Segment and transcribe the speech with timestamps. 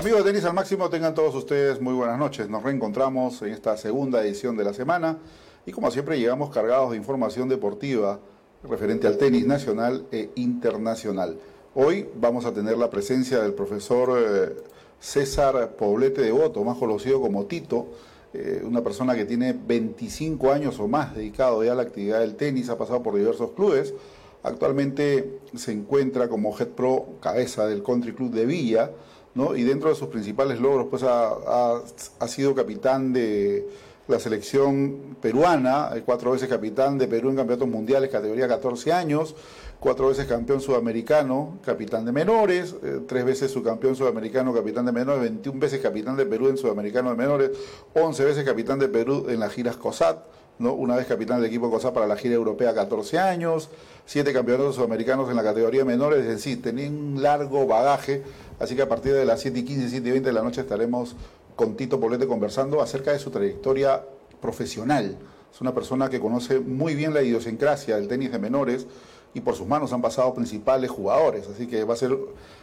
[0.00, 2.48] Amigos de Tenis al Máximo, tengan todos ustedes muy buenas noches.
[2.48, 5.18] Nos reencontramos en esta segunda edición de la semana
[5.66, 8.18] y como siempre llegamos cargados de información deportiva
[8.64, 11.38] referente al tenis nacional e internacional.
[11.74, 14.56] Hoy vamos a tener la presencia del profesor eh,
[14.98, 17.88] César Poblete de Voto, más conocido como Tito,
[18.32, 22.36] eh, una persona que tiene 25 años o más dedicado ya a la actividad del
[22.36, 23.92] tenis, ha pasado por diversos clubes.
[24.44, 28.92] Actualmente se encuentra como head pro cabeza del Country Club de Villa,
[29.34, 31.82] y dentro de sus principales logros pues ha,
[32.18, 33.66] ha sido capitán de
[34.10, 39.36] la selección peruana, cuatro veces capitán de Perú en campeonatos mundiales, categoría 14 años,
[39.78, 45.22] cuatro veces campeón sudamericano, capitán de menores, eh, tres veces subcampeón sudamericano, capitán de menores,
[45.22, 47.50] 21 veces capitán de Perú en sudamericano de menores,
[47.94, 50.18] 11 veces capitán de Perú en las giras COSAT,
[50.68, 53.70] una vez capitán del equipo COSAT para la gira europea 14 años,
[54.04, 58.22] siete campeonatos sudamericanos en la categoría menores, es decir, tenía un largo bagaje,
[58.58, 60.60] así que a partir de las 7 y 15, 7 y 20 de la noche
[60.60, 61.16] estaremos
[61.56, 64.02] con Tito Polete conversando acerca de su trayectoria
[64.40, 65.16] profesional.
[65.52, 68.86] Es una persona que conoce muy bien la idiosincrasia del tenis de menores,
[69.34, 71.48] y por sus manos han pasado principales jugadores.
[71.48, 72.16] Así que va a ser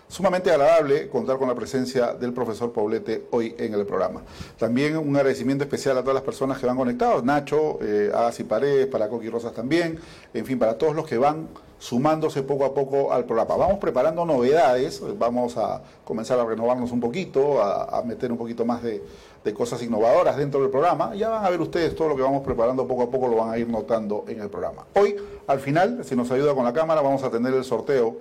[0.08, 4.22] sumamente agradable contar con la presencia del profesor Poblete hoy en el programa.
[4.58, 8.44] También un agradecimiento especial a todas las personas que van conectados, Nacho, eh, Agas y
[8.44, 10.00] Paredes, para Coqui Rosas también,
[10.34, 11.48] en fin, para todos los que van
[11.80, 13.56] sumándose poco a poco al programa.
[13.56, 18.82] Vamos preparando novedades, vamos a comenzar a renovarnos un poquito, a, meter un poquito más
[18.82, 19.04] de,
[19.44, 21.14] de, cosas innovadoras dentro del programa.
[21.14, 23.52] Ya van a ver ustedes todo lo que vamos preparando poco a poco, lo van
[23.52, 24.86] a ir notando en el programa.
[24.96, 28.18] Hoy, al final, si nos ayuda con la cámara, vamos a tener el sorteo,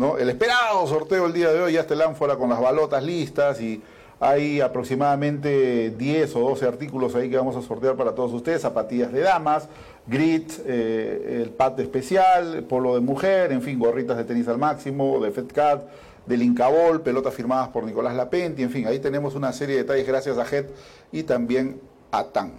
[0.00, 3.60] El esperado sorteo el día de hoy, ya está el ánfora con las balotas listas
[3.60, 3.82] y
[4.18, 9.12] hay aproximadamente 10 o 12 artículos ahí que vamos a sortear para todos ustedes, zapatillas
[9.12, 9.68] de damas,
[10.06, 15.20] grit, eh, el pad especial, polo de mujer, en fin, gorritas de tenis al máximo,
[15.20, 15.82] de FedCat,
[16.24, 20.06] del Incabol, pelotas firmadas por Nicolás Lapenti, en fin, ahí tenemos una serie de detalles
[20.06, 20.70] gracias a JET
[21.12, 21.78] y también
[22.10, 22.52] a TAN.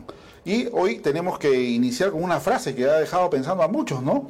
[0.46, 4.30] Y hoy tenemos que iniciar con una frase que ha dejado pensando a muchos, ¿no?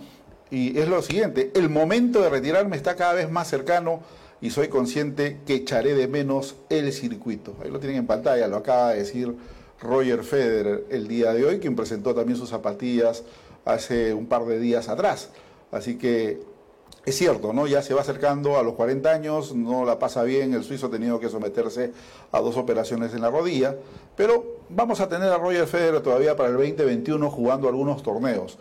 [0.51, 4.01] Y es lo siguiente, el momento de retirarme está cada vez más cercano
[4.41, 7.55] y soy consciente que echaré de menos el circuito.
[7.63, 9.33] Ahí lo tienen en pantalla, lo acaba de decir
[9.79, 13.23] Roger Federer el día de hoy, quien presentó también sus zapatillas
[13.63, 15.29] hace un par de días atrás.
[15.71, 16.41] Así que
[17.05, 17.65] es cierto, ¿no?
[17.65, 20.91] Ya se va acercando a los 40 años, no la pasa bien, el suizo ha
[20.91, 21.93] tenido que someterse
[22.31, 23.77] a dos operaciones en la rodilla,
[24.17, 28.57] pero vamos a tener a Roger Federer todavía para el 2021 jugando algunos torneos.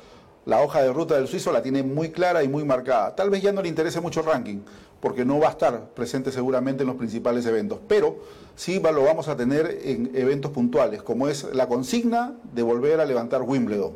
[0.50, 3.14] La hoja de ruta del suizo la tiene muy clara y muy marcada.
[3.14, 4.58] Tal vez ya no le interese mucho el ranking,
[4.98, 8.18] porque no va a estar presente seguramente en los principales eventos, pero
[8.56, 13.04] sí lo vamos a tener en eventos puntuales, como es la consigna de volver a
[13.04, 13.92] levantar Wimbledon.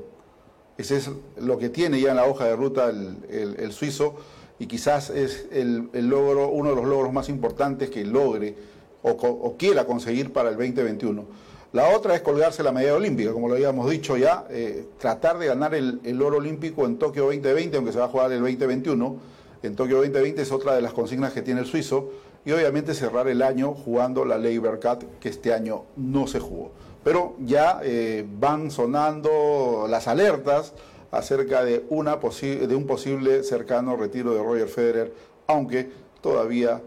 [0.78, 1.10] Ese es
[1.40, 4.14] lo que tiene ya en la hoja de ruta el, suizo
[4.60, 8.54] y quizás es el, logro, uno de los logros más importantes que logre
[9.02, 11.24] o, quiera conseguir para el 2021.
[11.74, 15.46] La otra es colgarse la medalla olímpica, como lo habíamos dicho ya, eh, tratar de
[15.46, 19.16] ganar el, oro olímpico en Tokio 2020, aunque se va a jugar el 2021
[19.64, 22.10] en Tokio 2020 es otra de las consignas que tiene el suizo
[22.44, 26.70] y obviamente cerrar el año jugando la Cup que este año no se jugó.
[27.02, 30.74] Pero ya eh, van sonando las alertas
[31.10, 35.12] acerca de un posible cercano retiro de Roger Federer,
[35.48, 36.82] aunque todavía,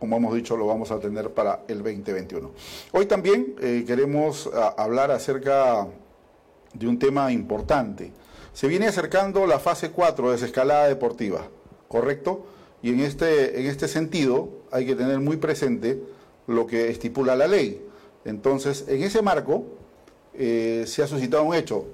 [0.00, 2.50] como hemos dicho, lo vamos a tener para el 2021.
[2.92, 5.86] Hoy también eh, queremos hablar acerca
[6.74, 8.10] de un tema importante.
[8.52, 11.46] Se viene acercando la fase 4 de desescalada deportiva.
[11.90, 12.46] ¿correcto?
[12.82, 16.00] Y en este, en este sentido hay que tener muy presente
[16.46, 17.84] lo que estipula la ley.
[18.24, 19.64] Entonces, en ese marco
[20.34, 21.86] eh, se ha suscitado un hecho.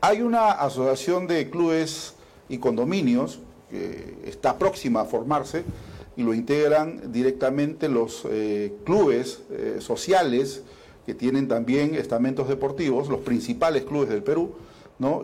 [0.00, 2.14] Hay una asociación de clubes
[2.48, 3.38] y condominios
[3.70, 5.62] que está próxima a formarse
[6.20, 10.62] y lo integran directamente los eh, clubes eh, sociales
[11.06, 14.52] que tienen también estamentos deportivos, los principales clubes del Perú,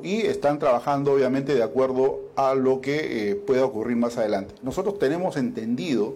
[0.03, 4.55] y están trabajando obviamente de acuerdo a lo que eh, pueda ocurrir más adelante.
[4.63, 6.15] Nosotros tenemos entendido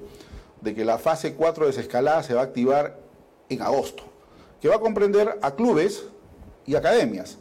[0.63, 2.99] de que la fase 4 de desescalada se va a activar
[3.51, 4.05] en agosto,
[4.63, 6.07] que va a comprender a clubes
[6.65, 7.37] y academias,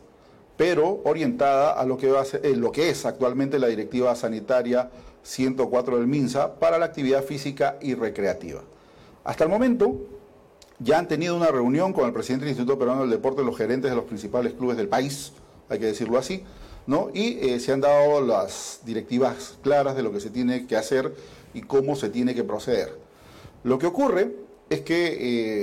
[0.58, 4.90] pero orientada a lo que es actualmente la Directiva Sanitaria
[5.24, 8.64] 104 del MINSA para la actividad física y recreativa.
[9.24, 9.96] Hasta el momento
[10.80, 13.92] ya han tenido una reunión con el presidente del Instituto Peruano del Deporte, los gerentes
[13.92, 15.34] de los principales clubes del país,
[15.68, 16.44] hay que decirlo así,
[16.88, 17.10] ¿no?
[17.14, 21.14] Y eh, se han dado las directivas claras de lo que se tiene que hacer
[21.54, 22.98] y cómo se tiene que proceder.
[23.64, 24.36] Lo que ocurre
[24.70, 25.18] es que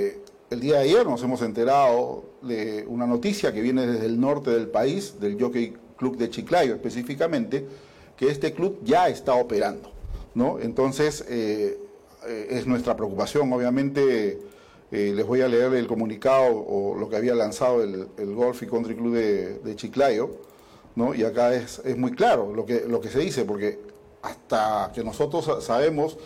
[0.07, 4.19] eh, el día de ayer nos hemos enterado de una noticia que viene desde el
[4.19, 7.67] norte del país, del Jockey Club de Chiclayo específicamente,
[8.17, 9.91] que este club ya está operando,
[10.35, 10.59] ¿no?
[10.59, 11.79] Entonces, eh,
[12.27, 14.39] es nuestra preocupación, obviamente,
[14.89, 18.67] Eh, les voy a leer el comunicado o lo que había lanzado el, Golf y
[18.67, 20.29] Country Club de, Chiclayo,
[20.95, 21.13] ¿no?
[21.13, 23.79] y acá es, es, muy claro lo que, lo que se dice, porque
[24.21, 26.17] hasta que nosotros sabemos,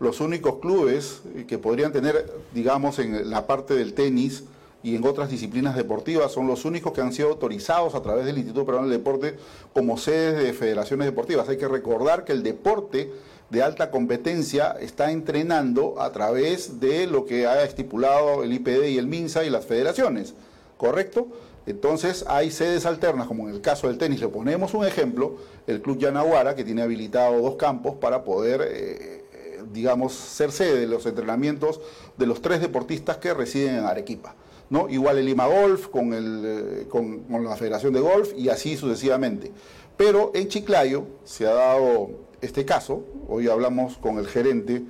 [0.00, 4.44] los únicos clubes que podrían tener, digamos, en la parte del tenis,
[4.82, 8.38] y en otras disciplinas deportivas son los únicos que han sido autorizados a través del
[8.38, 9.36] Instituto Peruano del Deporte
[9.72, 11.48] como sedes de federaciones deportivas.
[11.48, 13.12] Hay que recordar que el deporte
[13.50, 18.98] de alta competencia está entrenando a través de lo que ha estipulado el IPD y
[18.98, 20.34] el MINSA y las federaciones,
[20.76, 21.28] ¿correcto?
[21.66, 25.36] Entonces hay sedes alternas, como en el caso del tenis, le ponemos un ejemplo,
[25.66, 30.80] el Club Yanaguara, que tiene habilitado dos campos para poder, eh, eh, digamos, ser sede
[30.80, 31.80] de los entrenamientos
[32.16, 34.34] de los tres deportistas que residen en Arequipa.
[34.70, 34.88] ¿No?
[34.88, 39.50] Igual el Lima Golf eh, con, la Federación de Golf y así sucesivamente.
[39.96, 42.10] Pero en Chiclayo se ha dado
[42.40, 44.82] este caso, hoy hablamos con el gerente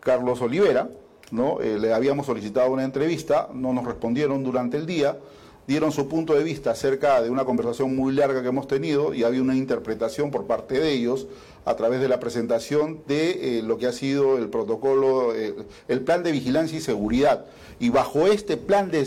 [0.00, 0.88] Carlos Olivera,
[1.30, 1.60] ¿no?
[1.60, 5.18] Eh, le habíamos solicitado una entrevista, no nos respondieron durante el día,
[5.66, 9.24] dieron su punto de vista acerca de una conversación muy larga que hemos tenido y
[9.24, 11.26] había una interpretación por parte de ellos
[11.64, 16.22] a través de la presentación de eh, lo que ha sido el protocolo, el plan
[16.22, 17.46] de vigilancia y seguridad
[17.78, 19.02] y bajo este plan de,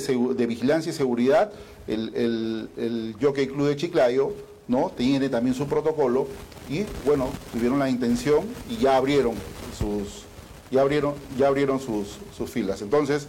[0.48, 1.51] vigilancia y seguridad,
[1.88, 4.33] el, el, Jockey Club de Chiclayo
[4.68, 4.92] ¿no?
[4.95, 6.27] tiene también su protocolo
[6.69, 9.33] y bueno, tuvieron la intención y ya abrieron
[9.77, 10.24] sus,
[10.71, 12.81] ya abrieron, ya abrieron sus, sus filas.
[12.81, 13.27] Entonces,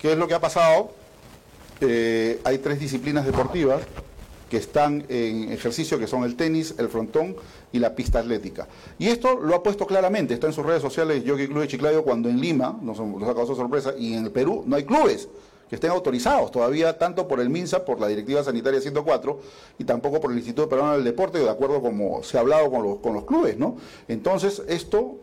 [0.00, 0.92] ¿qué es lo que ha pasado?
[1.80, 3.82] Eh, hay tres disciplinas deportivas
[4.48, 7.36] que están en ejercicio, que son el tenis, el frontón
[7.72, 8.68] y la pista atlética.
[8.98, 12.04] Y esto lo ha puesto claramente, está en sus redes sociales Jockey Club de Chiclayo,
[12.04, 15.28] cuando en Lima, nos, ha causado sorpresa, y en el Perú no hay clubes
[15.68, 19.40] que estén autorizados todavía, tanto por el MINSA, por la Directiva Sanitaria 104,
[19.78, 22.82] y tampoco por el Instituto Peruano del Deporte, de acuerdo como se ha hablado con
[22.82, 23.76] los, con los clubes, ¿no?
[24.06, 25.16] Entonces, esto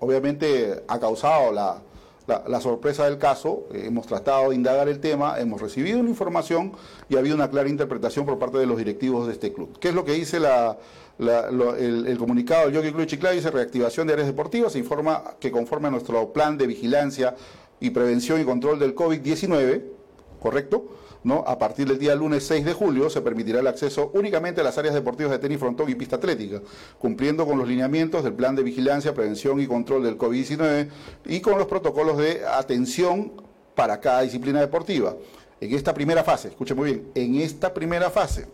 [0.00, 1.82] obviamente ha causado la,
[2.26, 6.72] la, sorpresa del caso, hemos tratado de indagar el tema, hemos recibido una información
[7.08, 9.78] y ha habido una clara interpretación por parte de los directivos de este club.
[9.78, 10.40] ¿Qué es lo que dice
[11.18, 13.36] el, comunicado del Jockey Club Chiclayo?
[13.36, 17.34] Dice reactivación de áreas deportivas, se informa que conforme a nuestro plan de vigilancia
[17.80, 19.82] y prevención y control del COVID-19,
[20.40, 20.88] ¿correcto?
[21.24, 21.42] ¿no?
[21.46, 24.76] A partir del día lunes 6 de julio se permitirá el acceso únicamente a las
[24.76, 26.60] áreas deportivas de tenis, frontón y pista atlética,
[26.98, 30.88] cumpliendo con los lineamientos del plan de vigilancia, prevención y control del COVID-19
[31.26, 33.32] y con los protocolos de atención
[33.74, 35.16] para cada disciplina deportiva.
[35.60, 38.46] En esta primera fase, escuche muy bien, en esta primera fase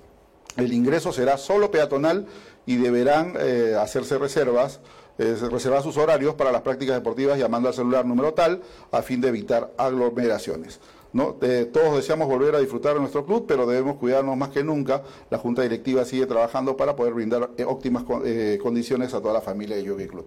[0.56, 2.26] el ingreso será solo peatonal
[2.66, 4.80] y deberán eh, hacerse reservas
[5.20, 9.20] eh, reservar sus horarios para las prácticas deportivas llamando al celular número tal a fin
[9.20, 10.80] de evitar aglomeraciones.
[11.12, 11.36] ¿no?
[11.72, 15.02] todos deseamos volver a disfrutar de nuestro club, pero debemos cuidarnos más que nunca.
[15.28, 19.42] La Junta Directiva sigue trabajando para poder brindar eh, óptimas eh, condiciones a toda la
[19.42, 20.24] familia de Yogi Club.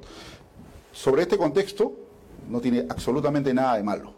[0.91, 1.94] Sobre este contexto,
[2.47, 4.13] no tiene absolutamente nada de malo.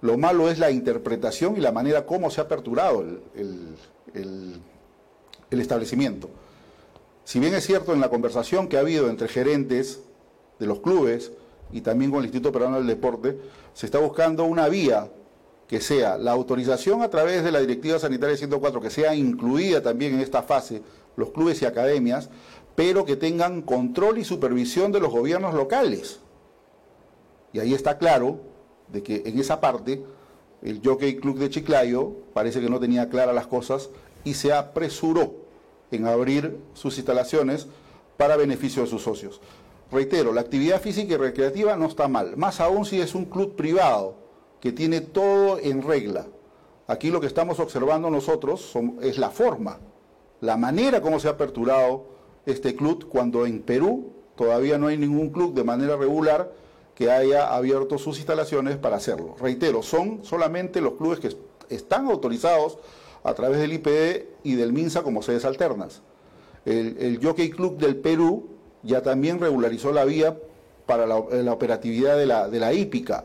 [0.00, 3.00] Lo malo es la interpretación y la manera como se ha aperturado
[3.34, 3.76] el,
[4.14, 6.28] el establecimiento.
[7.24, 10.00] Si bien es cierto en la conversación que ha habido entre gerentes
[10.58, 11.32] de los clubes
[11.70, 13.38] y también con el Instituto Peruano del Deporte,
[13.74, 15.10] se está buscando una vía
[15.68, 20.14] que sea la autorización a través de la Directiva Sanitaria 104, que sea incluida también
[20.14, 20.82] en esta fase
[21.16, 22.28] los clubes y academias,
[22.74, 26.20] pero que tengan control y supervisión de los gobiernos locales.
[27.52, 28.40] Y ahí está claro
[28.88, 30.04] de que en esa parte
[30.62, 33.90] el Jockey Club de Chiclayo parece que no tenía claras las cosas
[34.24, 35.41] y se apresuró
[35.92, 37.68] en abrir sus instalaciones
[38.16, 39.40] para beneficio de sus socios.
[39.92, 43.54] Reitero, la actividad física y recreativa no está mal, más aún si es un club
[43.54, 44.16] privado
[44.60, 46.26] que tiene todo en regla.
[46.86, 48.72] Aquí lo que estamos observando nosotros
[49.02, 49.78] es la forma,
[50.40, 52.06] la manera como se ha aperturado
[52.46, 56.52] este club cuando en Perú todavía no hay ningún club de manera regular
[56.94, 59.36] que haya abierto sus instalaciones para hacerlo.
[59.38, 61.36] Reitero, son solamente los clubes que
[61.68, 62.78] están autorizados
[63.24, 66.02] a través del IPD y del MINSA como sedes alternas.
[66.64, 68.50] El, Jockey Club del Perú
[68.82, 70.38] ya también regularizó la vía
[70.86, 73.24] para la, operatividad de la, de la hípica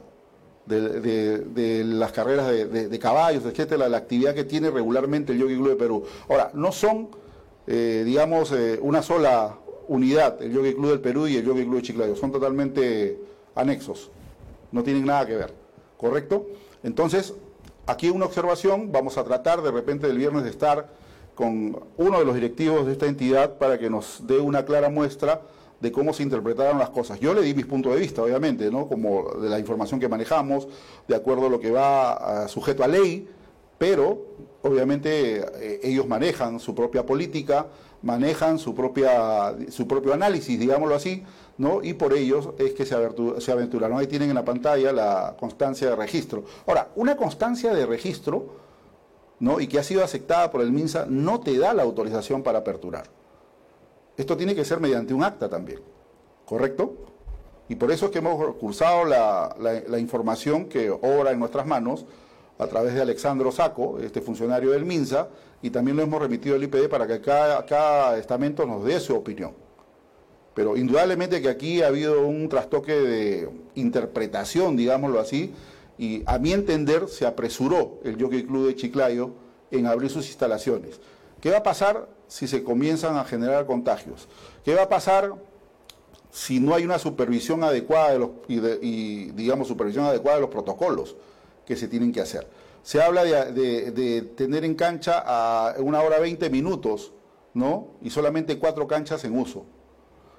[0.68, 5.76] de, las carreras de, caballos, etcétera, la actividad que tiene regularmente el Jockey Club de
[5.76, 6.04] Perú.
[6.30, 7.10] Ahora, no son,
[7.66, 11.76] eh, digamos, eh, una sola unidad, el Jockey Club del Perú y el Jockey Club
[11.78, 13.20] de Chiclayo, son totalmente
[13.56, 14.12] anexos,
[14.72, 15.54] no tienen nada que ver,
[15.98, 16.48] ¿correcto?
[16.84, 17.34] Entonces,
[17.88, 20.90] aquí una observación, vamos a tratar de repente del viernes de estar
[21.34, 25.42] con uno de los directivos de esta entidad para que nos dé una clara muestra
[25.80, 27.20] de cómo se interpretaron las cosas.
[27.20, 28.88] Yo le di mis puntos de vista, obviamente, ¿no?
[28.88, 30.68] Como de la información que manejamos,
[31.08, 33.30] de acuerdo a lo que va sujeto a ley,
[33.78, 34.26] pero
[34.64, 37.68] obviamente eh, ellos manejan su propia política,
[38.02, 41.24] manejan su, propia, su propio análisis, digámoslo así,
[41.58, 41.82] ¿no?
[41.84, 42.96] y por ellos es que se,
[43.52, 43.98] aventuraron.
[43.98, 46.44] Ahí tienen en la pantalla la constancia de registro.
[46.66, 48.46] Ahora, una constancia de registro
[49.40, 49.60] ¿no?
[49.60, 53.06] y que ha sido aceptada por el MINSA no te da la autorización para aperturar.
[54.16, 55.80] Esto tiene que ser mediante un acta también,
[56.46, 56.94] ¿correcto?
[57.70, 62.06] Y por eso es que hemos cursado la, la información que obra en nuestras manos
[62.58, 65.28] a través de Alexandro Saco, este funcionario del MINSA,
[65.62, 69.67] y también lo hemos remitido al IPD para que cada estamento nos dé su opinión.
[70.58, 75.54] Pero indudablemente que aquí ha habido un trastoque de interpretación, digámoslo así,
[76.00, 79.34] y a mi entender se apresuró el Jockey Club de Chiclayo
[79.70, 81.00] en abrir sus instalaciones.
[81.42, 84.28] ¿Qué va a pasar si se comienzan a generar contagios?
[84.66, 85.36] ¿Qué va a pasar
[86.32, 91.16] si no hay una supervisión adecuada de los, y, digamos supervisión adecuada de los protocolos?
[91.68, 92.48] que se tienen que hacer.
[92.82, 97.12] Se habla de, tener en cancha a una hora 20 minutos,
[97.54, 97.90] ¿no?
[98.02, 99.66] Y solamente cuatro canchas en uso.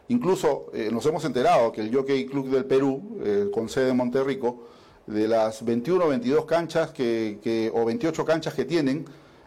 [0.09, 3.97] Incluso eh, nos hemos enterado que el Jockey Club del Perú, eh, con sede en
[3.97, 4.65] Monterrico,
[5.07, 9.05] de las 21 o 22 canchas que, o 28 canchas que tienen,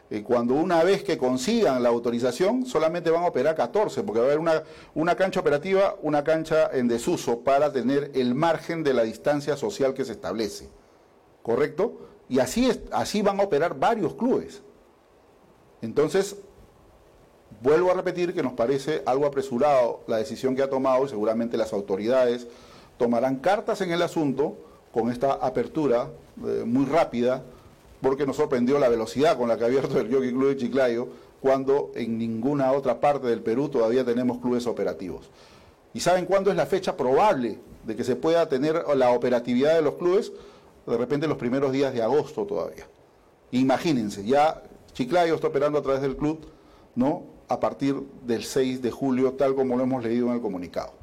[0.10, 4.26] eh, cuando una vez que consigan la autorización, solamente van a operar 14, porque va
[4.26, 4.64] a haber una,
[4.94, 9.94] una cancha operativa, una cancha en desuso para tener el margen de la distancia social
[9.94, 10.70] que se establece.
[11.42, 11.98] ¿correcto?
[12.30, 14.62] Y así, es, así van a operar varios clubes.
[15.82, 16.38] Entonces,
[17.62, 21.58] vuelvo a repetir que nos parece algo apresurado la decisión que ha tomado y seguramente
[21.58, 22.48] las autoridades
[22.98, 24.56] tomarán cartas en el asunto
[24.92, 26.10] con esta apertura
[26.46, 27.44] eh, muy rápida,
[28.02, 31.08] porque nos sorprendió la velocidad con la que ha abierto el Jockey Club de Chiclayo,
[31.40, 35.30] cuando en ninguna otra parte del Perú todavía tenemos clubes operativos.
[35.94, 39.82] ¿Y saben cuándo es la fecha probable de que se pueda tener la operatividad de
[39.82, 40.32] los clubes?
[40.86, 42.88] de repente los primeros días de agosto todavía.
[43.52, 44.64] Imagínense, ya
[44.94, 46.46] Chiclayo está operando a través del club,
[46.96, 47.24] ¿no?
[47.52, 50.94] A partir del 6 de julio, tal como lo hemos leído en el comunicado.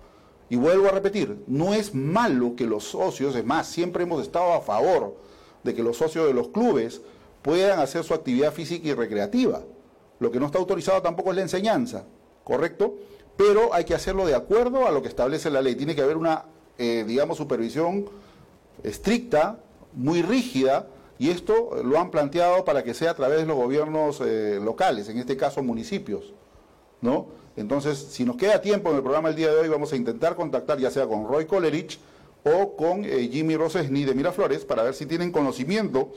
[0.48, 4.54] Y vuelvo a repetir, no es malo que los socios, es más, siempre hemos estado
[4.54, 5.14] a favor
[5.62, 7.02] de que los socios de los clubes
[7.42, 9.60] puedan hacer su actividad física y recreativa.
[10.20, 12.06] Lo que no está autorizado tampoco es la enseñanza,
[12.44, 12.94] ¿correcto?
[13.36, 15.74] Pero hay que hacerlo de acuerdo a lo que establece la ley.
[15.74, 16.46] Tiene que haber una,
[16.78, 18.06] eh, digamos, supervisión
[18.82, 19.60] estricta
[19.92, 20.86] muy rígida
[21.18, 25.08] y esto lo han planteado para que sea a través de los gobiernos eh, locales,
[25.08, 26.32] en este caso municipios,
[27.00, 27.26] ¿no?
[27.56, 30.36] Entonces, si nos queda tiempo en el programa el día de hoy, vamos a intentar
[30.36, 31.98] contactar ya sea con Roy Colerich
[32.44, 36.12] o con eh, Jimmy Rosesni de Miraflores para ver si tienen conocimiento,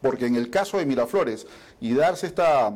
[0.00, 1.46] porque en el caso de Miraflores
[1.80, 2.72] y darse esta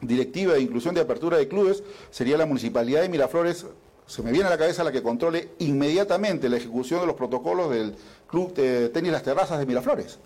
[0.00, 3.66] directiva de inclusión de apertura de clubes, sería la municipalidad de Miraflores
[4.10, 7.70] se me viene a la cabeza la que controle inmediatamente la ejecución de los protocolos
[7.70, 7.94] del
[8.26, 10.18] Club de Tenis Las Terrazas de Miraflores.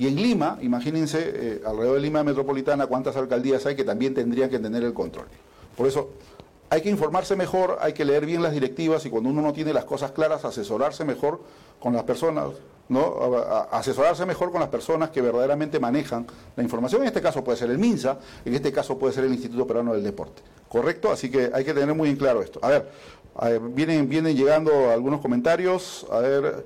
[0.00, 4.48] Y en Lima, imagínense, eh, alrededor de Lima Metropolitana, cuántas alcaldías hay que también tendrían
[4.48, 5.26] que tener el control.
[5.76, 6.08] Por eso,
[6.70, 9.74] hay que informarse mejor, hay que leer bien las directivas y cuando uno no tiene
[9.74, 11.42] las cosas claras, asesorarse mejor
[11.78, 12.46] con las personas,
[12.88, 13.14] ¿no?
[13.72, 16.26] asesorarse mejor con las personas que verdaderamente manejan
[16.56, 17.02] la información.
[17.02, 18.16] En este caso puede ser el MINSA,
[18.46, 20.40] en este caso puede ser el Instituto Peruano del Deporte.
[20.70, 21.12] ¿Correcto?
[21.12, 22.58] Así que hay que tener muy en claro esto.
[22.62, 26.06] A ver, vienen, vienen llegando algunos comentarios.
[26.10, 26.64] A ver,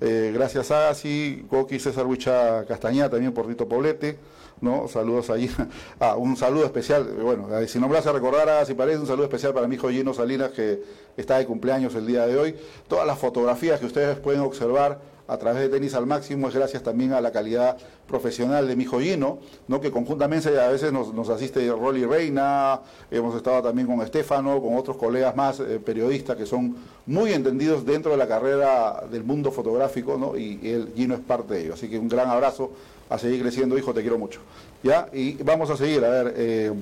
[0.00, 4.18] eh, gracias a Asi, Coqui, César Huicha Castañeda, también por Tito Poblete.
[4.60, 4.88] ¿no?
[4.88, 5.50] Saludos allí.
[5.98, 9.24] Ah, un saludo especial, bueno, si no me vas a recordar, si parece, un saludo
[9.24, 10.82] especial para mi hijo Gino Salinas, que
[11.16, 12.54] está de cumpleaños el día de hoy.
[12.86, 16.82] Todas las fotografías que ustedes pueden observar a través de Tenis al Máximo es gracias
[16.82, 19.80] también a la calidad profesional de mi hijo Gino, ¿no?
[19.80, 22.80] que conjuntamente a veces nos, asiste Rolly Reina,
[23.10, 27.84] hemos estado también con Estefano, con otros colegas más eh, periodistas que son muy entendidos
[27.84, 30.36] dentro de la carrera del mundo fotográfico, ¿no?
[30.36, 31.74] y el Gino es parte de ello.
[31.74, 32.70] Así que un gran abrazo
[33.08, 34.40] a seguir creciendo, hijo, te quiero mucho.
[34.82, 35.08] ¿Ya?
[35.12, 36.72] Y vamos a seguir, a ver, eh,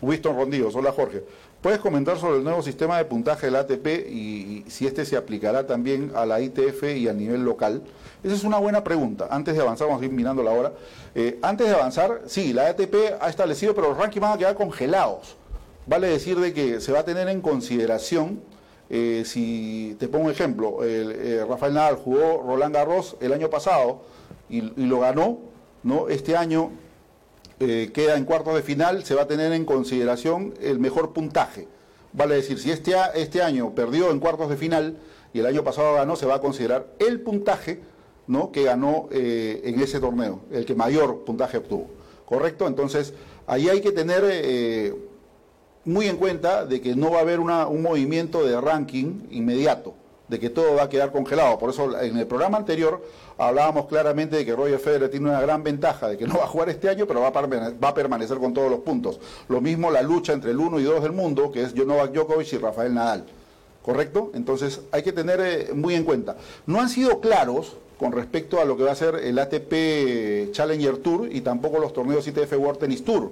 [0.00, 1.24] Winston Rondillos, hola Jorge.
[1.62, 5.66] ¿Puedes comentar sobre el nuevo sistema de puntaje del ATP y, si este se aplicará
[5.66, 7.82] también a la ITF y a nivel local?
[8.22, 9.26] Esa es una buena pregunta.
[9.28, 10.72] Antes de avanzar, vamos a ir mirando la hora.
[11.16, 14.54] Eh, antes de avanzar, sí, la ATP ha establecido, pero los rankings van a quedar
[14.54, 15.36] congelados.
[15.86, 18.40] Vale decir de que se va a tener en consideración,
[18.88, 20.78] eh, si te pongo un ejemplo,
[21.48, 24.02] Rafael Nadal jugó Roland Garros el año pasado
[24.48, 25.38] y lo ganó
[25.82, 26.08] ¿no?
[26.08, 26.70] Este año
[27.60, 31.66] eh, queda en cuartos de final, se va a tener en consideración el mejor puntaje.
[32.12, 34.96] Vale decir, si este, este año perdió en cuartos de final
[35.32, 37.80] y el año pasado ganó, se va a considerar el puntaje
[38.26, 38.52] ¿no?
[38.52, 41.88] que ganó eh, en ese torneo, el que mayor puntaje obtuvo.
[42.24, 42.66] ¿Correcto?
[42.66, 43.14] Entonces,
[43.46, 44.94] ahí hay que tener eh,
[45.84, 49.94] muy en cuenta de que no va a haber un movimiento de ranking inmediato.
[50.28, 51.58] de que todo va a quedar congelado.
[51.58, 53.02] Por eso en el programa anterior
[53.38, 56.48] hablábamos claramente de que Roger Federer tiene una gran ventaja de que no va a
[56.48, 59.20] jugar este año, pero va a, permanecer con todos los puntos.
[59.48, 62.52] Lo mismo la lucha entre el 1 y 2 del mundo, que es Novak Djokovic
[62.52, 63.24] y Rafael Nadal.
[63.82, 64.32] ¿Correcto?
[64.34, 66.36] Entonces hay que tener eh, muy en cuenta.
[66.66, 70.98] No han sido claros con respecto a lo que va a ser el ATP Challenger
[70.98, 73.30] Tour y tampoco los torneos ITF World Tennis Tour.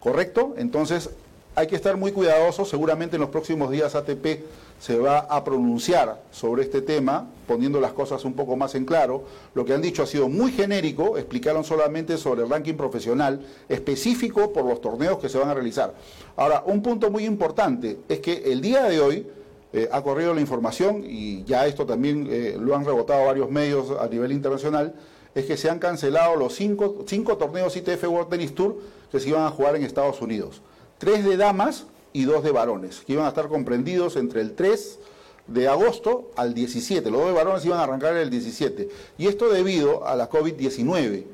[0.00, 0.54] ¿Correcto?
[0.56, 1.10] Entonces
[1.54, 2.68] hay que estar muy cuidadosos.
[2.68, 4.44] Seguramente en los próximos días ATP
[4.80, 9.24] se va a pronunciar sobre este tema, poniendo las cosas un poco más en claro.
[9.54, 14.52] Lo que han dicho ha sido muy genérico, explicaron solamente sobre el ranking profesional específico
[14.52, 15.94] por los torneos que se van a realizar.
[16.36, 19.26] Ahora, un punto muy importante es que el día de hoy
[19.72, 23.90] eh, ha corrido la información, y ya esto también eh, lo han rebotado varios medios
[23.98, 24.94] a nivel internacional,
[25.34, 28.76] es que se han cancelado los cinco, cinco torneos ITF World Tennis Tour
[29.10, 30.62] que se iban a jugar en Estados Unidos.
[30.98, 35.00] Tres de damas y dos de varones, que iban a estar comprendidos entre el 3
[35.46, 37.10] de agosto al 17.
[37.10, 38.88] Los dos varones iban a arrancar el 17.
[39.18, 41.24] Y esto debido a la COVID-19.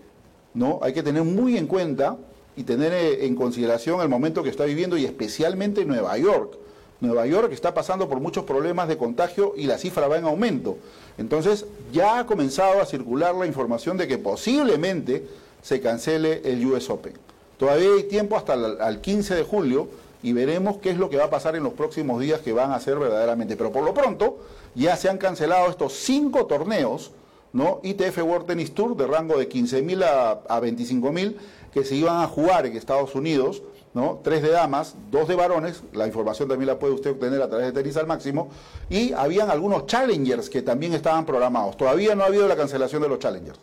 [0.55, 0.81] ¿no?
[0.83, 2.17] Hay que tener muy en cuenta
[2.57, 6.59] y tener eh, en consideración el momento que está viviendo y especialmente Nueva York.
[7.01, 10.77] Nueva York está pasando por muchos problemas de contagio y la cifra va en aumento.
[11.17, 15.27] Entonces ya ha comenzado a circular la información de que posiblemente
[15.63, 17.15] se cancele el US Open.
[17.59, 19.89] Todavía hay tiempo hasta el 15 de julio
[20.23, 22.73] y veremos qué es lo que va a pasar en los próximos días que van
[22.73, 23.57] a ser verdaderamente.
[23.57, 24.39] Pero por lo pronto
[24.75, 27.13] ya se han cancelado estos cinco torneos,
[27.53, 27.81] ¿no?
[27.83, 31.37] ITF World Tennis Tour de rango de 15.000 a, a 25.000
[31.73, 33.63] que se iban a jugar en Estados Unidos,
[33.95, 34.21] ¿no?
[34.23, 37.67] Tres de damas, dos de varones, la información también la puede usted obtener a través
[37.67, 38.51] de Tenis al Máximo,
[38.89, 41.77] y habían algunos challengers que también estaban programados.
[41.77, 43.59] Todavía no ha habido la cancelación de los challengers,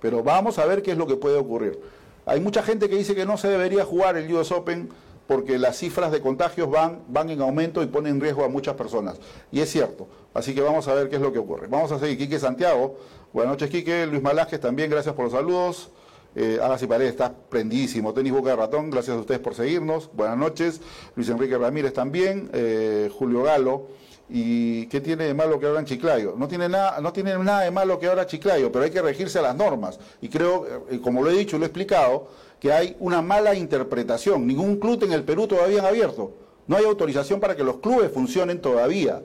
[0.00, 1.78] pero vamos a ver qué es lo que puede ocurrir.
[2.26, 4.90] Hay mucha gente que dice que no se debería jugar el US Open
[5.28, 8.74] porque las cifras de contagios van, van en aumento y ponen en riesgo a muchas
[8.74, 9.20] personas.
[9.52, 10.08] Y es cierto.
[10.32, 11.66] Así que vamos a ver qué es lo que ocurre.
[11.68, 12.16] Vamos a seguir.
[12.16, 12.98] Quique Santiago.
[13.34, 14.06] Buenas noches, Quique.
[14.06, 15.90] Luis Malásquez también, gracias por los saludos.
[16.34, 18.14] Eh, Hágase Paredes está prendidísimo.
[18.14, 20.08] Tenis Boca de Ratón, gracias a ustedes por seguirnos.
[20.14, 20.80] Buenas noches.
[21.14, 22.48] Luis Enrique Ramírez también.
[22.54, 23.88] Eh, Julio Galo.
[24.30, 26.34] ¿Y qué tiene de malo que ahora en Chiclayo?
[26.36, 29.38] No tiene, nada, no tiene nada de malo que ahora Chiclayo, pero hay que regirse
[29.38, 29.98] a las normas.
[30.20, 32.28] Y creo, eh, como lo he dicho y lo he explicado,
[32.60, 34.46] que hay una mala interpretación.
[34.46, 36.32] Ningún club en el Perú todavía ha abierto.
[36.66, 39.22] No hay autorización para que los clubes funcionen todavía.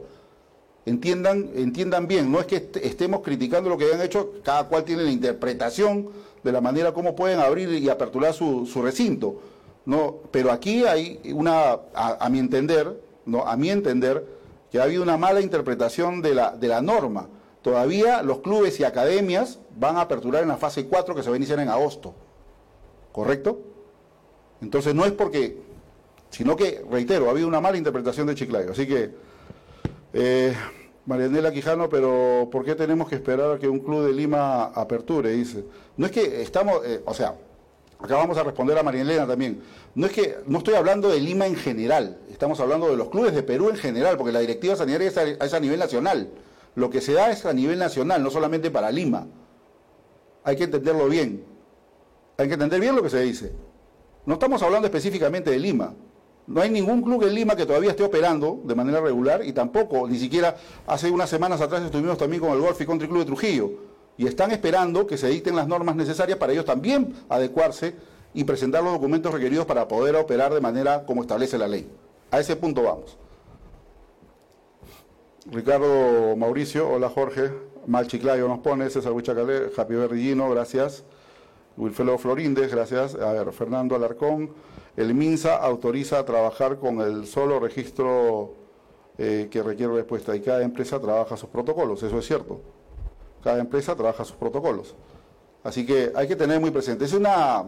[0.86, 5.04] Entiendan, entiendan bien, no es que estemos criticando lo que hayan hecho, cada cual tiene
[5.04, 6.10] la interpretación
[6.44, 9.40] de la manera como pueden abrir y aperturar su, recinto.
[9.86, 14.26] No, pero aquí hay una, a, mi entender, no, a mi entender,
[14.74, 17.30] que ha habido una mala interpretación de la, de la norma.
[17.62, 21.36] Todavía los clubes y academias van a aperturar en la fase 4 que se va
[21.36, 22.14] a iniciar en agosto.
[23.14, 23.60] ¿correcto?
[24.62, 25.58] Entonces no es porque,
[26.32, 28.72] sino que, reitero, ha habido una mala interpretación de Chiclayo.
[28.72, 29.12] Así que,
[30.14, 30.54] eh,
[31.06, 35.32] Marianela Quijano, pero ¿por qué tenemos que esperar a que un club de Lima aperture?
[35.32, 35.64] Dice.
[35.96, 37.36] No es que estamos, eh, o sea,
[38.04, 39.62] acá vamos a responder a Marianela también.
[39.96, 43.34] No es que, no estoy hablando de Lima en general, estamos hablando de los clubes
[43.34, 46.30] de Perú en general, porque la directiva sanitaria es a, es a nivel nacional.
[46.76, 49.28] Lo que se da es a nivel nacional, no solamente para Lima.
[50.44, 51.46] Hay que entenderlo bien.
[52.38, 53.54] Hay que entender bien lo que se dice.
[54.26, 55.94] No estamos hablando específicamente de Lima.
[56.46, 60.10] No hay ningún club en Lima que todavía esté operando de manera regular y tampoco,
[60.10, 63.26] ni siquiera hace unas semanas atrás estuvimos también con el Golf y Country Club de
[63.26, 67.96] Trujillo y están esperando que se dicten las normas necesarias para ellos también adecuarse
[68.34, 71.90] y presentar los documentos requeridos para poder operar de manera como establece la ley.
[72.32, 73.18] A ese punto vamos.
[75.52, 77.52] Ricardo Mauricio, hola Jorge,
[77.86, 81.04] Mal Chiclayo nos pone, César Huichacalé, Happy Berrillino, gracias.
[81.76, 83.16] Wilfredo Florindes, gracias.
[83.16, 84.52] A ver, Fernando Alarcón.
[84.96, 88.54] El MINSA autoriza a trabajar con el solo registro
[89.18, 92.62] eh, que requiere respuesta y cada empresa trabaja sus protocolos, eso es cierto.
[93.44, 94.96] Cada empresa trabaja sus protocolos.
[95.64, 97.06] Así que hay que tener muy presente.
[97.06, 97.64] Es una,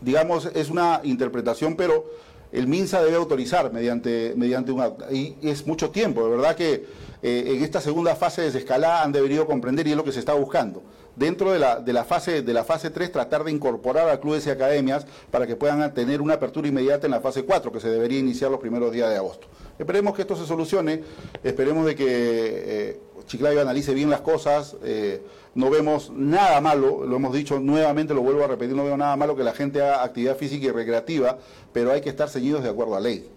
[0.00, 2.06] digamos, es una interpretación, pero
[2.52, 4.82] el MINSA debe autorizar mediante, mediante un.
[5.10, 6.86] Y es mucho tiempo, de verdad que
[7.22, 10.20] eh, en esta segunda fase de desescalada han debido comprender y es lo que se
[10.20, 10.82] está buscando
[11.16, 14.46] dentro de la, de la, fase, de la fase 3 tratar de incorporar a clubes
[14.46, 17.90] y academias para que puedan tener una apertura inmediata en la fase 4, que se
[17.90, 19.46] debería iniciar los primeros días de agosto.
[19.78, 21.02] Esperemos que esto se solucione,
[21.42, 23.00] esperemos de que eh,
[23.30, 25.22] Chiclayo analice bien las cosas, eh,
[25.54, 29.14] no vemos nada malo, lo hemos dicho nuevamente, lo vuelvo a repetir, no veo nada
[29.14, 31.38] malo que la gente haga actividad física y recreativa,
[31.72, 33.30] pero hay que estar ceñidos de acuerdo a ley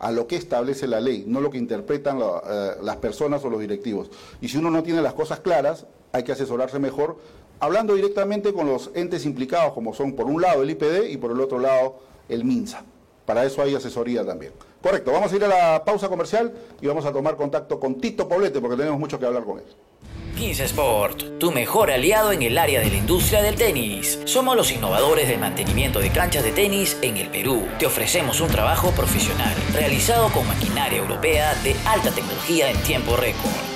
[0.00, 3.60] a lo que establece la ley, no lo que interpretan eh, las personas o los
[3.60, 4.10] directivos.
[4.40, 7.16] Y si uno no tiene las cosas claras, hay que asesorarse mejor,
[7.60, 11.30] hablando directamente con los entes implicados, como son por un lado el IPD y por
[11.30, 12.82] el otro lado el MINSA.
[13.24, 14.52] Para eso hay asesoría también.
[14.86, 18.28] Correcto, vamos a ir a la pausa comercial y vamos a tomar contacto con Tito
[18.28, 19.64] Poblete porque tenemos mucho que hablar con él.
[20.36, 24.20] 15 Sport, tu mejor aliado en el área de la industria del tenis.
[24.26, 27.66] Somos los innovadores del mantenimiento de canchas de tenis en el Perú.
[27.80, 33.75] Te ofrecemos un trabajo profesional, realizado con maquinaria europea de alta tecnología en tiempo récord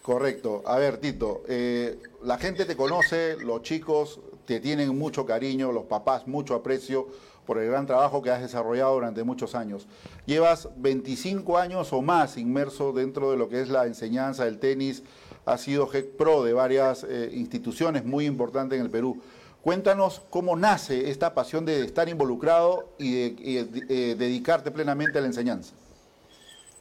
[0.01, 0.63] Correcto.
[0.65, 5.85] A ver, Tito, eh, la gente te conoce, los chicos te tienen mucho cariño, los
[5.85, 7.07] papás mucho aprecio
[7.45, 9.87] por el gran trabajo que has desarrollado durante muchos años.
[10.25, 15.03] Llevas 25 años o más inmerso dentro de lo que es la enseñanza del tenis,
[15.45, 19.21] has sido pro de varias eh, instituciones muy importantes en el Perú.
[19.61, 25.27] Cuéntanos cómo nace esta pasión de estar involucrado y de, eh, dedicarte plenamente a la
[25.27, 25.73] enseñanza.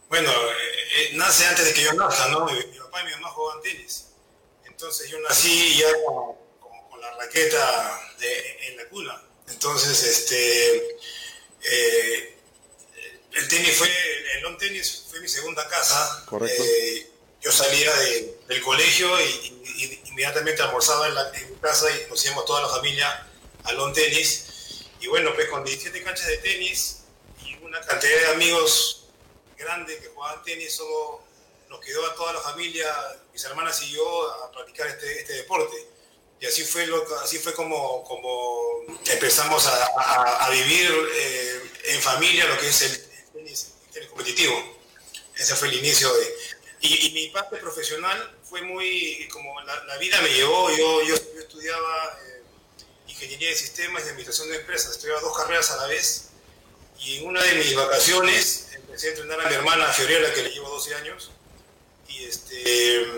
[0.09, 0.55] Bueno, eh,
[0.99, 2.45] eh, nace antes de que yo nazca, ¿no?
[2.47, 4.09] Mi, papá y mi mamá jugaban tenis.
[4.67, 8.01] Entonces yo nací ya con, la raqueta
[8.69, 9.23] en la cuna.
[9.49, 10.99] Entonces, este,
[13.33, 13.89] el tenis fue,
[14.35, 16.25] el long tenis fue mi segunda casa.
[16.27, 16.63] Correcto.
[17.41, 17.91] yo salía
[18.49, 19.53] del colegio y,
[20.07, 23.27] inmediatamente almorzaba en, la, mi casa y nos íbamos toda la familia
[23.65, 24.85] a long tenis.
[25.01, 27.03] Y bueno, pues con 17 canchas de tenis
[27.45, 29.09] y una cantidad de amigos
[29.59, 31.23] grandes que jugaban tenis, solo
[31.69, 32.87] nos quedó a toda la familia,
[33.33, 35.77] mis hermanas y yo, a practicar este, este deporte.
[36.41, 42.47] Y así fue, lo, así fue como, como empezamos a, a, vivir eh, en familia
[42.47, 43.73] lo que es el, tenis,
[44.09, 44.55] competitivo.
[45.35, 46.37] Ese fue el inicio de...
[46.81, 52.19] Y, y mi parte profesional fue muy, como la, vida me llevó, yo, yo, estudiaba
[52.27, 52.43] eh,
[53.09, 56.31] ingeniería de sistemas y administración de empresas, estudiaba dos carreras a la vez.
[56.99, 60.51] Y en una de mis vacaciones empecé a entrenar a mi hermana Fiorella, que le
[60.51, 61.31] llevo 12 años,
[62.09, 63.13] y, este,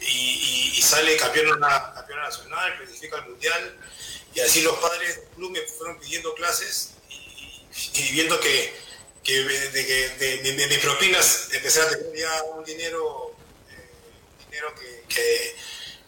[0.00, 3.78] y, sale campeona, campeona nacional, clasifica al mundial,
[4.34, 8.72] y así los padres del club me fueron pidiendo clases y, viendo que,
[9.24, 13.31] que de, de, mis propinas empecé a tener ya un dinero
[15.08, 15.56] que,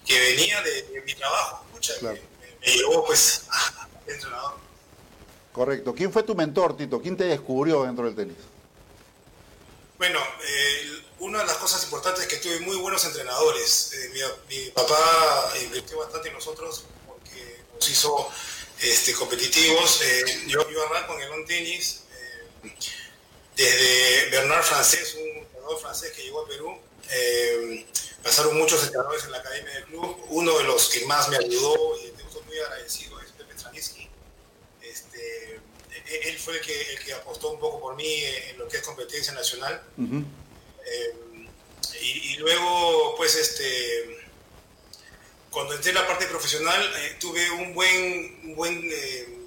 [0.06, 1.64] que, venía de, mi trabajo.
[2.02, 4.54] me, llevó pues a, entrenador.
[5.52, 5.94] Correcto.
[5.94, 7.00] ¿Quién fue tu mentor, Tito?
[7.00, 8.36] ¿Quién te descubrió dentro del tenis?
[9.98, 13.92] Bueno, eh, una de las cosas importantes es que tuve muy buenos entrenadores.
[13.94, 18.28] Eh, mi, papá invirtió bastante en nosotros porque nos hizo
[18.80, 20.02] este, competitivos.
[20.02, 22.00] Eh, yo, yo arranco en el on tenis
[23.56, 26.78] desde Bernard Francés, un entrenador francés que llegó a Perú.
[28.24, 30.16] Pasaron muchos entrenadores en la academia del club.
[30.30, 34.08] Uno de los que más me ayudó y estoy muy agradecido es Pepe Straniski.
[34.80, 35.60] Este,
[36.06, 38.78] e-, él fue el que, el que, apostó un poco por mí en lo que
[38.78, 39.82] es competencia nacional.
[39.98, 41.48] Eh,
[42.00, 44.26] y, luego, pues, este,
[45.50, 49.38] cuando entré en la parte profesional, eh, tuve un buen, un buen eh,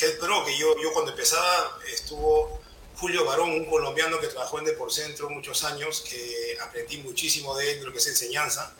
[0.00, 2.60] head pro, que yo, yo cuando empezaba estuvo
[2.98, 7.80] Julio Barón, un colombiano que trabajó en Deporcentro muchos años, que aprendí muchísimo de él,
[7.80, 8.74] de lo que es enseñanza.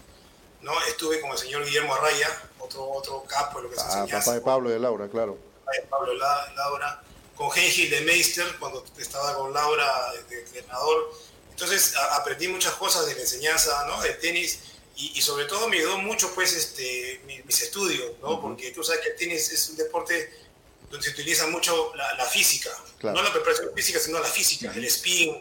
[0.61, 0.73] ¿no?
[0.89, 2.29] Estuve con el señor Guillermo Arraya,
[2.59, 4.19] otro, otro capo de lo que es ah, enseñanza.
[4.19, 5.39] Papá de Pablo y de Laura, claro.
[5.65, 7.03] Papá de Pablo y Laura.
[7.37, 9.87] Con Gengil de Meister, cuando estaba con Laura
[10.29, 11.13] de, entrenador.
[11.51, 14.01] Entonces aprendí muchas cosas de la enseñanza, ¿no?
[14.03, 14.61] del tenis.
[14.97, 18.43] Y, sobre todo me ayudó mucho pues este, mis, estudios, ¿no?
[18.43, 20.29] Porque tú sabes que el tenis es un deporte
[20.91, 22.71] donde se utiliza mucho la, física,
[23.03, 25.37] no la preparación física, sino la física, el spin,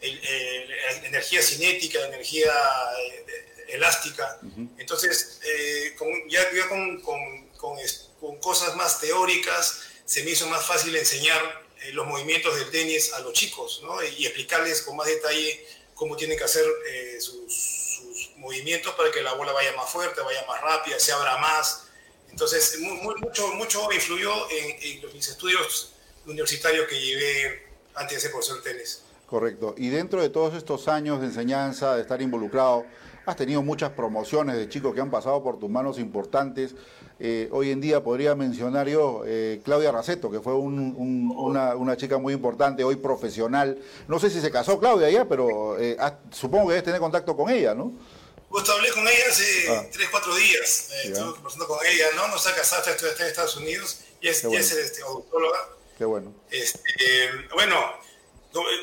[0.00, 2.52] la energía cinética, la energía
[2.98, 4.38] eh, elástica.
[4.78, 5.96] Entonces, eh,
[6.28, 7.48] ya, con, con,
[8.20, 13.12] con, cosas más teóricas, se me hizo más fácil enseñar eh, los movimientos del tenis
[13.14, 14.02] a los chicos ¿no?
[14.02, 19.22] y explicarles con más detalle cómo tienen que hacer eh, sus, sus, movimientos para que
[19.22, 21.86] la bola vaya más fuerte, vaya más rápida, se abra más.
[22.32, 25.92] Entonces, mucho, mucho influyó en, en, mis estudios
[26.26, 27.62] universitarios que llevé
[27.94, 29.02] antes de ser profesor de tenis.
[29.26, 29.74] Correcto.
[29.78, 32.84] Y dentro de todos estos años de enseñanza, de estar involucrado,
[33.26, 36.74] has tenido muchas promociones de chicos que han pasado por tus manos importantes.
[37.20, 42.34] Eh, hoy en día podría mencionar yo eh, Claudia Raceto, que fue una, chica muy
[42.34, 43.78] importante, hoy profesional.
[44.08, 45.96] No sé si se casó Claudia ya, pero eh,
[46.30, 47.92] supongo que debes tener contacto con ella, ¿no?
[48.52, 49.86] Pues hablé con ella hace ah.
[49.90, 50.90] tres, cuatro días.
[51.04, 52.28] estuve conversando con ella, ¿no?
[52.28, 55.70] No está casada, está en Estados Unidos y es, es este, odontóloga.
[55.96, 56.34] Qué bueno.
[56.50, 57.80] Este, bueno,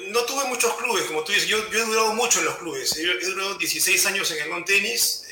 [0.07, 1.47] no, tuve muchos clubes, como tú dices.
[1.47, 2.95] Yo, yo, he durado mucho en los clubes.
[2.95, 5.27] Yo he durado 16 años en el non-tenis.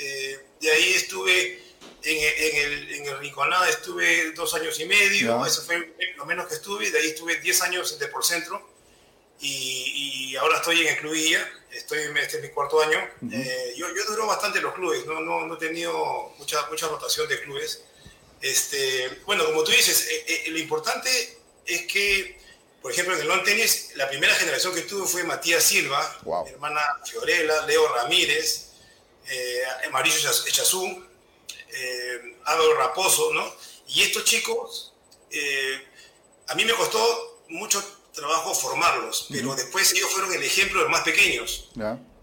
[0.62, 1.67] de ahí estuve
[2.04, 6.56] en, el, en el Rinconada estuve dos años y medio, eso fue lo menos que
[6.56, 8.69] estuve, de ahí estuve 10 años en Deporcentro
[9.39, 12.99] y, y ahora estoy en el Clubilla, estoy, este es mi cuarto año.
[13.31, 16.87] Eh, yo, yo duro bastante en los clubes, no, no, no, he tenido mucha, mucha
[16.87, 17.83] rotación de clubes.
[18.41, 22.39] Este, bueno, como tú dices, eh, eh, lo importante es que,
[22.81, 26.51] por ejemplo, en el long tenis, la primera generación que tuve fue Matías Silva, mi
[26.51, 28.71] hermana Fiorella, Leo Ramírez,
[29.91, 31.05] Mauricio Echazú,
[31.69, 32.37] eh,
[32.77, 33.53] Raposo, ¿no?
[33.87, 34.93] Y estos chicos,
[36.47, 37.83] a mí me costó mucho
[38.17, 41.69] trabajo formarlos, pero después ellos fueron el ejemplo de los más pequeños.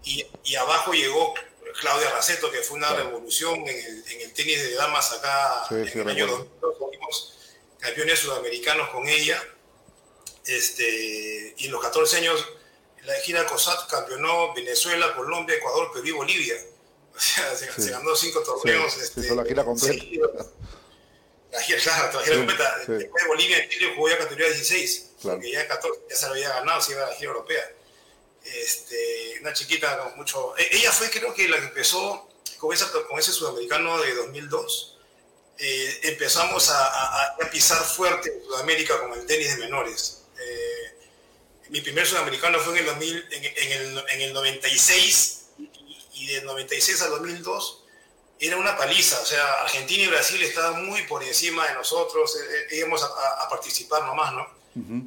[0.03, 1.33] Y, y, abajo llegó
[1.79, 5.99] Claudia Raceto, que fue una revolución en el, en el, tenis de damas acá en
[6.01, 6.77] el año 2002.
[6.77, 7.33] Fuimos
[7.79, 9.41] campeones sudamericanos con ella.
[10.45, 12.45] Este, y en los 14 años,
[13.03, 16.55] la gira COSAT campeonó Venezuela, Colombia, Ecuador, Perú y Bolivia.
[17.15, 18.91] O sea, se, ganó cinco torneos.
[18.91, 20.03] Sí, este, la gira completa.
[21.49, 22.77] la gira, claro, la gira completa.
[22.79, 26.49] Después de Bolivia, Chile jugó ya categoría 16, porque ya, 14, ya se lo había
[26.49, 27.71] ganado, se iba a la gira europea.
[28.43, 30.55] Este, una chiquita con mucho...
[30.57, 34.97] E, ella fue creo que la que empezó con, esa, con ese sudamericano de 2002.
[35.57, 40.23] Eh, empezamos a, a, a, pisar fuerte en Sudamérica con el tenis de menores.
[40.37, 40.95] Eh,
[41.69, 45.45] mi primer sudamericano fue en el, 2000, en, el, en el 96
[46.13, 47.85] y del 96 al 2002
[48.39, 52.67] era una paliza, o sea, Argentina y Brasil estaban muy por encima de nosotros, eh,
[52.71, 54.54] eh, íbamos a, participar nomás, ¿no?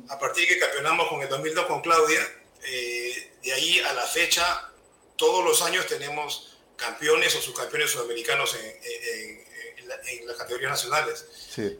[0.08, 2.20] A partir de que campeonamos con el 2002 con Claudia,
[2.64, 4.72] eh, de ahí a la fecha,
[5.16, 11.26] todos los años tenemos campeones o subcampeones sudamericanos en, las categorías nacionales.
[11.32, 11.78] Sí.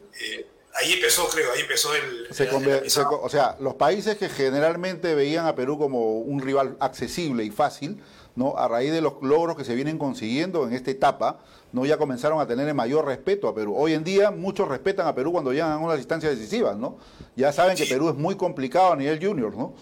[0.73, 2.27] ahí empezó, creo, ahí empezó el...
[2.29, 8.03] o sea, los países que generalmente veían a Perú como un rival accesible y fácil,
[8.35, 8.57] ¿no?
[8.57, 11.39] a raíz de los logros que se vienen consiguiendo en esta etapa,
[11.71, 11.85] ¿no?
[11.85, 13.75] ya comenzaron a tener el mayor respeto a Perú.
[13.77, 16.99] Hoy en día muchos respetan a Perú cuando llegan a unas instancias decisivas, ¿no?
[17.35, 19.75] Ya saben que Perú es muy complicado a nivel junior, ¿no?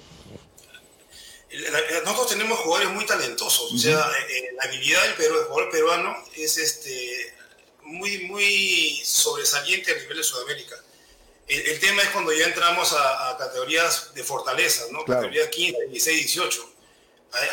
[2.04, 7.34] Nosotros tenemos jugadores muy talentosos, o sea, eh, la habilidad del, jugador peruano es este,
[7.84, 10.76] muy, muy sobresaliente a nivel de Sudamérica.
[11.48, 15.06] El, tema es cuando ya entramos a, categorías de fortaleza, ¿no?
[15.06, 16.77] Categorías 15, 16, 18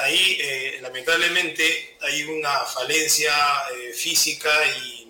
[0.00, 3.32] ahí eh, lamentablemente hay una falencia
[3.76, 5.02] eh, física y,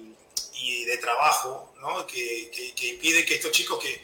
[0.87, 2.07] de trabajo ¿no?
[2.07, 4.03] que, que, impide que estos chicos que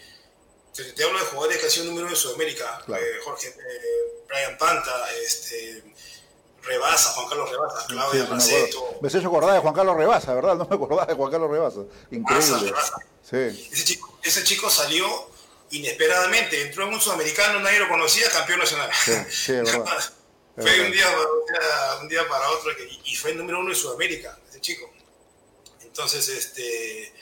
[0.95, 3.55] te, hablo de jugadores que han sido número en Sudamérica, eh, Jorge,
[4.29, 5.83] Brian Panta, este,
[6.63, 8.99] Rebasa, Juan Carlos Rebasa, Claudia sí, Maceto.
[9.01, 10.55] Me, sé acordar de Juan Carlos Rebasa, ¿verdad?
[10.57, 11.81] No me acordaba de Juan Carlos Rebasa.
[12.11, 12.73] Increíble.
[13.29, 13.69] Sí.
[13.73, 15.31] Ese, chico, ese chico salió
[15.71, 18.91] inesperadamente, entró en un sudamericano, nadie lo conocía, campeón nacional.
[19.05, 19.85] Sí, sí, verdad.
[20.61, 22.73] Fue un día, para, un día para otro
[23.05, 24.93] y fue el número uno de Sudamérica, ese chico.
[25.83, 27.13] Entonces, este,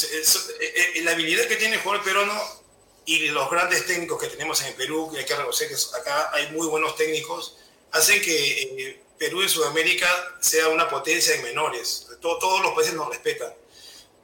[0.00, 2.62] eh, eh, la habilidad que tiene el jugador peruano
[3.04, 6.30] y los grandes técnicos que tenemos en el Perú, que hay que reconocer que acá
[6.32, 7.56] hay muy buenos técnicos,
[7.90, 12.06] hacen que eh, Perú y Sudamérica sea una potencia en menores.
[12.20, 13.52] todos los países nos respetan.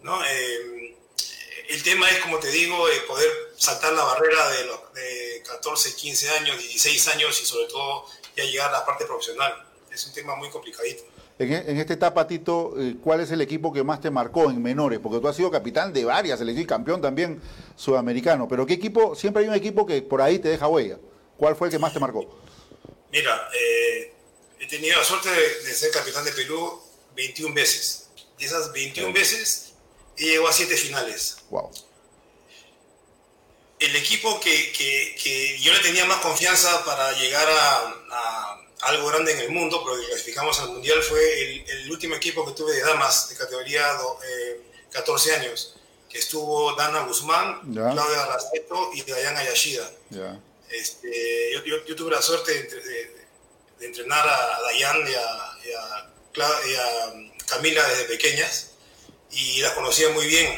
[0.03, 0.23] ¿no?
[0.25, 6.31] el tema es, como te digo, poder saltar la barrera de, los, de 14, 15
[6.31, 8.07] años, 16 años y sobre todo
[8.45, 9.53] llegar a la parte profesional.
[9.91, 11.03] Es un tema muy complicadito.
[11.39, 14.61] En, en, esta etapa, Tito, eh, ¿cuál es el equipo que más te marcó en
[14.61, 14.99] menores?
[14.99, 17.41] Porque tú has sido capitán de varias selecciones, campeón también
[17.77, 18.49] sudamericano.
[18.49, 19.15] Pero ¿qué equipo?
[19.15, 20.99] Siempre hay un equipo que por ahí te deja huella.
[21.37, 22.29] ¿Cuál fue el que más te marcó?
[23.13, 24.13] Mira, eh,
[24.59, 26.81] he tenido la suerte de, ser capitán de Perú
[27.15, 28.11] 21 veces.
[28.39, 29.75] De esas 21 veces,
[30.17, 31.39] he llegado a 7 finales.
[31.51, 31.71] Wow
[33.81, 39.41] el equipo que, que, yo le tenía más confianza para llegar a, algo grande en
[39.41, 43.37] el mundo, pero clasificamos al Mundial, fue el, último equipo que tuve de damas de
[43.37, 43.85] categoría
[44.91, 45.75] 14 eh, años,
[46.09, 49.91] que estuvo Dana Guzmán, Claudia Raceto y Dayana Yashida.
[50.71, 51.53] Este,
[51.87, 53.19] yo, tuve la suerte de,
[53.81, 56.05] entrenar a Dayan y a,
[57.47, 58.73] Camila desde pequeñas
[59.31, 60.53] y las conocía muy bien.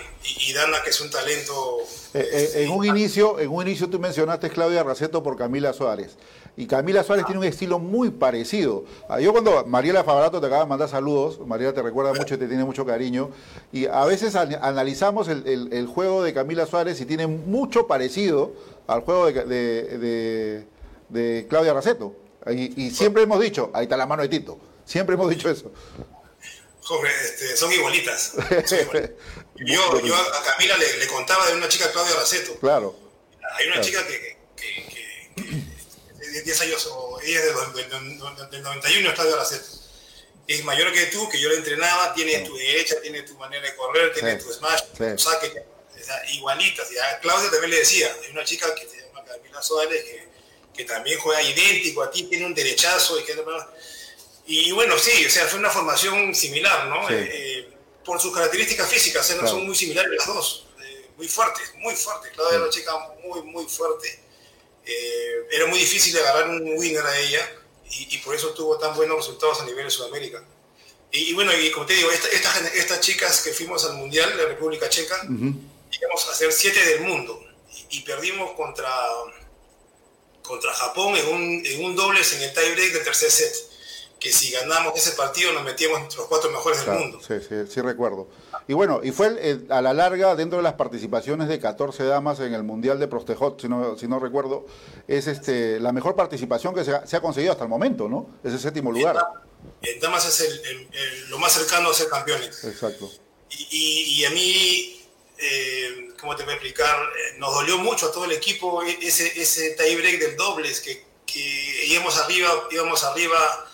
[0.47, 1.79] Y, Dana, que es un talento...
[2.13, 6.17] Eh, eh, en, un inicio, en un inicio tú mencionaste Claudia Raceto por Camila Suárez.
[6.57, 8.85] Y Camila Suárez tiene un estilo muy parecido.
[9.09, 12.39] Ah, yo cuando Mariela Favarato te acaba de mandar saludos, Mariela te recuerda mucho y
[12.39, 13.31] te tiene mucho cariño,
[13.73, 18.53] y a veces analizamos el, juego de Camila Suárez y tiene mucho parecido
[18.87, 20.67] al juego de,
[21.49, 22.15] Claudia Raceto.
[22.51, 25.71] Y, siempre hemos dicho, ahí está la mano de Tito, siempre hemos dicho eso.
[27.07, 28.33] Este, son igualitas.
[29.57, 32.59] Yo, a Camila le, contaba de una chica Claudia Raceto.
[32.59, 32.97] Claro.
[33.59, 34.41] Hay una chica que
[36.33, 39.47] de 10 años, o ella es del, del, 91, está de la
[40.47, 43.75] Es mayor que tú, que yo la entrenaba, tiene tu derecha, tiene tu manera de
[43.77, 45.65] correr, tiene tu smash, tu saque,
[46.33, 46.91] igualitas.
[46.93, 50.29] Y a Claudia también le decía, hay una chica que se llama Camila Suárez que,
[50.75, 53.19] que también juega idéntico a ti, tiene un derechazo.
[53.19, 53.35] Y, que,
[54.53, 57.09] y bueno, sí, o sea, fue una formación similar, ¿no?
[57.09, 57.69] Eh, eh,
[58.05, 62.33] por sus características físicas, son muy similares las dos, eh, muy fuertes, muy fuertes.
[62.35, 64.09] Claudia es una chica muy, muy fuerte.
[64.85, 67.49] Eh, era muy difícil agarrar un winner a ella
[67.93, 70.43] y, por eso tuvo tan buenos resultados a nivel de Sudamérica.
[71.13, 75.23] Y, bueno, y como te digo, estas chicas que fuimos al Mundial de República Checa,
[75.23, 77.41] llegamos a ser siete del mundo
[77.89, 78.93] y, perdimos contra,
[80.43, 83.70] contra Japón en un, en un dobles en el tiebreak del tercer set
[84.21, 87.21] que si ganamos ese partido nos metíamos entre los cuatro mejores del mundo.
[87.27, 88.29] Sí, sí, sí recuerdo.
[88.69, 92.53] Y bueno, y fue a la larga, dentro de las participaciones de 14 damas en
[92.53, 94.67] el Mundial de Prostejot, si no, si no recuerdo,
[95.09, 98.29] es este la mejor participación que se ha, conseguido hasta el momento, ¿no?
[98.45, 99.17] Es el séptimo lugar.
[99.81, 102.63] En damas es el, lo más cercano a ser campeones.
[102.65, 103.11] Exacto.
[103.51, 105.03] Y, a mí,
[105.39, 106.95] eh, ¿cómo te voy a explicar?
[106.95, 110.81] Eh, nos dolió mucho a todo el equipo e, ese, ese tie break del dobles,
[110.81, 113.70] que, que íbamos arriba, íbamos arriba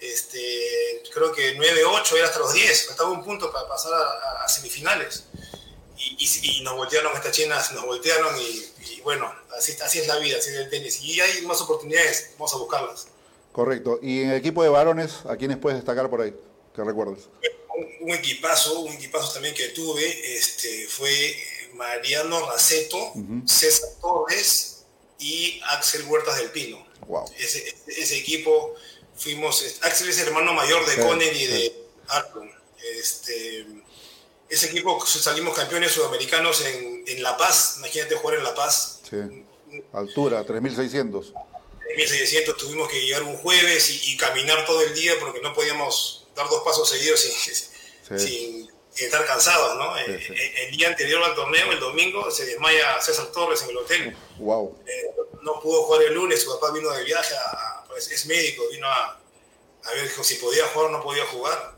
[0.00, 5.24] este, creo que 9-8 era hasta los 10, faltaba un punto para pasar a, semifinales.
[5.96, 10.50] Y, nos voltearon estas chinas, nos voltearon y, bueno, así, así es la vida, así
[10.50, 11.00] es el tenis.
[11.02, 13.08] Y hay más oportunidades, vamos a buscarlas.
[13.52, 13.98] Correcto.
[14.02, 16.34] ¿Y en el equipo de varones, a quiénes puedes destacar por ahí?
[16.74, 17.28] Que recuerdes.
[18.00, 21.36] Un, equipazo, un equipazo también que tuve, este, fue
[21.74, 23.12] Mariano Raceto,
[23.44, 24.84] César Torres
[25.18, 26.86] y Axel Huertas del Pino.
[27.06, 27.30] Wow.
[27.38, 28.74] Ese, ese equipo
[29.20, 32.50] fuimos, Axel es el hermano mayor de Conner y de Arton.
[32.98, 33.66] Este,
[34.48, 39.00] ese equipo salimos campeones sudamericanos en, en, La Paz, imagínate jugar en La Paz.
[39.08, 39.44] Sí.
[39.92, 41.32] Altura, 3600.
[41.94, 46.48] 3600, tuvimos que llegar un jueves y, caminar todo el día porque no podíamos dar
[46.48, 48.70] dos pasos seguidos sin, sin,
[49.04, 49.96] estar cansados, ¿no?
[49.98, 53.76] Eh, eh, el, día anterior al torneo, el domingo, se desmaya César Torres en el
[53.78, 54.16] hotel.
[54.38, 54.78] Wow.
[54.86, 55.10] Eh,
[55.42, 58.86] no pudo jugar el lunes, su papá vino de viaje a, pues, es médico, vino
[58.86, 59.18] a,
[59.94, 61.74] ver si podía jugar o no podía jugar.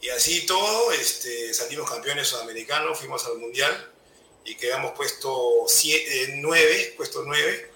[0.00, 3.92] Y así todo, este, salimos campeones sudamericanos, fuimos al Mundial
[4.44, 5.66] y quedamos puesto
[6.28, 7.70] 9, eh, puesto 9.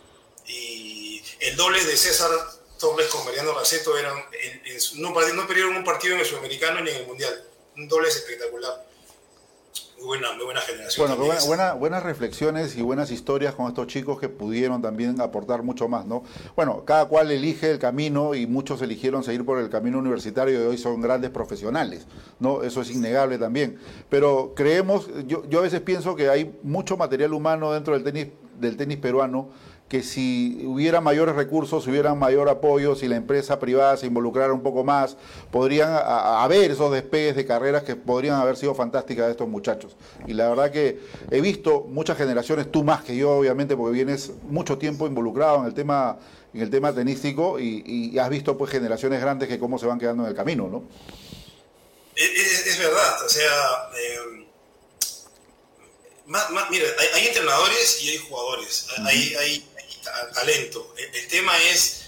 [0.46, 2.30] Y el doble de César
[2.78, 4.24] Torres con Mariano Raceto eran,
[4.96, 7.48] no, no perdieron un partido en el sudamericano ni en el Mundial.
[7.76, 8.92] Un doble espectacular
[10.04, 11.08] buena, muy buena generación.
[11.46, 16.06] Bueno, buenas reflexiones y buenas historias con estos chicos que pudieron también aportar mucho más,
[16.06, 16.24] ¿no?
[16.56, 20.66] Bueno, cada cual elige el camino y muchos eligieron seguir por el camino universitario y
[20.66, 22.06] hoy son grandes profesionales,
[22.40, 22.62] ¿no?
[22.62, 23.78] Eso es innegable también.
[24.08, 28.28] Pero creemos, yo, yo a veces pienso que hay mucho material humano dentro del tenis,
[28.58, 29.50] del tenis peruano
[29.92, 34.50] que si hubiera mayores recursos, si hubiera mayor apoyo, si la empresa privada se involucrara
[34.54, 35.18] un poco más,
[35.50, 39.94] podrían haber esos despegues de carreras que podrían haber sido fantásticas de estos muchachos.
[40.26, 40.98] Y la verdad que
[41.30, 45.66] he visto muchas generaciones, tú más que yo, obviamente, porque vienes mucho tiempo involucrado en
[45.66, 46.16] el tema,
[46.54, 50.22] en el tema tenístico y, has visto pues generaciones grandes que cómo se van quedando
[50.22, 50.84] en el camino, ¿no?
[52.16, 54.46] Es, verdad, o sea, eh,
[56.70, 59.71] mira, hay, entrenadores y hay jugadores, hay, hay
[60.34, 60.94] talento.
[60.96, 62.02] El, tema es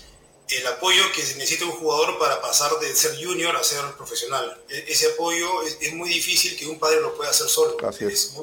[0.48, 4.62] el apoyo que necesita un jugador para pasar de ser junior a ser profesional.
[4.68, 7.76] E, ese apoyo es, muy difícil que un padre lo pueda hacer solo.
[8.00, 8.34] es.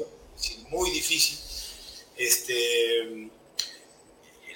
[0.68, 1.38] muy, difícil.
[2.16, 3.30] Este,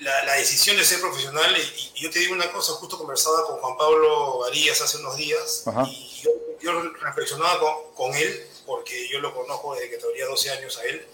[0.01, 3.77] la, decisión de ser profesional, y, yo te digo una cosa, justo conversaba con Juan
[3.77, 6.23] Pablo Varías hace unos días, y
[6.61, 10.85] yo, reflexionaba con, con, él, porque yo lo conozco desde que tenía 12 años a
[10.85, 11.07] él,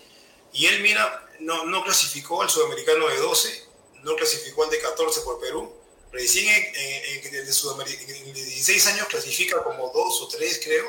[0.53, 3.65] y él, mira, no, no clasificó al sudamericano de 12,
[4.03, 5.73] no clasificó al de 14 por Perú,
[6.13, 10.85] Recién en, en, en, 16 años clasifica como dos o tres, creo,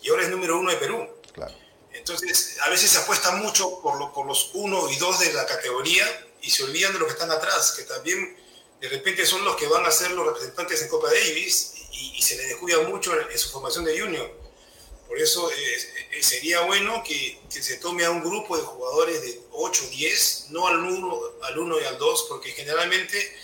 [0.00, 1.08] y ahora es número uno de Perú.
[1.32, 1.52] Claro.
[1.92, 6.06] Entonces, a veces se apuesta mucho por, por los uno y dos de la categoría
[6.40, 8.36] y se olvidan de los que están atrás, que también
[8.80, 12.36] de repente son los que van a ser los representantes en Copa Davis y, se
[12.36, 14.30] les descuida mucho en, su formación de junior.
[15.12, 19.42] Por eso eh, eh, sería bueno que, se tome a un grupo de jugadores de
[19.50, 23.36] 8, 10, no al 1, al uno y al 2, porque generalmente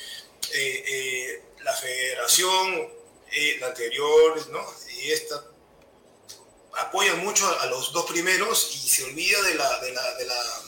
[0.54, 2.90] eh, la federación,
[3.60, 4.64] la anterior ¿no?
[4.98, 5.44] y esta,
[6.72, 10.62] apoyan mucho a, los dos primeros y se olvida de la, de la, de la,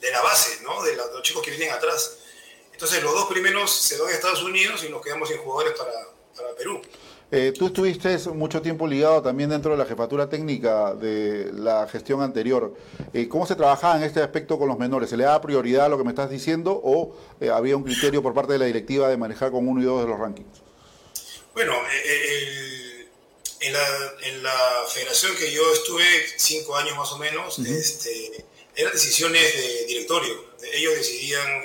[0.00, 0.82] de la base, ¿no?
[0.82, 2.16] de, los chicos que vienen atrás.
[2.72, 5.92] Entonces los dos primeros se van a Estados Unidos y nos quedamos sin jugadores para,
[6.34, 6.80] para Perú.
[7.32, 12.22] Eh, tú estuviste mucho tiempo ligado también dentro de la jefatura técnica de la gestión
[12.22, 12.74] anterior.
[13.14, 15.10] Eh, ¿Cómo se trabajaba en este aspecto con los menores?
[15.10, 18.20] ¿Se le daba prioridad a lo que me estás diciendo o eh, había un criterio
[18.20, 20.60] por parte de la directiva de manejar con uno y dos de los rankings?
[21.54, 21.74] Bueno,
[23.60, 24.50] en, la,
[24.92, 26.04] federación que yo estuve
[26.36, 30.46] cinco años más o menos, este, eran decisiones de directorio.
[30.72, 31.62] Ellos decidían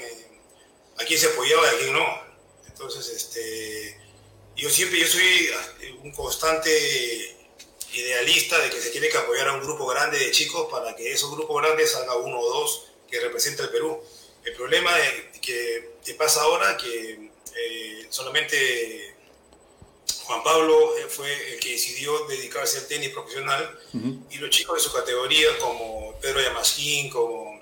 [1.00, 2.06] a quién se apoyaba y a quién no.
[2.68, 4.05] Entonces, este
[4.56, 5.50] yo siempre, yo soy
[5.82, 7.36] eh, un constante
[7.94, 11.12] idealista de que se tiene que apoyar a un grupo grande de chicos para que
[11.12, 14.02] esos grupos grandes salga uno o dos que representa el Perú.
[14.44, 14.92] El problema
[15.42, 19.16] que, que pasa ahora que eh, solamente
[20.26, 23.80] Juan Pablo eh, fue el que decidió dedicarse al tenis profesional
[24.30, 27.55] y los chicos de su categoría como Pedro Yamasquín, como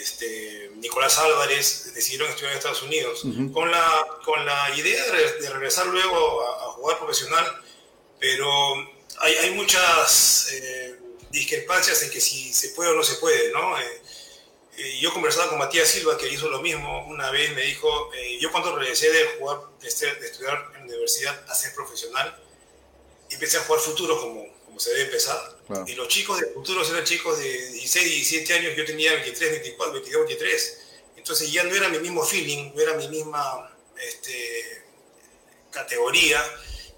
[0.00, 3.22] este, Nicolás Álvarez decidieron estudiar en Estados Unidos,
[3.52, 7.44] con, la, con la idea de, regresar luego a, jugar profesional,
[8.18, 8.48] pero
[9.18, 10.98] hay, hay muchas eh,
[11.30, 13.78] discrepancias en que si se puede o no se puede, ¿no?
[13.78, 14.02] Eh,
[14.78, 18.50] eh, yo conversaba con Matías Silva, que hizo lo mismo una vez, me dijo, yo
[18.50, 22.38] cuando regresé de jugar, de, estudiar en la universidad a ser profesional,
[23.28, 24.46] empecé a jugar futuro como
[24.80, 28.84] se debe empezar, y los chicos de futuro eran chicos de 16, 17 años, yo
[28.84, 30.78] tenía 23, 24, 22, 23.
[31.16, 34.82] Entonces ya no era mi mismo feeling, no era mi misma este,
[35.70, 36.42] categoría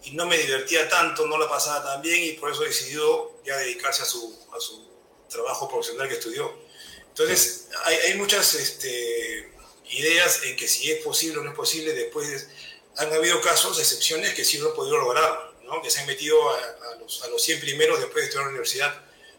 [0.04, 3.56] y no me divertía tanto, no la pasaba tan bien y por eso decidió ya
[3.58, 4.88] dedicarse a su, a su
[5.28, 6.52] trabajo profesional que estudió.
[7.08, 9.52] Entonces hay, hay muchas este,
[9.90, 12.48] ideas en que si es posible o no es posible, después
[12.96, 15.82] han habido casos, excepciones que sí lo han podido lograr, ¿no?
[15.82, 16.54] que se han metido a,
[17.24, 18.94] a los 100 primeros después de estudiar en la universidad.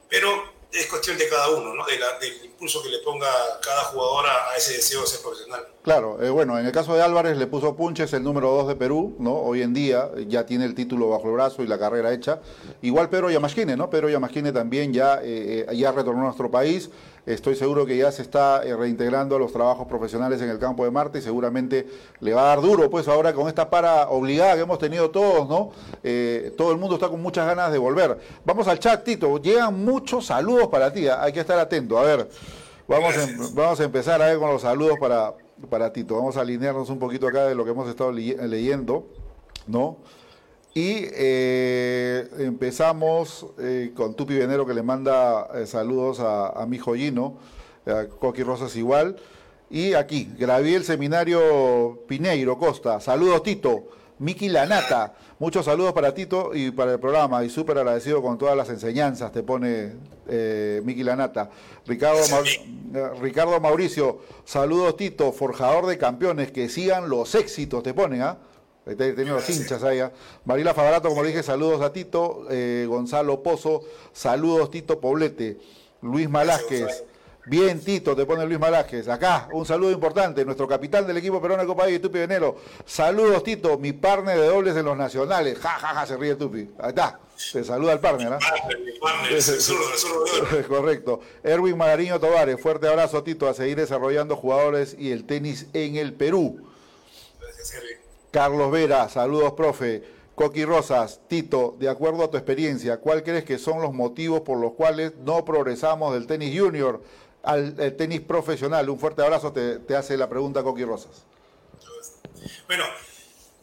[0.10, 1.86] Pero es cuestión de cada uno, ¿no?
[1.86, 3.30] del impulso que le ponga
[3.62, 5.68] cada jugador a, ese deseo de ser profesional.
[5.84, 8.76] Claro, eh, bueno, en el caso de Álvarez le puso Punches el número 2 de
[8.76, 9.36] Perú, ¿no?
[9.36, 12.40] Hoy en día ya tiene el título bajo el brazo y la carrera hecha.
[12.82, 13.90] Igual Pedro Yamasquine, ¿no?
[13.90, 16.90] Pedro Yamasquine también ya, eh, eh, ya retornó a nuestro país.
[17.26, 20.92] Estoy seguro que ya se está reintegrando a los trabajos profesionales en el campo de
[20.92, 21.88] Marte y seguramente
[22.20, 25.48] le va a dar duro, pues ahora con esta para obligada que hemos tenido todos,
[25.48, 25.72] ¿no?
[26.58, 28.20] todo el mundo está con muchas ganas de volver.
[28.44, 29.38] Vamos al chat, Tito.
[29.38, 31.24] Llegan muchos saludos para ti, ¿ah?
[31.24, 31.98] hay que estar atento.
[31.98, 32.30] A ver,
[32.88, 35.34] vamos, a, em, vamos a empezar a ver con los saludos para,
[35.70, 36.18] para Tito.
[36.18, 39.08] Vamos a alinearnos un poquito acá de lo que hemos estado leyendo,
[39.68, 39.98] ¿no?
[40.76, 47.38] Y eh, empezamos eh, con Tupi Venero que le manda eh, saludos a, mi joyino,
[47.86, 49.16] a Coqui Rosas igual.
[49.70, 53.00] Y aquí, el Seminario Pineiro Costa.
[53.00, 53.88] Saludos Tito.
[54.20, 58.56] Miki Lanata, muchos saludos para Tito y para el programa y súper agradecido con todas
[58.56, 59.94] las enseñanzas, te pone
[60.84, 61.50] Miki Lanata.
[61.86, 62.22] Ricardo,
[63.20, 68.38] Ricardo Mauricio, saludos Tito, forjador de campeones, que sigan los éxitos, te pone, ¿ah?
[68.86, 70.00] Tenía los hinchas ahí.
[70.00, 70.12] ¿ah?
[70.46, 72.46] Marila Fabarato, como dije, saludos a Tito.
[72.50, 73.82] Eh, Gonzalo Pozo,
[74.12, 75.58] saludos Tito Poblete.
[76.02, 77.06] Luis Malásquez.
[77.46, 79.08] Bien, Tito, te pone Luis Malásquez.
[79.10, 80.46] Acá, un saludo importante.
[80.46, 82.58] Nuestro capitán del equipo peruano de Copa de Tupi Venero.
[82.86, 85.60] Saludos, Tito, mi partner de dobles en los nacionales.
[85.60, 86.70] Ja, ja, ja, se ríe Tupi.
[86.80, 87.20] Ahí está.
[87.52, 88.34] Te saluda el partner.
[90.68, 91.20] Correcto.
[91.44, 96.14] Erwin Magariño Tovares, fuerte abrazo, Tito, a seguir desarrollando jugadores y el tenis en el
[96.14, 96.62] Perú.
[97.42, 98.03] Gracias, Erwin.
[98.34, 100.02] Carlos Vera, saludos, profe.
[100.34, 104.58] Coqui Rosas, Tito, de acuerdo a tu experiencia, ¿cuál crees que son los motivos por
[104.58, 107.04] los cuales no progresamos del tenis junior
[107.44, 108.90] al, tenis profesional?
[108.90, 111.12] Un fuerte abrazo, te, hace la pregunta Coqui Rosas.
[112.66, 112.86] Bueno,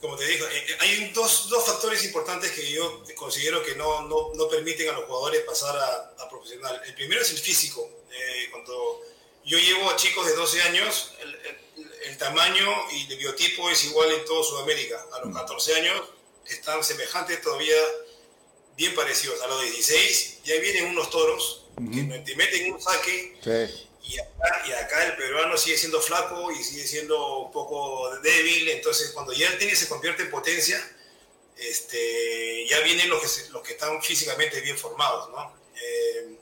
[0.01, 4.03] como te digo, eh, eh, hay dos, dos, factores importantes que yo considero que no,
[4.07, 6.81] no, permiten a los jugadores pasar a, profesional.
[6.87, 7.91] El primero es el físico.
[8.13, 9.01] Eh, cuando
[9.45, 11.60] yo llevo a chicos de 12 años, el
[12.19, 15.05] tamaño y el biotipo es igual en toda Sudamérica.
[15.13, 15.77] A los 14 mm.
[15.77, 16.03] años
[16.47, 17.77] están semejantes todavía
[18.77, 19.41] bien parecidos.
[19.43, 23.39] A los 16 ya vienen unos toros que te meten un saque
[24.03, 28.69] Y acá, y acá, el peruano sigue siendo flaco y sigue siendo un poco débil,
[28.71, 30.79] entonces cuando ya el tenis se convierte en potencia,
[31.57, 35.55] este, ya vienen los que, los que están físicamente bien formados, ¿no?
[35.77, 36.39] Eh,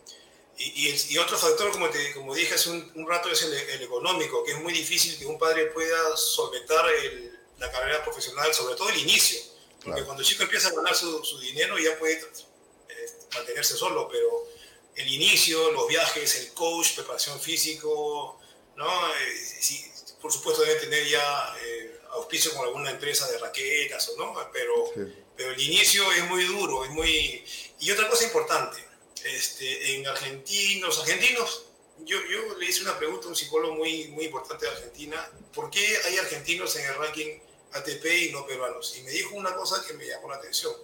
[0.59, 4.42] y, y, otro factor, como, te, como dije hace un, un rato, es el, económico,
[4.42, 8.88] que es muy difícil que un padre pueda solventar el, la carrera profesional, sobre todo
[8.88, 9.40] el inicio.
[9.84, 14.09] Porque cuando el chico empieza a ganar su, su dinero ya puede eh, mantenerse solo,
[14.11, 14.48] pero
[14.96, 18.40] el inicio, los viajes, el coach, preparación físico,
[18.76, 19.14] ¿no?
[19.14, 24.34] Eh, por supuesto debe tener ya eh, auspicio con alguna empresa de raquetas, ¿no?
[24.52, 24.92] Pero,
[25.36, 27.44] pero el inicio es muy duro, es muy...
[27.78, 28.84] Y otra cosa importante,
[29.25, 31.64] este, en Argentina, los argentinos,
[32.05, 35.71] yo, yo le hice una pregunta a un psicólogo muy, muy importante de Argentina, ¿por
[35.71, 37.39] qué hay argentinos en el ranking
[37.73, 38.97] ATP y no peruanos?
[38.97, 40.75] Y me dijo una cosa que me llamó la atención.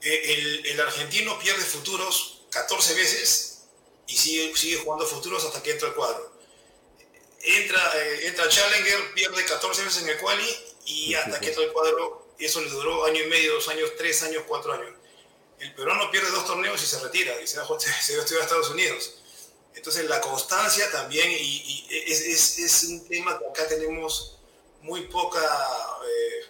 [0.00, 3.62] El, el argentino pierde futuros 14 veces
[4.06, 6.32] y sigue, sigue jugando futuros hasta que entra el cuadro.
[7.40, 10.48] Entra, eh, entra Challenger, pierde 14 veces en el quali
[10.86, 14.22] y hasta que entra el cuadro, eso le duró año y medio, dos años, tres
[14.22, 14.97] años, cuatro años
[15.60, 18.42] el peruano pierde dos torneos y se retira y se va, se va a estudiar
[18.42, 19.14] a Estados Unidos.
[19.74, 24.38] Entonces la constancia también, y, es, es, es, un tema que acá tenemos
[24.82, 26.46] muy poca eh,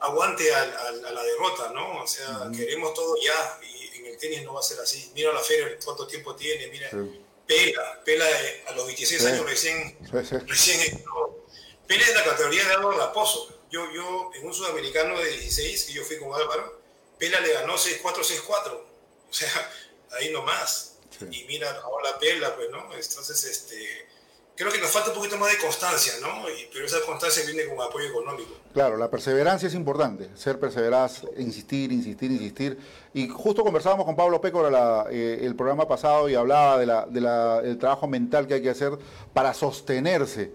[0.00, 2.02] aguante a, a, a, la derrota, ¿no?
[2.02, 2.56] O sea, uh -huh.
[2.56, 5.12] queremos todo ya y en el tenis no va a ser así.
[5.14, 7.22] Mira la Federer, cuánto tiempo tiene, mira, sí.
[7.46, 8.26] Pela, Pela
[8.66, 9.26] a los 26 sí.
[9.26, 11.04] años recién, sí, recién
[11.86, 13.48] Pela es la categoría de Álvaro Raposo.
[13.70, 16.77] Yo, yo en un sudamericano de 16, que yo fui con Álvaro,
[17.18, 18.72] Pela le ganó 6-4, 6-4.
[18.72, 19.48] O sea,
[20.18, 20.96] ahí nomás.
[21.18, 21.26] Sí.
[21.30, 22.84] Y mira, ahora Pela, pues, ¿no?
[22.94, 24.08] Entonces, este,
[24.58, 26.48] creo que nos falta un poquito más de constancia, ¿no?
[26.50, 28.54] Y, pero esa constancia viene con apoyo económico.
[28.74, 32.78] Claro, la perseverancia es importante, ser perseveraz, insistir, insistir, insistir.
[33.14, 37.60] Y justo conversábamos con Pablo Pécora eh, el programa pasado y hablaba del de la,
[37.62, 38.98] de trabajo mental que hay que hacer
[39.32, 40.52] para sostenerse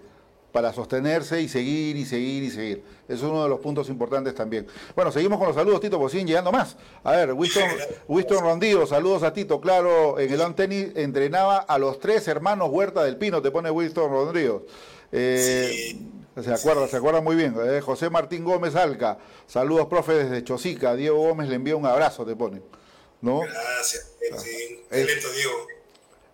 [0.54, 2.84] para sostenerse y seguir y seguir y seguir.
[3.08, 4.68] Eso es uno de los puntos importantes también.
[4.96, 6.78] Bueno, seguimos con los saludos, Tito, pues siguen llegando más.
[7.04, 7.68] A ver, Winston,
[8.08, 9.60] Winston Rondío, saludos a Tito.
[9.60, 13.72] Claro, en el on tenis entrenaba a los tres hermanos Huerta del Pino, te pone
[13.72, 14.66] Winston Rondío.
[15.12, 16.12] Eh, sí.
[16.42, 17.56] Se acuerda, se acuerda muy bien.
[17.60, 20.96] Eh, José Martín Gómez Alca, saludos, profe, desde Chosica.
[20.96, 22.62] Diego Gómez le envía un abrazo, te pone.
[23.22, 23.40] ¿No?
[23.40, 25.68] Gracias, sí, excelente, Diego.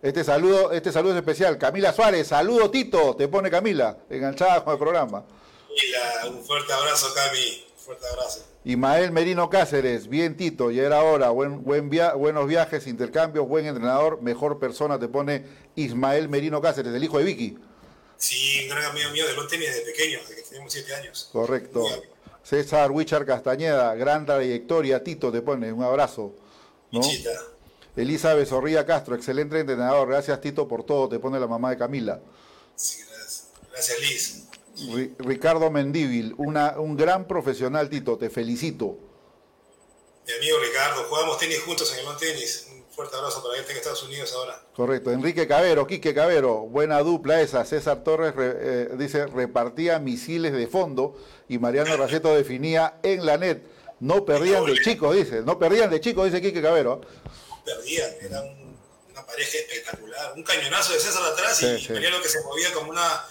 [0.02, 1.58] Este saludo, este saludo es especial.
[1.58, 5.24] Camila Suárez, saludo Tito, te pone Camila, enganchada con el programa.
[5.68, 7.66] Camila, un fuerte abrazo, Cami.
[7.72, 8.46] Un fuerte abrazo.
[8.64, 13.66] Ismael Merino Cáceres, bien Tito, ya era hora, buen, buen via buenos viajes, intercambios, buen
[13.66, 15.44] entrenador, mejor persona, te pone
[15.76, 17.58] Ismael Merino Cáceres, el hijo de Vicky.
[18.16, 21.28] Sí, un gran amigo mío de los tenis desde pequeño, desde que teníamos siete años.
[21.32, 21.84] Correcto.
[22.42, 26.34] César Wichar Castañeda, gran trayectoria, Tito, te pone un abrazo.
[26.90, 27.00] ¿no?
[27.00, 27.30] Michita.
[28.02, 30.08] Elizabeth Zorrilla Castro, excelente entrenador.
[30.08, 31.08] Gracias, Tito, por todo.
[31.08, 32.20] Te pone la mamá de Camila.
[32.74, 33.48] Sí, gracias.
[33.70, 34.46] Gracias, Liz.
[35.18, 38.16] Ricardo Mendívil, una, un gran profesional, Tito.
[38.16, 38.96] Te felicito.
[40.26, 42.68] Mi amigo Ricardo, jugamos tenis juntos en el tenis.
[42.72, 44.62] Un fuerte abrazo para está en Estados Unidos ahora.
[44.74, 45.10] Correcto.
[45.10, 47.64] Enrique Cabero, Quique Cabero, buena dupla esa.
[47.64, 51.16] César Torres re, eh, dice, repartía misiles de fondo
[51.48, 53.62] y Mariano Raceto definía en la net.
[53.98, 55.42] No perdían de chicos, dice.
[55.42, 57.02] No perdían de chicos, dice Quique Cabero
[57.74, 58.10] perdían,
[59.10, 61.92] una pareja espectacular, un cañonazo de César atrás sí, y sí.
[61.92, 63.24] Mariano que se movía como una,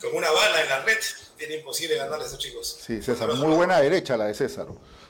[0.00, 0.98] como una bala en la red,
[1.38, 2.78] era imposible ganarle a esos chicos.
[2.86, 4.66] Sí, César, muy buena derecha la de César.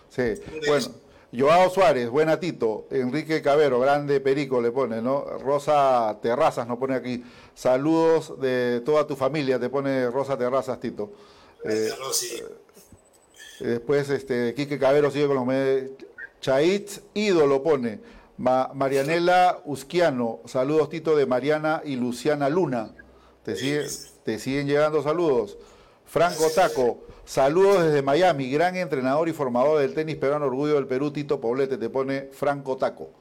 [0.08, 0.34] Sí,
[0.66, 1.02] bueno.
[1.34, 5.24] Joao Suárez, buena Tito, Enrique Cabero, grande Perico le pone, ¿no?
[5.38, 7.24] Rosa Terrazas nos pone aquí.
[7.54, 11.10] Saludos de toda tu familia, te pone Rosa Terrazas, Tito.
[11.64, 12.36] Gracias, eh, Rosy.
[12.36, 15.92] Eh, después, este, Quique Cabero sigue con los medios.
[16.42, 18.00] Chaitz ídolo pone.
[18.42, 22.92] Ma Marianela Usquiano, saludos Tito de Mariana y Luciana Luna.
[23.44, 23.86] Te, sigue,
[24.24, 25.56] te siguen llegando saludos.
[26.06, 31.12] Franco Taco, saludos desde Miami, gran entrenador y formador del tenis peruano, orgullo del Perú,
[31.12, 33.12] Tito Poblete, te pone Franco Taco.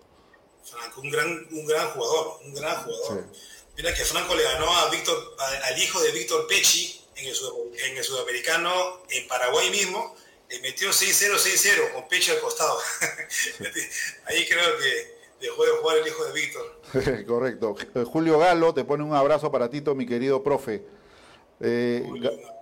[0.64, 3.24] Franco, un gran, un gran jugador, un gran jugador.
[3.32, 3.40] Sí.
[3.78, 7.36] Mira que Franco le ganó a Víctor, al hijo de Víctor Pecci en el,
[7.92, 10.16] en el sudamericano en Paraguay mismo,
[10.52, 12.78] le metió 6-0, 6-0 con pecho al costado.
[14.26, 17.26] Ahí creo que dejó de jugar el hijo de Víctor.
[17.26, 17.76] Correcto.
[18.06, 20.84] Julio Galo te pone un abrazo para Tito, mi querido profe.
[21.60, 22.04] Eh,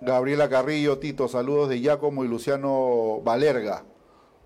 [0.02, 3.84] Gabriela Carrillo, Tito, saludos de Giacomo y Luciano Valerga.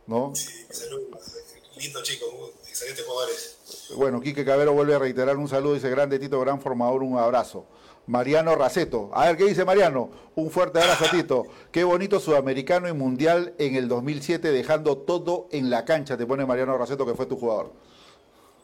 [0.06, 0.34] ¿no?
[0.34, 1.36] Sí, saludos.
[1.76, 3.58] Lindo chico, excelentes jugadores.
[3.96, 7.66] Bueno, Quique Cabero vuelve a reiterar un saludo, dice grande Tito, gran formador, un abrazo.
[8.06, 9.10] Mariano Raceto.
[9.14, 10.10] A ver, ¿qué dice Mariano?
[10.34, 11.46] Un fuerte abrazo, Tito.
[11.72, 16.44] Qué bonito sudamericano y mundial en el 2007, dejando todo en la cancha, te pone
[16.44, 17.72] Mariano Raceto, que fue tu jugador.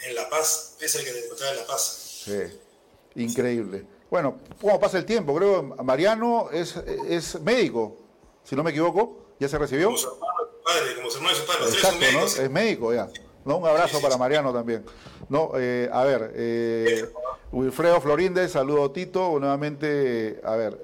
[0.00, 2.22] En La Paz, es el que te encontraba en La Paz.
[2.24, 2.42] Sí,
[3.16, 3.86] increíble.
[4.10, 5.34] Bueno, ¿cómo pasa el tiempo?
[5.34, 7.96] Creo que Mariano es, es médico,
[8.44, 9.18] si no me equivoco.
[9.38, 9.86] ¿Ya se recibió?
[9.86, 11.64] Como su padre, como su hermano y su padre.
[11.66, 12.24] Exacto, ¿no?
[12.24, 13.08] Es médico ya.
[13.50, 13.56] ¿No?
[13.56, 14.84] Un abrazo para Mariano también.
[15.28, 17.10] No, eh, a ver, eh,
[17.50, 20.78] Wilfredo Florínez, saludo Tito, nuevamente, a ver,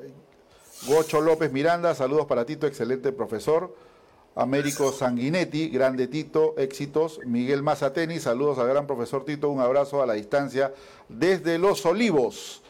[0.89, 3.75] Gocho López Miranda, saludos para Tito, excelente profesor.
[4.35, 7.21] Américo Sanguinetti, grande Tito, éxitos.
[7.25, 10.75] Miguel Mazateni, saludos al gran profesor Tito, un abrazo a la distancia
[11.09, 12.63] desde Los Olivos.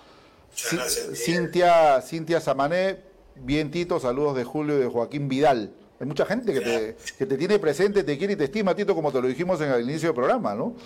[0.54, 3.00] Cintia, Cintia Samané,
[3.34, 5.72] bien Tito, saludos de Julio y de Joaquín Vidal.
[5.98, 9.20] Hay mucha gente que te, tiene presente, te quiere y te estima, Tito, como te
[9.20, 10.76] lo dijimos en el inicio del programa, ¿no?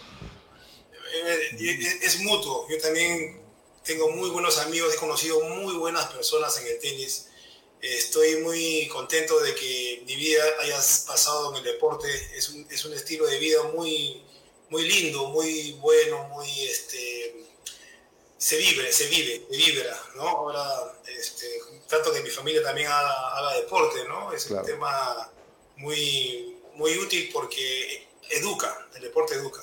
[1.12, 2.66] Eh, es mutuo.
[2.68, 3.40] Yo también
[3.84, 7.26] tengo muy buenos amigos, he conocido muy buenas personas en el tenis.
[7.80, 12.08] Estoy muy contento de que mi vida haya pasado en el deporte.
[12.36, 14.22] Es un, es un estilo de vida muy,
[14.68, 17.49] muy lindo, muy bueno, muy este,
[18.40, 20.22] se vive, se vive, se vibra, ¿no?
[20.22, 20.64] Ahora,
[21.06, 21.46] este,
[21.86, 24.32] tanto que mi familia también haga, deporte, ¿no?
[24.32, 25.30] Es un tema
[25.76, 29.60] muy, muy útil porque educa, el deporte educa.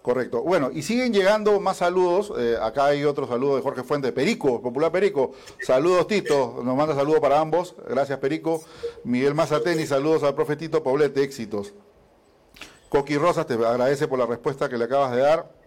[0.00, 0.40] Correcto.
[0.40, 2.32] Bueno, y siguen llegando más saludos.
[2.38, 5.34] Eh, acá hay otro saludo de Jorge Fuente, Perico, Popular Perico.
[5.62, 6.62] Saludos, Tito.
[6.64, 7.74] Nos manda saludos para ambos.
[7.86, 8.64] Gracias, Perico.
[9.04, 11.74] Miguel Mazateni, saludos al profetito Paulete, éxitos.
[12.88, 15.57] Coqui Rosas, te agradece por la respuesta que le acabas de dar.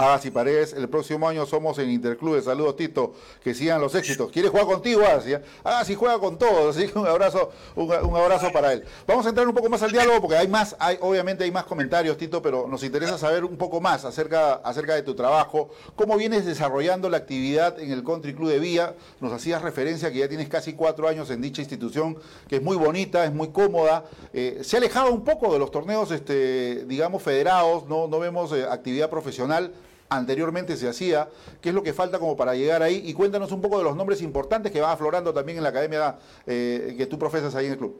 [0.00, 2.46] Agas y Paredes, el próximo año somos en Interclubes.
[2.46, 3.12] Saludos, Tito.
[3.44, 4.32] Que sigan los éxitos.
[4.32, 5.26] ¿Quieres jugar contigo, Agas?
[5.62, 6.74] Agas y juega con todos.
[6.74, 8.82] Así que un abrazo, un, abrazo para él.
[9.06, 11.64] Vamos a entrar un poco más al diálogo porque hay más, hay, obviamente hay más
[11.64, 15.68] comentarios, Tito, pero nos interesa saber un poco más acerca, de tu trabajo.
[15.96, 18.94] ¿Cómo vienes desarrollando la actividad en el Country Club de Vía?
[19.20, 22.16] Nos hacías referencia que ya tienes casi cuatro años en dicha institución,
[22.48, 24.04] que es muy bonita, es muy cómoda.
[24.32, 28.50] Eh, se ha alejado un poco de los torneos, este, digamos, federados, no, no vemos
[28.52, 29.74] eh, actividad profesional
[30.10, 31.30] anteriormente se hacía,
[31.62, 33.96] qué es lo que falta como para llegar ahí y cuéntanos un poco de los
[33.96, 37.72] nombres importantes que van aflorando también en la academia eh, que tú profesas ahí en
[37.72, 37.96] el club.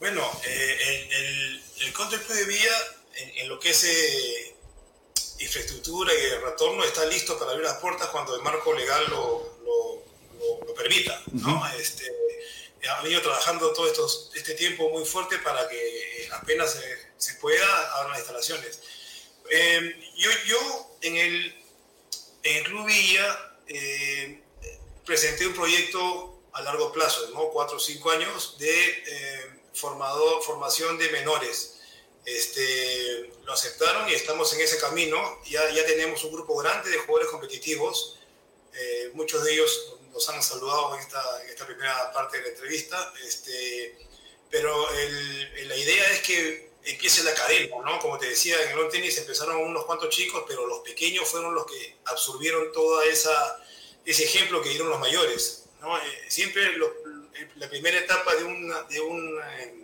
[0.00, 2.72] Bueno, eh, el, el, Club de Vía,
[3.36, 4.56] en, lo que es eh,
[5.40, 10.74] infraestructura y retorno, está listo para abrir las puertas cuando el marco legal lo, lo,
[10.74, 11.22] permita.
[11.32, 11.62] ¿no?
[11.78, 12.10] este,
[12.88, 17.66] ha venido trabajando todo estos, este tiempo muy fuerte para que apenas se, se pueda
[17.96, 18.80] abrir las instalaciones.
[20.16, 21.64] Yo, yo en el,
[22.42, 24.42] en Club Villa eh,
[25.04, 27.50] presenté un proyecto a largo plazo, ¿no?
[27.50, 31.76] cuatro o cinco años, de eh, formador, formación de menores.
[32.24, 35.40] Este, lo aceptaron y estamos en ese camino.
[35.46, 38.18] Ya, ya tenemos un grupo grande de jugadores competitivos.
[38.74, 42.48] Eh, muchos de ellos nos han saludado en esta, en esta primera parte de la
[42.50, 43.14] entrevista.
[43.24, 43.96] Este,
[44.50, 47.98] pero el, la idea es que empiece la cadena, ¿no?
[47.98, 51.66] Como te decía, en el tenis empezaron unos cuantos chicos, pero los pequeños fueron los
[51.66, 53.62] que absorbieron toda esa
[54.04, 55.96] ese ejemplo que dieron los mayores, ¿no?
[55.98, 59.74] Eh, siempre eh, la primera etapa de una de una eh,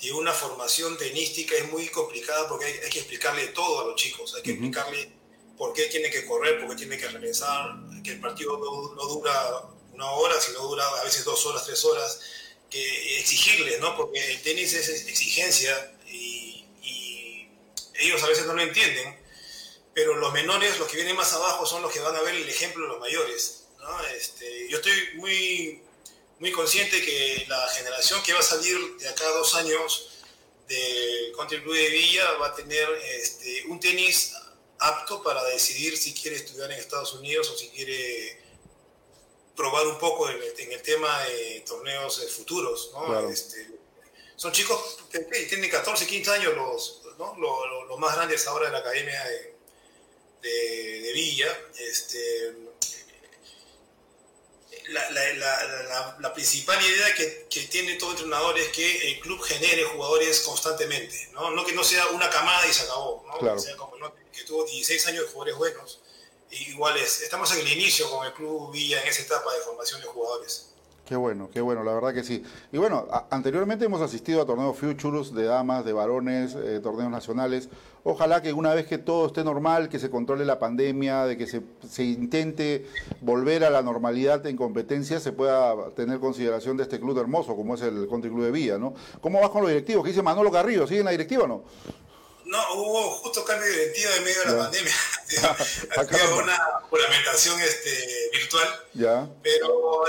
[0.00, 4.34] de una formación tenística es muy complicada porque hay, que explicarle todo a los chicos,
[4.36, 5.10] hay que explicarle
[5.56, 9.06] por qué tiene que correr, por qué tiene que regresar, que el partido no, no
[9.06, 12.20] dura una hora, sino dura a veces dos horas, tres horas
[12.70, 13.96] que exigirles, ¿no?
[13.96, 16.54] Porque el tenis es exigencia y,
[18.00, 19.18] ellos a veces no lo entienden,
[19.92, 22.48] pero los menores, los que vienen más abajo, son los que van a ver el
[22.48, 23.64] ejemplo de los mayores.
[24.16, 25.82] Este, yo estoy muy,
[26.38, 30.10] muy consciente que la generación que va a salir de acá a dos años
[30.68, 34.34] del Country Club de Villa va a tener este, un tenis
[34.78, 38.40] apto para decidir si quiere estudiar en Estados Unidos o si quiere
[39.58, 42.92] probar un poco en el, tema de torneos eh, futuros.
[42.94, 43.28] ¿no?
[43.28, 43.66] Este,
[44.36, 47.36] son chicos que tienen 14, 15 años los, ¿no?
[47.36, 49.20] los, más grandes ahora de la Academia
[50.40, 51.48] de, Villa.
[51.76, 52.54] Este,
[54.90, 59.84] la, la, la, principal idea que, que, tiene todo entrenador es que el club genere
[59.84, 63.58] jugadores constantemente, no, no que no sea una camada y se acabó, ¿no?
[63.58, 63.96] Sea como,
[64.32, 66.00] que tuvo 16 años de jugadores buenos
[66.50, 70.00] igual es, estamos en el inicio con el Club Villa en esa etapa de formación
[70.00, 70.68] de jugadores.
[71.08, 72.42] Qué bueno, qué bueno, la verdad que sí.
[72.70, 77.70] Y bueno, anteriormente hemos asistido a torneos Futures de damas, de varones, eh, torneos nacionales.
[78.04, 81.46] Ojalá que una vez que todo esté normal, que se controle la pandemia, de que
[81.46, 82.86] se, se, intente
[83.22, 87.74] volver a la normalidad en competencia, se pueda tener consideración de este club hermoso como
[87.74, 88.92] es el Country Club de Villa, ¿no?
[89.22, 90.04] ¿Cómo vas con los directivos?
[90.04, 90.86] ¿Qué dice Manolo Carrillo?
[90.86, 91.62] ¿Sigue en la directiva o no?
[92.48, 94.94] No, hubo justo cambio de directiva en medio de la pandemia.
[95.96, 96.56] Había una
[96.88, 98.86] juramentación este, virtual.
[98.94, 99.28] Ya.
[99.42, 100.02] Pero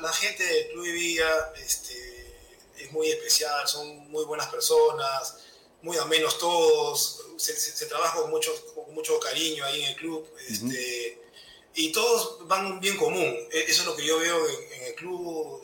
[0.00, 2.36] la, gente de Club Villa este,
[2.78, 5.36] es muy especial, son muy buenas personas.
[5.82, 11.20] muy amenos todos, se, trabaja con mucho, con mucho cariño ahí en el club, este,
[11.74, 13.36] y todos van un bien común.
[13.52, 15.62] E, eso es lo que yo veo en, el club,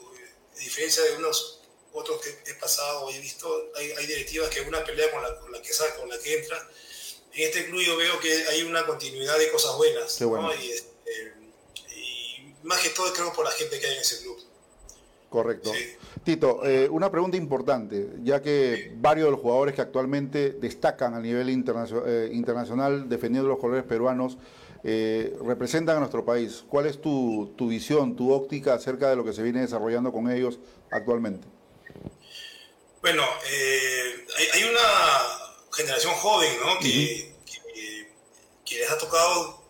[0.55, 1.60] a diferencia de unos
[1.93, 5.53] otros que he pasado y he visto, hay, directivas que una pelea con la, con
[5.53, 6.59] la que sale, con la que entra.
[7.33, 10.21] En este club yo veo que hay una continuidad de cosas buenas.
[10.21, 11.35] Este,
[11.97, 14.39] y, más que todo creo por la gente que hay en ese club.
[15.31, 15.71] Correcto.
[16.25, 21.21] Tito, eh, una pregunta importante, ya que varios de los jugadores que actualmente destacan a
[21.21, 24.37] nivel eh, internacional defendiendo los colores peruanos
[24.83, 26.65] eh, representan a nuestro país.
[26.69, 30.59] ¿Cuál es tu, visión, tu óptica acerca de lo que se viene desarrollando con ellos
[30.91, 31.47] actualmente?
[33.03, 33.27] Bueno,
[34.55, 36.79] hay, una generación joven ¿no?
[36.79, 37.33] que,
[38.71, 39.63] les ha tocado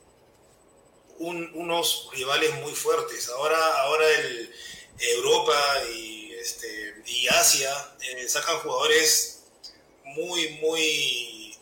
[1.19, 3.29] unos rivales muy fuertes.
[3.29, 4.53] Ahora, ahora el
[4.99, 9.45] Europa y, este, y Asia eh, sacan jugadores
[10.05, 11.57] muy, muy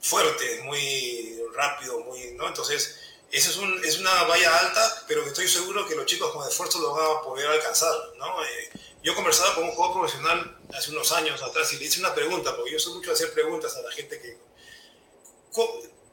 [0.00, 2.48] fuertes, muy rápidos, muy, ¿no?
[2.48, 2.98] Entonces,
[3.32, 6.80] eso es, un, es una valla alta, pero estoy seguro que los chicos con esfuerzo
[6.80, 8.44] lo van a poder alcanzar, ¿no?
[8.44, 8.70] Eh,
[9.02, 12.54] yo conversaba con un jugador profesional hace unos años atrás y le hice una pregunta,
[12.56, 14.38] porque yo soy mucho de hacer preguntas a la gente que...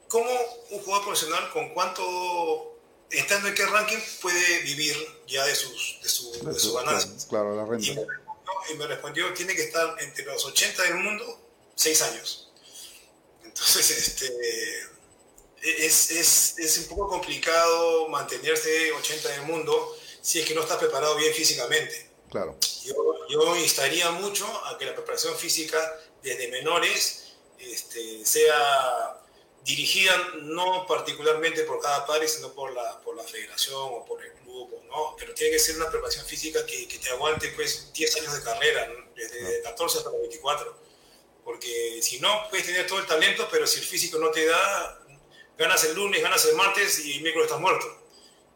[0.08, 0.30] ¿Cómo
[0.70, 2.78] un jugador profesional con cuánto
[3.10, 7.26] estando en qué ranking puede vivir ya de sus, de su, de su ganancias.
[7.28, 8.00] Claro, la renta.
[8.70, 11.40] Y me, respondió, tiene que estar entre los 80 del mundo,
[11.74, 12.50] 6 años.
[13.44, 14.26] Entonces, este,
[15.62, 20.78] es, es, es, un poco complicado mantenerse 80 del mundo si es que no estás
[20.78, 22.10] preparado bien físicamente.
[22.30, 22.58] Claro.
[22.88, 25.78] Yo, yo instaría mucho a que la preparación física
[26.22, 29.20] desde menores este, sea
[29.64, 34.32] dirigida no particularmente por cada padre, sino por la, por la federación o por el
[34.32, 35.14] club, ¿no?
[35.18, 38.42] Pero tiene que ser una preparación física que, que te aguante pues 10 años de
[38.42, 40.78] carrera, desde 14 hasta los 24.
[41.44, 45.00] Porque si no, puedes tener todo el talento, pero si el físico no te da,
[45.56, 47.86] ganas el lunes, ganas el martes y el miércoles estás muerto.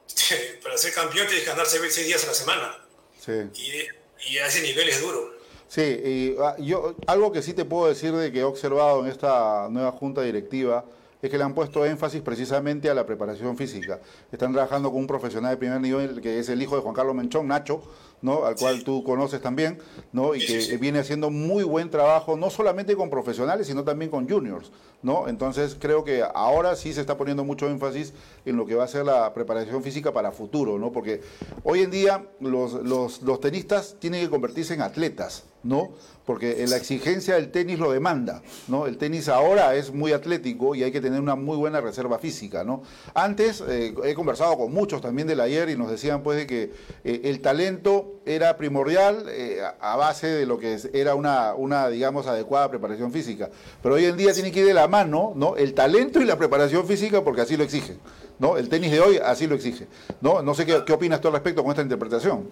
[0.62, 2.86] Para ser campeón tienes que andar 6 días a la semana.
[3.18, 3.32] Sí.
[3.54, 5.32] Y, y a ese nivel es duro.
[5.68, 9.68] Sí, ah, yo algo que sí te puedo decir de que he observado en esta
[9.70, 10.84] nueva junta directiva
[11.22, 14.00] es que le han puesto énfasis precisamente a la preparación física.
[14.30, 17.14] Están trabajando con un profesional de primer nivel que es el hijo de Juan Carlos
[17.14, 17.82] Menchón, Nacho,
[18.22, 18.44] ¿no?
[18.44, 19.78] al cual tú conoces también,
[20.12, 20.34] ¿no?
[20.34, 24.70] y que viene haciendo muy buen trabajo, no solamente con profesionales, sino también con juniors.
[25.02, 25.28] ¿no?
[25.28, 28.14] Entonces creo que ahora sí se está poniendo mucho énfasis
[28.46, 30.92] en lo que va a ser la preparación física para futuro, ¿no?
[30.92, 31.20] porque
[31.64, 35.44] hoy en día los, los, los tenistas tienen que convertirse en atletas.
[35.62, 35.90] ¿no?
[36.24, 38.86] Porque la exigencia del tenis lo demanda, ¿no?
[38.86, 42.64] El tenis ahora es muy atlético y hay que tener una muy buena reserva física,
[42.64, 42.82] ¿no?
[43.14, 46.72] Antes eh, he conversado con muchos también del ayer y nos decían pues de que
[47.04, 52.26] eh, el talento era primordial eh, a base de lo que era una, una, digamos,
[52.26, 53.50] adecuada preparación física.
[53.82, 55.56] Pero hoy en día tiene que ir de la mano, ¿no?
[55.56, 58.00] El talento y la preparación física porque así lo exigen,
[58.38, 58.56] ¿no?
[58.56, 59.86] El tenis de hoy así lo exige,
[60.20, 60.42] ¿no?
[60.42, 62.50] No sé qué, qué opinas tú al respecto con esta interpretación.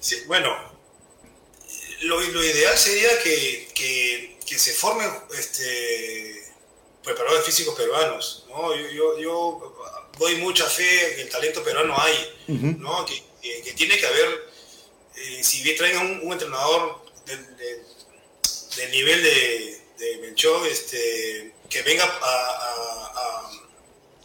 [0.00, 0.48] Sí, bueno,
[2.02, 6.42] lo, ideal sería que, que, se formen este,
[7.02, 8.46] preparadores físicos peruanos.
[8.48, 8.74] ¿no?
[8.74, 9.76] Yo, yo,
[10.18, 13.04] doy mucha fe que el talento peruano hay, ¿no?
[13.06, 13.22] que,
[13.62, 14.49] que, tiene que haber,
[15.20, 22.04] eh, si bien traen un, entrenador del, del, nivel de, de Menchó, este, que venga
[22.04, 23.50] a,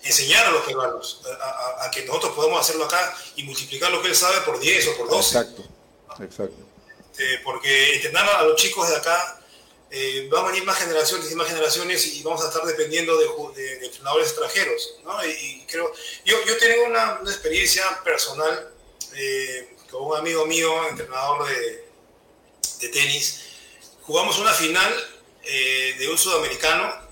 [0.04, 1.22] enseñar a los peruanos,
[1.80, 4.98] a, que nosotros podamos hacerlo acá y multiplicar lo que él sabe por 10 o
[4.98, 5.38] por 12.
[5.38, 5.64] Exacto,
[6.20, 6.66] exacto.
[7.12, 9.40] Este, porque entrenar a los chicos de acá,
[9.90, 13.86] eh, van a venir más generaciones y más generaciones y vamos a estar dependiendo de,
[13.86, 14.96] entrenadores extranjeros.
[15.04, 15.26] ¿no?
[15.26, 15.92] Y, creo,
[16.26, 18.74] yo, yo tengo una, experiencia personal
[19.16, 21.88] eh, con un amigo mío, entrenador de,
[22.82, 23.44] de tenis.
[24.02, 24.94] Jugamos una final
[25.44, 27.06] eh, de un sudamericano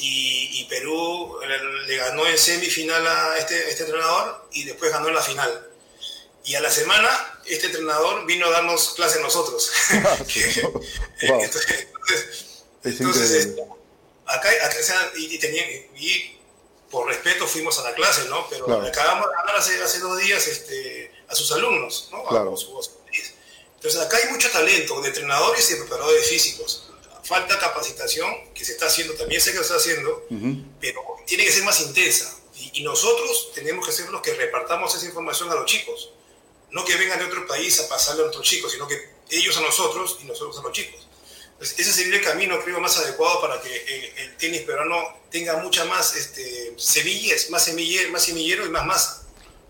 [0.00, 1.38] y, Perú
[1.86, 5.66] le ganó en semifinal a este, este entrenador y después ganó en la final.
[6.44, 9.72] Y a la semana, este entrenador vino a darnos clase a nosotros.
[12.84, 13.62] entonces, este,
[14.26, 14.50] acá,
[15.16, 15.40] y,
[15.96, 16.38] y,
[16.90, 18.46] por respeto fuimos a la clase, ¿no?
[18.50, 22.24] Pero acabamos de ganar hace, hace, dos días este, a sus alumnos, ¿no?
[22.24, 22.54] Claro.
[23.74, 26.90] entonces acá hay mucho talento de entrenadores y de preparadores físicos.
[27.22, 30.26] Falta capacitación, que se está haciendo, también sé que se está haciendo,
[30.80, 32.34] pero tiene que ser más intensa.
[32.56, 36.10] Y, y nosotros tenemos que ser los que repartamos esa información a los chicos
[36.70, 39.60] no que vengan de otro país a pasarle a otros chicos, sino que ellos a
[39.60, 41.06] nosotros y nosotros a los chicos.
[41.52, 44.96] Entonces, ese sería el camino, creo, más adecuado para que eh, el, tenis peruano
[45.30, 49.26] tenga mucha más este, semillas, más semillero, más semillero y más masa.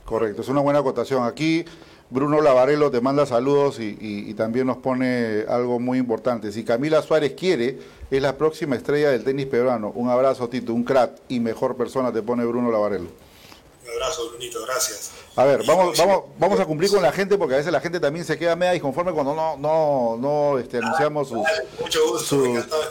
[0.09, 1.25] Correcto, es una buena acotación.
[1.25, 1.67] Aquí
[2.09, 6.51] Bruno Lavarello te manda saludos y, también nos pone algo muy importante.
[6.51, 7.79] Si Camila Suárez quiere,
[8.11, 9.93] es la próxima estrella del tenis peruano.
[9.95, 13.09] Un abrazo, Tito, un crack y mejor persona te pone Bruno Lavarello.
[13.85, 15.11] Un abrazo, Brunito, gracias.
[15.37, 18.01] A ver, vamos, vamos, vamos a cumplir con la gente porque a veces la gente
[18.01, 21.47] también se queda media disconforme cuando no, no, no este, anunciamos sus.
[21.79, 22.45] Mucho gusto,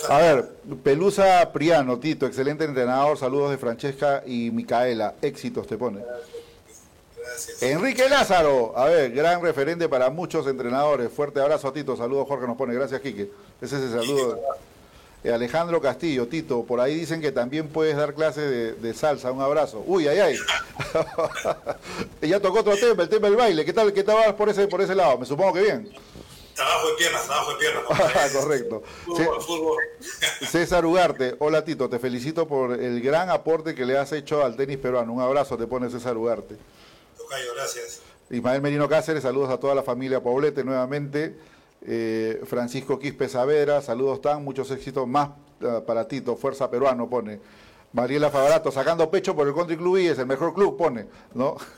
[0.08, 0.50] A ver,
[0.84, 6.02] Pelusa Priano, Tito, excelente entrenador, saludos de Francesca y Micaela, éxitos te pone.
[6.02, 6.37] Gracias.
[7.62, 11.12] Enrique Lázaro, a ver, gran referente para muchos entrenadores.
[11.12, 13.30] Fuerte abrazo a Tito, saludos Jorge nos pone, gracias Quique.
[13.62, 14.40] Ese es el saludo.
[15.24, 19.32] Eh, Alejandro Castillo, Tito, por ahí dicen que también puedes dar clases de, salsa.
[19.32, 19.84] Un abrazo.
[19.86, 20.38] Uy, ay, ay.
[22.30, 23.66] ya tocó otro tema, el tema del baile.
[23.66, 25.18] ¿Qué tal, qué tal por ese, por ese lado?
[25.18, 25.92] Me supongo que bien.
[26.54, 28.32] Trabajo de piernas, trabajo de piernas.
[28.34, 28.84] Correcto.
[29.06, 29.84] Fútbol, fútbol.
[30.50, 34.56] César Ugarte, hola Tito, te felicito por el gran aporte que le has hecho al
[34.56, 35.14] tenis peruano.
[35.14, 36.56] Un abrazo, te pone César Ugarte.
[37.28, 38.02] Tocayo, gracias.
[38.30, 41.38] Ismael Merino Cáceres, saludos a toda la familia Paulete nuevamente.
[41.86, 47.40] Eh, Francisco Quispe Saavedra, saludos tan, muchos éxitos más eh, para Tito, Fuerza Peruano pone.
[47.94, 51.58] Mariela Favarato, sacando pecho por el Country Club y es el mejor club, pone, ¿no?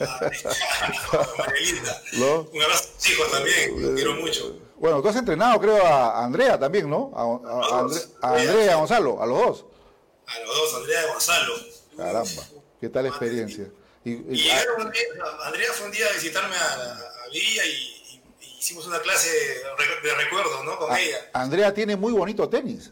[2.14, 2.48] ¿No?
[2.52, 4.56] Un abrazo a hijos también, quiero mucho.
[4.78, 7.12] Bueno, tú has entrenado, creo, a Andrea también, ¿no?
[7.16, 7.80] A,
[8.22, 9.66] Andrea y a Gonzalo, a los dos.
[10.28, 11.54] A los dos, Andrea y Gonzalo.
[11.98, 12.44] Caramba,
[12.80, 13.68] qué tal experiencia.
[14.10, 14.50] Y,
[15.46, 16.94] Andrea fue un día a visitarme a,
[17.26, 18.00] a Villa y
[18.60, 20.78] hicimos una clase de recuerdo, ¿no?
[20.78, 21.18] Con ella.
[21.34, 22.92] Andrea tiene muy bonito tenis.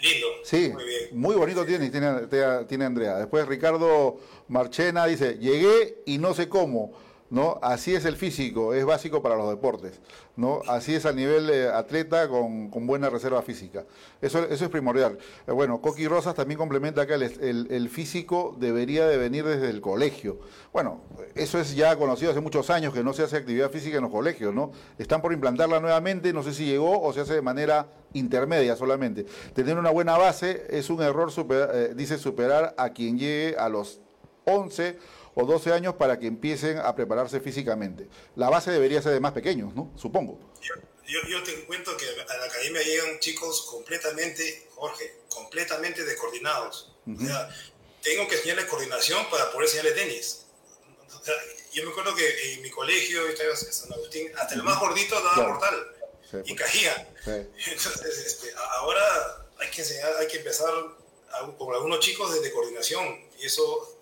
[0.00, 0.26] Lindo.
[0.42, 1.08] Sí, muy, bien.
[1.12, 2.26] muy bonito tenis tiene,
[2.66, 3.16] tiene Andrea.
[3.16, 6.92] Después Ricardo Marchena dice, llegué y no sé cómo.
[7.30, 7.58] ¿No?
[7.62, 10.00] Así es el físico, es básico para los deportes,
[10.36, 10.60] ¿no?
[10.68, 13.84] Así es a nivel eh, atleta con, buena reserva física.
[14.20, 15.18] Eso, eso es primordial.
[15.46, 19.80] Eh, bueno, Coqui Rosas también complementa acá, el, el, físico debería de venir desde el
[19.80, 20.38] colegio.
[20.72, 21.00] Bueno,
[21.34, 24.12] eso es ya conocido hace muchos años que no se hace actividad física en los
[24.12, 24.72] colegios, ¿no?
[24.98, 29.26] Están por implantarla nuevamente, no sé si llegó o se hace de manera intermedia solamente.
[29.54, 34.00] Tener una buena base es un error, eh, dice, superar a quien llegue a los
[34.44, 34.98] 11
[35.34, 38.08] o 12 años para que empiecen a prepararse físicamente.
[38.36, 39.92] La base debería ser de más pequeños, ¿no?
[39.96, 40.38] Supongo.
[41.06, 46.92] Yo, te cuento que a la academia llegan chicos completamente, Jorge, completamente descoordinados.
[47.06, 47.50] o sea,
[48.02, 50.46] tengo que enseñarles coordinación para poder enseñarles tenis.
[51.72, 55.48] yo me acuerdo que en mi colegio, en San Agustín, hasta el más gordito daba
[55.48, 55.94] mortal
[56.44, 57.12] y cajía.
[57.26, 60.72] Entonces, este, ahora hay que enseñar, hay que empezar
[61.58, 63.98] con algunos chicos desde coordinación y eso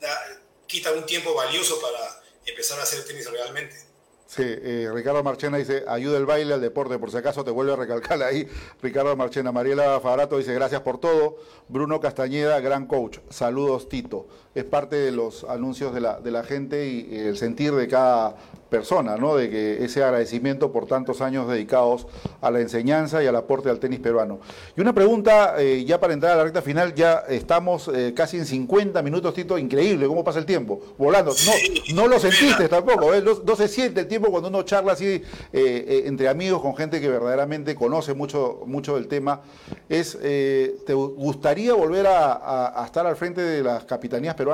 [0.00, 3.88] da, quita un tiempo valioso para empezar a hacer tenis realmente.
[4.26, 7.72] Sí, eh, Ricardo Marchena dice, ayuda el baile al deporte, por si acaso te vuelve
[7.72, 8.46] a recalcar ahí.
[8.82, 11.38] Ricardo Marchena, Mariela Farato dice, gracias por todo.
[11.68, 13.20] Bruno Castañeda, gran coach.
[13.30, 14.28] Saludos, Tito.
[14.58, 18.34] Es parte de los anuncios de la, de la gente y el sentir de cada
[18.68, 19.36] persona, ¿no?
[19.36, 22.06] De que ese agradecimiento por tantos años dedicados
[22.40, 24.40] a la enseñanza y al aporte al tenis peruano.
[24.76, 28.36] Y una pregunta, eh, ya para entrar a la recta final, ya estamos eh, casi
[28.36, 31.32] en 50 minutos, Tito, increíble cómo pasa el tiempo, volando.
[31.46, 33.22] No, no lo sentiste tampoco, ¿eh?
[33.22, 37.74] no, se siente el tiempo cuando uno charla así entre amigos con gente que verdaderamente
[37.74, 39.40] conoce mucho, mucho del tema.
[39.88, 44.47] Es, ¿Te gustaría volver a estar al frente de las capitanías peruanas?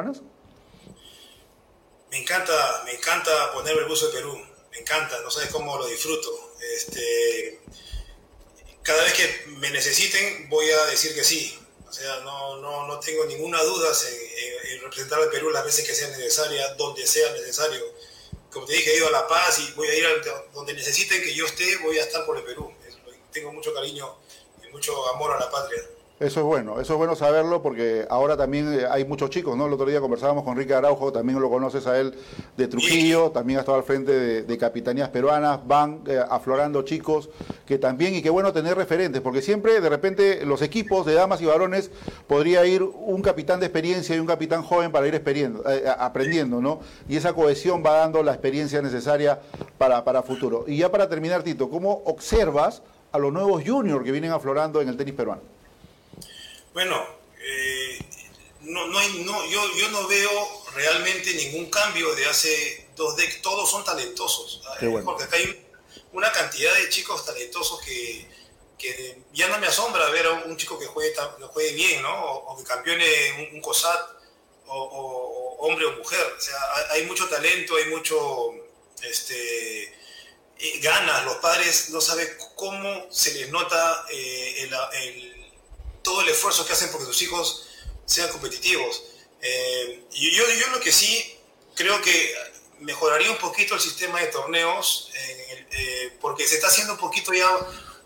[2.15, 4.41] Me encanta, me encanta ponerme el buzo de Perú,
[4.71, 6.55] me encanta, no sabes cómo lo disfruto.
[6.61, 7.61] Este,
[8.83, 11.59] cada vez que me necesiten voy a decir que sí.
[11.89, 13.89] O sea, no, no, no tengo ninguna duda
[14.69, 17.85] en, representar al Perú las veces que sea necesaria, donde sea necesario.
[18.53, 20.11] Como te dije, he ido a La Paz y voy a ir a
[20.53, 22.73] donde necesiten que yo esté, voy a estar por el Perú.
[23.33, 24.17] Tengo mucho cariño
[24.65, 25.83] y mucho amor a la patria.
[26.21, 29.67] Eso es bueno, eso es bueno saberlo porque ahora también eh, hay muchos chicos, ¿no?
[29.67, 32.15] El otro día conversábamos con Enrique Araujo, también lo conoces a él
[32.57, 37.31] de Trujillo, también ha estado al frente de, capitanías peruanas, van eh, aflorando chicos
[37.67, 41.41] que también, y qué bueno tener referentes, porque siempre de repente los equipos de damas
[41.41, 41.91] y varones
[42.29, 46.79] podría ir un capitán de experiencia y un capitán joven para ir eh, aprendiendo, ¿no?
[47.09, 49.41] Y esa cohesión va dando la experiencia necesaria
[49.79, 50.65] para, para futuro.
[50.69, 54.89] Y ya para terminar, Tito, ¿cómo observas a los nuevos juniors que vienen aflorando en
[54.89, 55.54] el tenis peruano?
[56.75, 57.07] Bueno,
[57.39, 57.99] eh,
[58.63, 63.43] no, no, no, yo, yo no veo realmente ningún cambio de hace dos décadas.
[63.43, 64.61] Todos son talentosos.
[65.05, 65.67] Porque acá hay
[66.13, 68.29] una cantidad de chicos talentosos que,
[68.77, 72.33] que, ya no me asombra ver a un chico que juegue, que juegue bien, ¿no?
[72.33, 74.11] O, que campeone un, un COSAT,
[74.67, 76.35] o, hombre o mujer.
[76.37, 76.59] O sea,
[76.91, 78.51] hay, mucho talento, hay mucho
[79.01, 79.85] este,
[80.59, 81.25] eh, ganas.
[81.25, 84.69] Los padres no saben cómo se les nota eh,
[85.03, 85.34] el
[86.05, 87.67] todo el esfuerzo que hacen porque sus hijos
[88.07, 89.03] sean competitivos.
[89.43, 91.37] Eh, y yo, yo lo que sí
[91.75, 92.35] creo que
[92.81, 97.49] mejoraría un poquito el sistema de torneos, eh, porque se está haciendo un poquito ya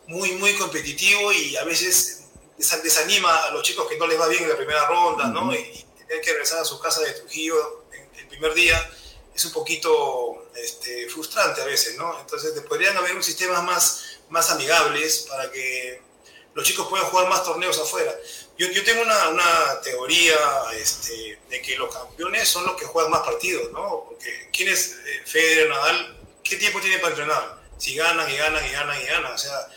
[0.06, 2.24] muy, muy competitivo y a veces
[2.56, 5.54] desanima a los chicos que no les va bien en la primera ronda, ¿no?
[5.54, 8.90] Y, tener que regresar a su casa de Trujillo en el primer día
[9.34, 12.18] es un poquito este, frustrante a veces, ¿no?
[12.18, 16.00] Entonces podrían haber un sistema más, más amigables para que
[16.58, 18.12] los chicos puedan jugar más torneos afuera.
[18.58, 20.36] Yo, yo tengo una, una teoría
[20.74, 24.06] este, de que los campeones son los que juegan más partidos, ¿no?
[24.08, 26.18] Porque ¿quién es eh, Federer, Nadal?
[26.42, 27.62] ¿Qué tiempo tiene para entrenar?
[27.78, 29.68] Si ganan y ganan y ganan y ganan, o sea,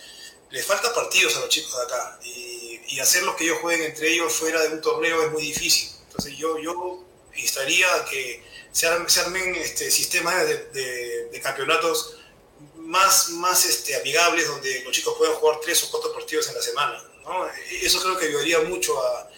[0.49, 3.91] les falta partidos a los chicos de acá y, y hacer los que ellos jueguen
[3.91, 5.91] entre ellos fuera de un torneo es muy difícil.
[6.07, 7.03] Entonces yo, yo
[7.35, 12.20] instaría que se armen, este, sistemas de, de campeonatos
[12.91, 16.61] más, más este, amigables donde los chicos puedan jugar tres o cuatro partidos en la
[16.61, 17.03] semana.
[17.23, 17.45] ¿no?
[17.81, 19.29] Eso creo que ayudaría mucho a,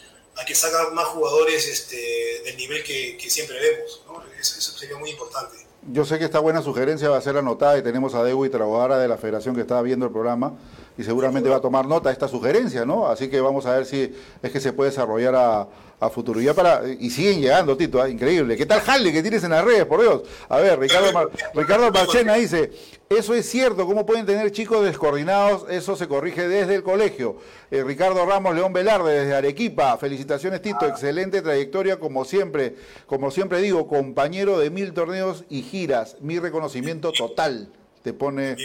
[0.42, 4.02] a que salgan más jugadores este, del nivel que, siempre vemos.
[4.08, 4.24] ¿no?
[4.40, 5.58] Eso, eso, sería muy importante.
[5.92, 8.98] Yo sé que esta buena sugerencia va a ser anotada y tenemos a Dewi Trabajara
[8.98, 10.54] de la Federación que estaba viendo el programa
[10.98, 13.08] y seguramente va a tomar nota de esta sugerencia, ¿no?
[13.08, 15.68] Así que vamos a ver si es que se puede desarrollar a,
[16.12, 16.42] futuro.
[16.42, 18.12] Y, para, y siguen llegando, Tito, ¿eh?
[18.12, 18.58] increíble.
[18.58, 20.24] ¿Qué tal Jale que tienes en las redes, por Dios?
[20.50, 22.72] A ver, Ricardo, Ricardo Marchena dice,
[23.10, 25.66] eso es cierto, ¿cómo pueden tener chicos descoordinados?
[25.70, 27.38] Eso se corrige desde el colegio.
[27.72, 29.98] Eh, Ricardo Ramos León Velarde, desde Arequipa.
[29.98, 32.76] Felicitaciones, Tito, excelente trayectoria, como siempre.
[33.06, 36.18] Como siempre digo, compañero de mil torneos y giras.
[36.20, 37.70] Mi reconocimiento total.
[38.02, 38.58] Te pone...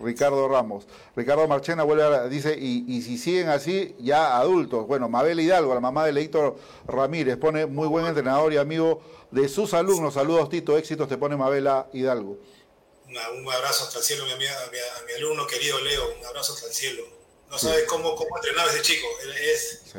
[0.00, 0.86] Ricardo Ramos.
[1.16, 4.86] Ricardo Marchena vuelve a, dice, y, y, si siguen así, ya adultos.
[4.86, 9.48] Bueno, Mabel Hidalgo, la mamá de Leito Ramírez, pone muy buen entrenador y amigo de
[9.48, 10.14] sus alumnos.
[10.14, 12.38] Saludos, Tito, éxitos, te pone Mabela Hidalgo.
[13.08, 16.24] Una, un abrazo hasta el cielo, mi, amiga, mi, a mi, alumno querido Leo, un
[16.26, 17.04] abrazo hasta el cielo.
[17.50, 19.06] No sabes cómo, cómo entrenaba ese chico,
[19.38, 19.98] es, sí.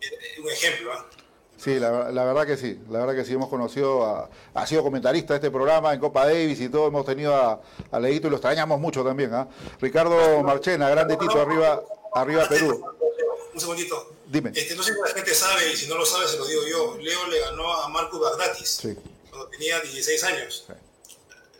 [0.00, 0.94] es un ejemplo.
[0.94, 1.18] ¿eh?
[1.58, 4.84] Sí, la, la, verdad que sí, la verdad que sí, hemos conocido, a, ha sido
[4.84, 8.30] comentarista de este programa en Copa Davis y todo, hemos tenido a, a Leito y
[8.30, 9.34] lo extrañamos mucho también.
[9.34, 9.44] ¿eh?
[9.80, 11.82] Ricardo Marchena, grande Tito, arriba,
[12.14, 12.80] arriba Perú.
[13.52, 14.12] Un segundito.
[14.26, 14.52] Dime.
[14.54, 16.62] Este, no sé si la gente sabe, y si no lo sabe se lo digo
[16.68, 18.96] yo, Leo le ganó a Marco Bagdatis sí.
[19.28, 20.64] cuando tenía 16 años.
[20.66, 20.74] Sí.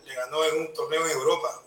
[0.06, 1.62] Le ganó en un torneo en Europa.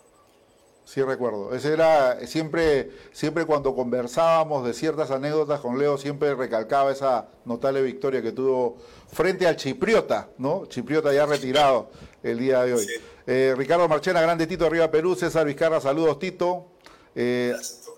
[0.92, 1.54] Sí recuerdo.
[1.54, 7.80] Ese era siempre, siempre cuando conversábamos de ciertas anécdotas con Leo, siempre recalcaba esa notable
[7.80, 8.76] victoria que tuvo
[9.10, 10.66] frente al Chipriota, ¿no?
[10.66, 11.88] Chipriota ya retirado
[12.22, 12.84] el día de hoy.
[12.84, 12.92] Sí.
[13.26, 16.66] Eh, Ricardo Marchena, grande Tito arriba Perú, César Vizcarra, saludos Tito.
[17.14, 17.54] Eh,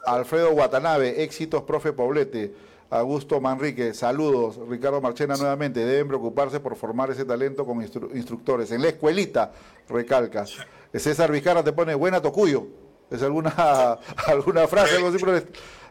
[0.06, 2.54] Alfredo Watanabe, éxitos, profe Poblete.
[2.90, 4.56] Augusto Manrique, saludos.
[4.68, 8.70] Ricardo Marchena nuevamente, deben preocuparse por formar ese talento con instru instructores.
[8.70, 9.50] En la escuelita,
[9.88, 10.44] recalca.
[10.94, 12.83] César Vizcarra te pone buena tocuyo.
[13.10, 13.50] ¿Es alguna,
[14.26, 15.10] alguna frase, algo.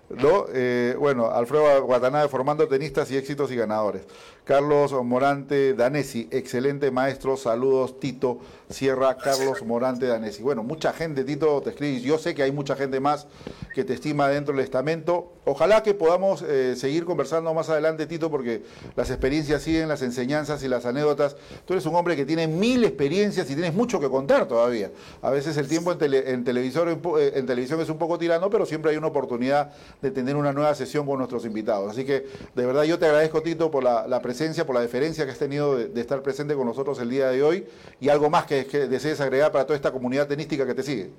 [0.10, 0.46] ¿no?
[0.54, 4.04] Eh, bueno, Alfredo Watanabe formando tenistas y éxitos y ganadores.
[4.44, 8.40] Carlos Morante Danesi, excelente maestro, saludos Tito
[8.70, 10.44] Sierra, Carlos Morante Danesi.
[10.44, 13.28] Bueno, mucha gente, Tito, te escribes, yo sé que hay mucha gente más
[13.74, 15.32] que te estima dentro del estamento.
[15.46, 18.64] Ojalá que podamos eh, seguir conversando más adelante, Tito, porque
[18.98, 21.38] las experiencias siguen, las enseñanzas y las anécdotas.
[21.66, 24.92] Tú eres un hombre que tiene mil experiencias y tienes mucho que contar todavía.
[25.22, 27.02] A veces el tiempo en, tele, en televisor, en,
[27.34, 29.72] en televisión es un poco tirano, pero siempre hay una oportunidad
[30.02, 31.92] de tener una nueva sesión con nuestros invitados.
[31.92, 32.26] Así que,
[32.56, 34.33] de verdad, yo te agradezco, Tito, por la, la presencia,
[34.66, 37.44] por la deferencia que has tenido de, de, estar presente con nosotros el día de
[37.44, 37.68] hoy
[38.00, 41.10] y algo más que, que desees agregar para toda esta comunidad tenística que te sigue.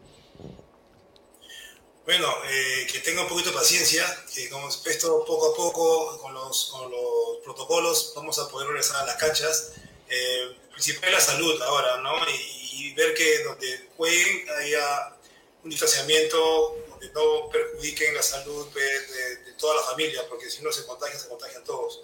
[2.05, 4.05] Bueno, eh, que tenga un poquito de paciencia,
[4.35, 9.03] que como esto poco a poco, con los, con los protocolos, vamos a poder regresar
[9.03, 9.73] a las canchas.
[10.11, 12.13] Eh, principal la salud ahora, ¿no?
[12.29, 15.17] Y, y, ver que donde jueguen haya
[15.63, 20.63] un distanciamiento, donde no perjudiquen la salud de, de, de toda la familia, porque si
[20.63, 22.03] no se contagian, se contagian todos.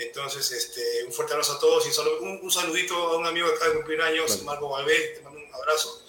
[0.00, 3.48] Entonces, este, un fuerte abrazo a todos y solo un, un saludito a un amigo
[3.48, 4.42] que acaba de cumplir años.
[4.44, 6.02] Marco Valvé, te mando un abrazo.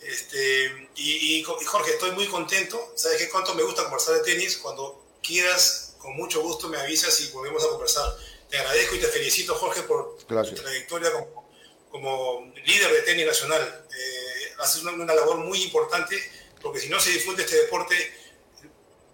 [0.00, 2.92] Este, y, y, Jorge, estoy muy contento.
[2.96, 3.28] ¿Sabes qué?
[3.28, 4.56] Cuánto me gusta conversar de tenis.
[4.56, 8.16] Cuando quieras, con mucho gusto me avisas y volvemos a conversar.
[8.48, 10.56] Te agradezco y te felicito, Jorge, por Gracias.
[10.56, 11.50] tu trayectoria como,
[11.90, 13.86] como, líder de tenis nacional.
[13.90, 16.16] Eh, haces una, una, labor muy importante
[16.62, 17.94] porque si no se difunde este deporte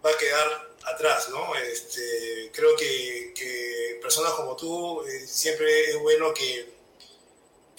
[0.05, 1.55] va a quedar atrás, ¿no?
[1.57, 6.73] Este, creo que, que, personas como tú eh, siempre es bueno que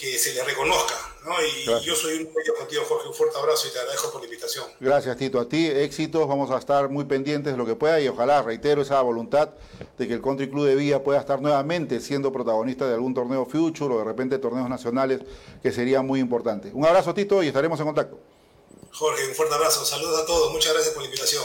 [0.03, 0.95] que se le reconozca.
[1.23, 1.31] ¿no?
[1.41, 1.83] Y Gracias.
[1.83, 3.07] yo soy un medio contigo, Jorge.
[3.07, 4.65] Un fuerte abrazo y te agradezco por la invitación.
[4.79, 5.39] Gracias, Tito.
[5.39, 6.27] A ti, éxitos.
[6.27, 9.51] Vamos a estar muy pendientes de lo que pueda y ojalá, reitero esa voluntad
[9.97, 13.45] de que el Country Club de Villa pueda estar nuevamente siendo protagonista de algún torneo
[13.45, 15.21] Future o de repente torneos nacionales,
[15.61, 16.71] que sería muy importante.
[16.73, 18.19] Un abrazo, Tito, y estaremos en contacto.
[18.91, 19.85] Jorge, un fuerte abrazo.
[19.85, 20.51] Saludos a todos.
[20.51, 21.43] Muchas gracias por la invitación.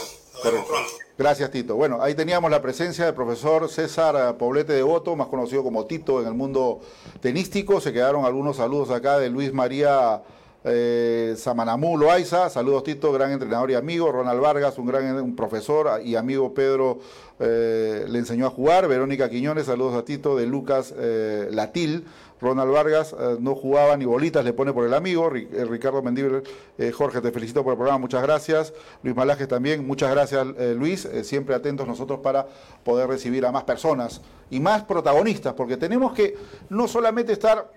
[1.17, 1.75] Gracias, Tito.
[1.75, 6.21] Bueno, ahí teníamos la presencia del profesor César Poblete de Voto, más conocido como Tito
[6.21, 6.79] en el mundo
[7.19, 7.81] tenístico.
[7.81, 10.21] Se quedaron algunos saludos acá de Luis María
[10.63, 14.11] eh, Samanamú Loaiza, saludos Tito, gran entrenador y amigo.
[14.11, 16.99] Ronald Vargas, un gran profesor y amigo Pedro,
[17.39, 18.87] eh, le enseñó a jugar.
[18.87, 20.35] Verónica Quiñones, saludos a Tito.
[20.35, 22.05] De Lucas eh, Latil,
[22.41, 25.29] Ronald Vargas eh, no jugaba ni bolitas, le pone por el amigo.
[25.35, 26.43] Eh, Ricardo Mendíbil,
[26.77, 28.73] eh, Jorge, te felicito por el programa, muchas gracias.
[29.03, 32.47] Luis Malaje también, muchas gracias Luis, siempre atentos nosotros para
[32.83, 36.35] poder recibir a más personas y más protagonistas, porque tenemos que
[36.69, 37.71] no solamente estar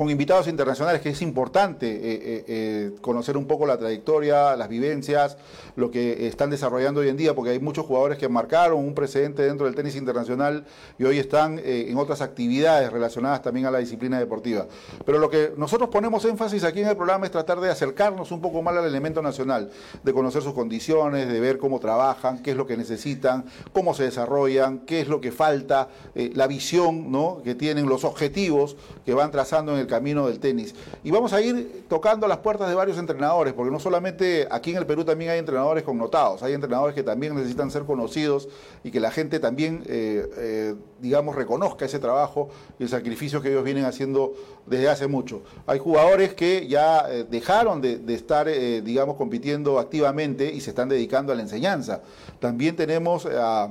[0.00, 4.70] con invitados internacionales, que es importante eh, eh, eh, conocer un poco la trayectoria, las
[4.70, 5.36] vivencias,
[5.76, 9.42] lo que están desarrollando hoy en día, porque hay muchos jugadores que marcaron un precedente
[9.42, 10.64] dentro del tenis internacional
[10.98, 14.68] y hoy están en otras actividades relacionadas también a la disciplina deportiva.
[15.04, 18.40] Pero lo que nosotros ponemos énfasis aquí en el programa es tratar de acercarnos un
[18.40, 19.70] poco más al elemento nacional,
[20.02, 23.44] de conocer sus condiciones, de ver cómo trabajan, qué es lo que necesitan,
[23.74, 27.12] cómo se desarrollan, qué es lo que falta, la visión
[27.44, 30.74] que tienen, los objetivos que van trazando en el camino del tenis.
[31.04, 34.78] Y vamos a ir tocando las puertas de varios entrenadores, porque no solamente aquí en
[34.78, 38.48] el Perú también hay entrenadores connotados, hay entrenadores que también necesitan ser conocidos
[38.84, 43.50] y que la gente también, eh, eh, digamos, reconozca ese trabajo y el sacrificio que
[43.50, 44.32] ellos vienen haciendo
[44.64, 45.42] desde hace mucho.
[45.66, 50.88] Hay jugadores que ya eh, dejaron de, de estar, digamos, compitiendo activamente y se están
[50.88, 52.00] dedicando a la enseñanza.
[52.38, 53.68] También tenemos a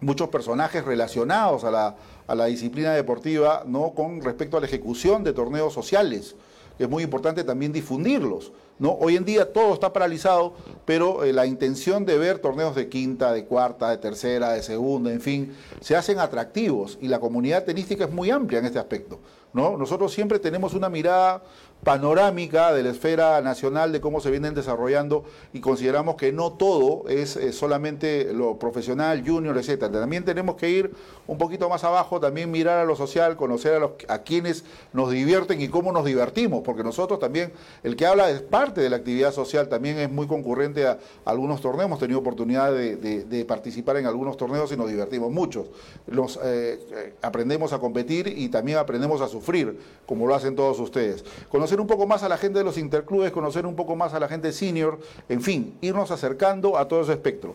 [0.00, 1.96] muchos personajes relacionados a la
[2.28, 3.90] a la disciplina deportiva, ¿no?
[3.94, 6.36] Con respecto a la ejecución de torneos sociales,
[6.78, 8.52] es muy importante también difundirlos.
[8.78, 8.92] ¿no?
[8.92, 10.54] Hoy en día todo está paralizado,
[10.84, 15.10] pero eh, la intención de ver torneos de quinta, de cuarta, de tercera, de segunda,
[15.10, 19.18] en fin, se hacen atractivos y la comunidad tenística es muy amplia en este aspecto.
[19.52, 19.76] ¿no?
[19.76, 21.42] Nosotros siempre tenemos una mirada
[21.84, 27.08] panorámica de la esfera nacional de cómo se vienen desarrollando y consideramos que no todo
[27.08, 29.92] es eh, solamente lo profesional, junior, etcétera.
[29.92, 30.92] También tenemos que ir
[31.26, 35.10] un poquito más abajo, también mirar a lo social, conocer a, los, a quienes nos
[35.10, 37.52] divierten y cómo nos divertimos, porque nosotros también,
[37.82, 41.60] el que habla es parte de la actividad social, también es muy concurrente a, algunos
[41.60, 45.68] torneos, hemos tenido oportunidad de, participar en algunos torneos y nos divertimos mucho.
[46.06, 50.78] Los, eh, eh, aprendemos a competir y también aprendemos a sufrir, como lo hacen todos
[50.80, 51.24] ustedes
[51.76, 54.28] un poco más a la gente de los interclubes, conocer un poco más a la
[54.28, 54.98] gente senior,
[55.28, 57.54] en fin, irnos acercando a todo ese espectro.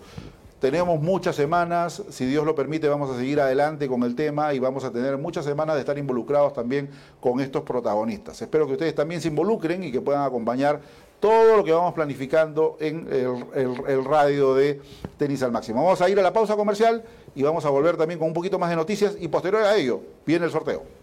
[0.59, 4.59] Tenemos muchas semanas, si Dios lo permite, vamos a seguir adelante con el tema y
[4.59, 6.89] vamos a tener muchas semanas de estar involucrados también
[7.19, 8.41] con estos protagonistas.
[8.41, 10.79] Espero que ustedes también se involucren y que puedan acompañar
[11.19, 14.79] todo lo que vamos planificando en el, radio de
[15.17, 15.83] Tenis al Máximo.
[15.83, 17.03] Vamos a ir a la pausa comercial
[17.35, 19.99] y vamos a volver también con un poquito más de noticias y posterior a ello
[20.25, 21.02] viene el sorteo.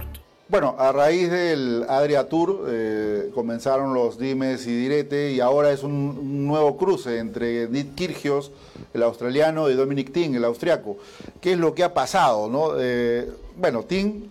[0.51, 5.81] Bueno, a raíz del Adria Tour eh, comenzaron los dimes y direte y ahora es
[5.81, 8.51] un, nuevo cruce entre Nick Kirgios,
[8.93, 10.97] el australiano, y Dominic Thiem, el austriaco.
[11.39, 12.49] ¿Qué es lo que ha pasado?
[12.49, 12.73] No?
[12.77, 14.23] Eh, bueno, Thiem,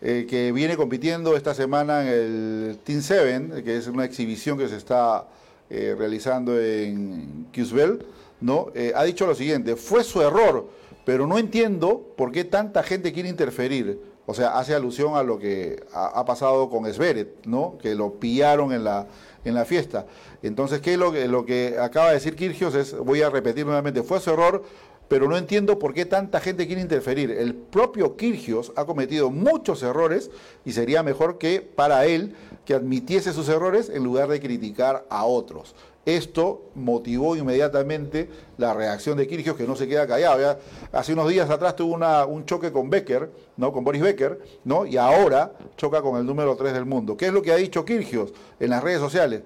[0.00, 4.68] eh, que viene compitiendo esta semana en el Team 7, que es una exhibición que
[4.68, 5.26] se está
[5.68, 8.06] realizando en Kiusbel,
[8.40, 8.68] ¿no?
[8.94, 10.70] ha dicho lo siguiente, fue su error,
[11.04, 15.38] pero no entiendo por qué tanta gente quiere interferir o sea, hace alusión a lo
[15.38, 17.78] que ha, pasado con Sveret, ¿no?
[17.80, 19.06] Que lo pillaron en la,
[19.44, 20.06] en la fiesta.
[20.42, 22.74] Entonces, ¿qué es lo que, lo que acaba de decir Kirgios?
[22.74, 24.64] Es, voy a repetir nuevamente, fue su error,
[25.08, 27.30] pero no entiendo por qué tanta gente quiere interferir.
[27.30, 30.30] El propio Kirgios ha cometido muchos errores
[30.64, 32.34] y sería mejor que para él
[32.64, 35.76] que admitiese sus errores en lugar de criticar a otros.
[36.06, 40.56] Esto motivó inmediatamente la reacción de Kirgios, que no se queda callado.
[40.92, 43.72] Hace unos días atrás tuvo un choque con Becker, ¿no?
[43.72, 44.86] con Boris Becker, ¿no?
[44.86, 47.16] y ahora choca con el número 3 del mundo.
[47.16, 49.42] ¿Qué es lo que ha dicho Kirgios en las redes sociales?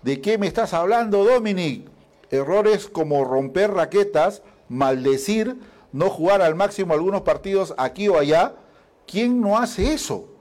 [0.00, 1.86] ¿De qué me estás hablando, Dominic?
[2.30, 5.56] Errores como romper raquetas, maldecir,
[5.92, 8.54] no jugar al máximo algunos partidos aquí o allá.
[9.06, 10.37] ¿Quién no hace eso?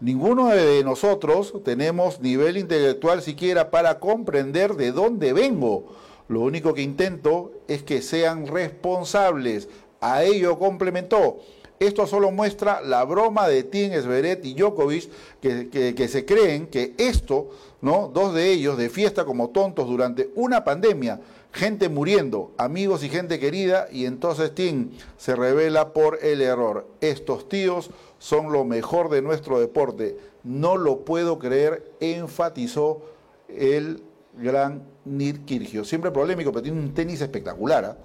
[0.00, 5.92] Ninguno de nosotros tenemos nivel intelectual siquiera para comprender de dónde vengo.
[6.26, 9.68] Lo único que intento es que sean responsables.
[10.00, 11.40] A ello complementó.
[11.78, 15.10] Esto solo muestra la broma de Tim Sveret y Djokovic,
[15.40, 17.50] que, que, se creen que esto,
[17.82, 18.10] ¿no?
[18.12, 21.20] Dos de ellos de fiesta como tontos durante una pandemia,
[21.52, 26.86] gente muriendo, amigos y gente querida, y entonces Tim se revela por el error.
[27.00, 27.90] Estos tíos
[28.20, 30.16] son lo mejor de nuestro deporte.
[30.44, 33.02] No lo puedo creer, enfatizó
[33.48, 34.02] el
[34.36, 35.88] gran Nir Kirgios.
[35.88, 37.84] Siempre polémico, pero tiene un tenis espectacular.
[37.84, 37.96] ¿ah?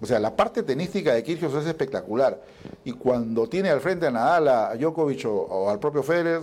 [0.00, 2.40] O sea, la parte tenística de Kirgios es espectacular.
[2.84, 6.42] Y cuando tiene al frente a Nadal, a Djokovic o, al propio Federer,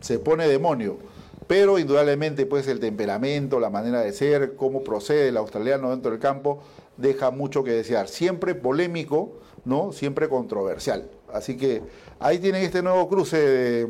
[0.00, 0.98] se pone demonio.
[1.46, 6.18] Pero indudablemente, pues el temperamento, la manera de ser, cómo procede el australiano dentro del
[6.18, 6.60] campo,
[6.96, 8.08] deja mucho que desear.
[8.08, 9.34] Siempre polémico,
[9.64, 9.92] ¿no?
[9.92, 11.08] Siempre controversial.
[11.34, 11.82] Así que
[12.18, 13.88] ahí tienen este nuevo cruce de,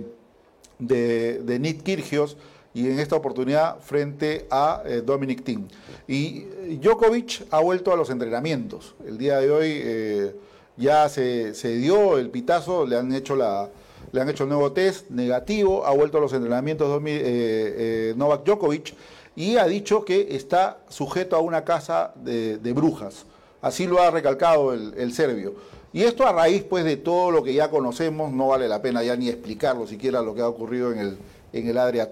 [0.78, 2.36] de, de Nick Kirgios
[2.74, 5.68] y en esta oportunidad frente a eh, Dominic Thiem.
[6.08, 6.40] Y
[6.80, 8.96] Djokovic ha vuelto a los entrenamientos.
[9.06, 10.34] El día de hoy eh,
[10.76, 13.70] ya se, dio el pitazo, le han hecho la,
[14.10, 18.94] le han hecho el nuevo test negativo, ha vuelto a los entrenamientos eh, Novak Djokovic
[19.36, 23.24] y ha dicho que está sujeto a una casa de, brujas.
[23.62, 25.54] Así lo ha recalcado el, el, serbio.
[25.94, 29.04] Y esto a raíz pues de todo lo que ya conocemos, no vale la pena
[29.04, 31.18] ya ni explicarlo siquiera lo que ha ocurrido en el,
[31.52, 32.10] en el Adria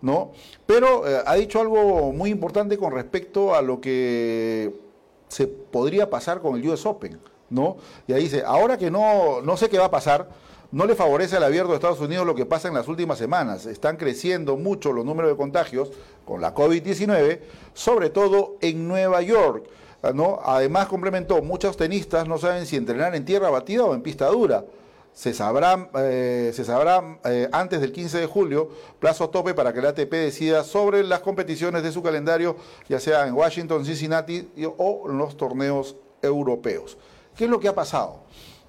[0.00, 0.32] ¿no?
[0.64, 4.74] Pero eh, ha dicho algo muy importante con respecto a lo que
[5.28, 7.20] se podría pasar con el US Open,
[7.50, 7.76] ¿no?
[8.08, 10.30] Y ahí dice, ahora que no, no sé qué va a pasar,
[10.72, 13.66] no le favorece al abierto de Estados Unidos lo que pasa en las últimas semanas.
[13.66, 15.90] Están creciendo mucho los números de contagios
[16.24, 17.40] con la COVID-19,
[17.74, 19.66] sobre todo en Nueva York.
[20.14, 20.40] ¿No?
[20.44, 24.64] Además, complementó, muchos tenistas no saben si entrenar en tierra batida o en pista dura
[25.12, 26.52] se sabrá, eh,
[27.24, 31.20] eh, antes del 15 de julio, plazo tope para que la ATP decida sobre las
[31.20, 32.56] competiciones de su calendario,
[32.88, 34.48] ya sea en Washington, Cincinnati
[34.78, 36.96] o en los torneos europeos.
[37.36, 38.20] ¿Qué es lo que ha pasado?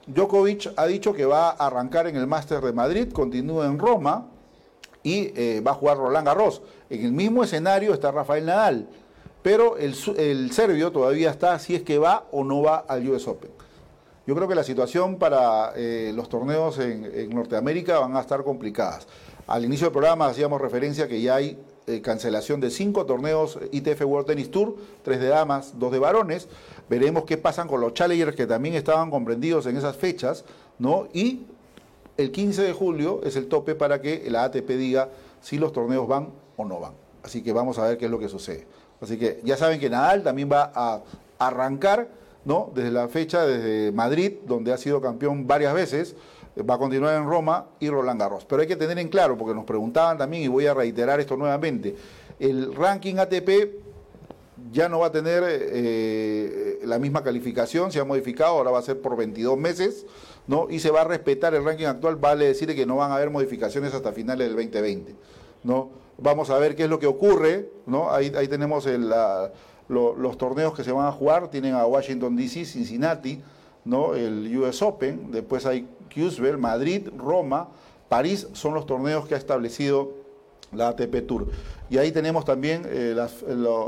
[0.07, 4.27] Djokovic ha dicho que va a arrancar en el Máster de Madrid, continúa en Roma
[5.03, 6.61] y eh, va a jugar Roland Garros.
[6.89, 8.89] En el mismo escenario está Rafael Nadal,
[9.41, 9.95] pero el,
[10.51, 13.51] serbio todavía está si es que va o no va al US Open.
[14.27, 19.07] Yo creo que la situación para eh, los torneos en, Norteamérica van a estar complicadas.
[19.47, 21.57] Al inicio del programa hacíamos referencia que ya hay
[21.87, 26.47] eh, cancelación de cinco torneos ITF World Tennis Tour, tres de damas, dos de varones.
[26.87, 30.45] Veremos qué pasan con los challengers que también estaban comprendidos en esas fechas,
[30.77, 31.07] ¿no?
[31.13, 31.45] Y
[32.17, 35.09] el 15 de julio es el tope para que la ATP diga
[35.41, 36.93] si los torneos van o no van.
[37.23, 38.67] Así que vamos a ver qué es lo que sucede.
[39.01, 41.01] Así que ya saben que Nadal también va a
[41.39, 42.07] arrancar
[42.45, 42.71] ¿no?
[42.73, 46.15] Desde la fecha, desde Madrid, donde ha sido campeón varias veces,
[46.55, 48.45] eh, va a continuar en Roma y Roland Garros.
[48.45, 51.37] Pero hay que tener en claro, porque nos preguntaban también, y voy a reiterar esto
[51.37, 51.95] nuevamente,
[52.39, 53.81] el ranking ATP
[54.71, 58.83] ya no va a tener eh, la misma calificación, se ha modificado, ahora va a
[58.83, 60.05] ser por 22 meses,
[60.47, 60.67] ¿no?
[60.69, 63.29] Y se va a respetar el ranking actual, vale decir que no van a haber
[63.29, 65.15] modificaciones hasta finales del 2020,
[65.63, 66.00] ¿no?
[66.21, 68.11] Vamos a ver qué es lo que ocurre, ¿no?
[68.11, 68.87] Ahí, ahí tenemos
[69.89, 73.41] los torneos que se van a jugar tienen a Washington DC, Cincinnati,
[73.85, 74.13] ¿no?
[74.13, 77.69] el US Open, después hay Qsbel, Madrid, Roma,
[78.07, 80.11] París, son los torneos que ha establecido
[80.71, 81.47] la ATP Tour.
[81.89, 83.15] Y ahí tenemos también eh,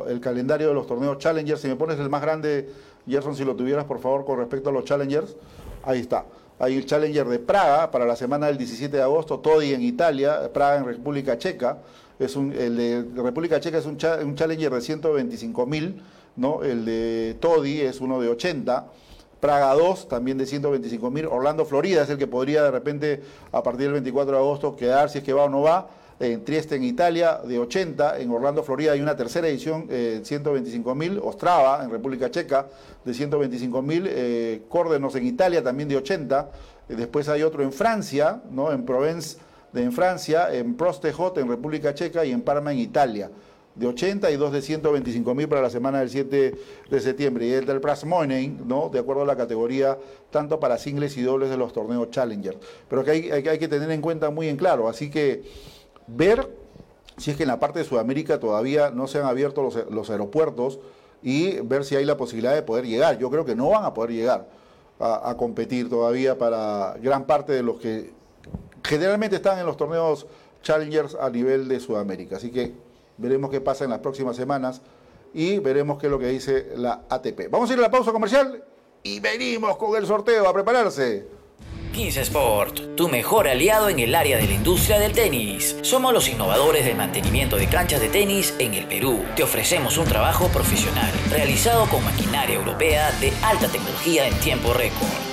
[0.09, 1.61] el, calendario de los torneos Challengers.
[1.61, 2.69] Si me pones el más grande,
[3.07, 5.35] Gerson, si lo tuvieras, por favor, con respecto a los Challengers,
[5.83, 6.25] ahí está.
[6.59, 10.51] Hay el Challenger de Praga para la semana del 17 de agosto, Todi en Italia,
[10.51, 11.77] Praga en República Checa
[12.19, 16.01] es un, el de República Checa es un, un Challenger de 125 mil,
[16.35, 16.63] ¿no?
[16.63, 18.87] el de Todi es uno de 80,
[19.39, 23.21] Praga 2 también de 125 mil, Orlando, Florida es el que podría de repente
[23.51, 26.45] a partir del 24 de agosto quedar si es que va o no va, en
[26.45, 31.19] Trieste en Italia de 80, en Orlando, Florida hay una tercera edición, eh, 125 mil,
[31.21, 32.67] Ostrava en República Checa
[33.03, 36.49] de 125 mil, eh, Córdenos en Italia también de 80,
[36.89, 38.71] después hay otro en Francia, ¿no?
[38.71, 39.37] en Provence
[39.81, 43.31] en Francia, en Prostejot en República Checa y en Parma en Italia.
[43.75, 46.55] De 80 y dos de 125 mil para la semana del 7
[46.91, 47.47] de septiembre.
[47.47, 48.89] Y el del Brass Morning, ¿no?
[48.89, 49.97] de acuerdo a la categoría,
[50.29, 52.59] tanto para singles y dobles de los torneos Challenger.
[52.87, 54.87] Pero que hay, hay, que tener en cuenta muy en claro.
[54.87, 55.41] Así que
[56.05, 56.47] ver
[57.17, 60.79] si es que en la parte de Sudamérica todavía no se han abierto los, aeropuertos
[61.23, 63.17] y ver si hay la posibilidad de poder llegar.
[63.17, 64.47] Yo creo que no van a poder llegar
[64.99, 68.11] a competir todavía para gran parte de los que
[68.83, 70.27] generalmente están en los torneos
[70.61, 72.37] Challengers a nivel de Sudamérica.
[72.37, 72.73] Así que
[73.17, 74.81] veremos qué pasa en las próximas semanas
[75.33, 77.49] y veremos qué es lo que dice la ATP.
[77.49, 78.63] Vamos a ir a la pausa comercial
[79.03, 81.25] y venimos con el sorteo a prepararse.
[81.93, 85.77] 15 Sport, tu mejor aliado en el área de la industria del tenis.
[85.83, 89.23] Somos los innovadores del mantenimiento de canchas de tenis en el Perú.
[89.35, 95.32] Te ofrecemos un trabajo profesional realizado con maquinaria europea de alta tecnología en tiempo récord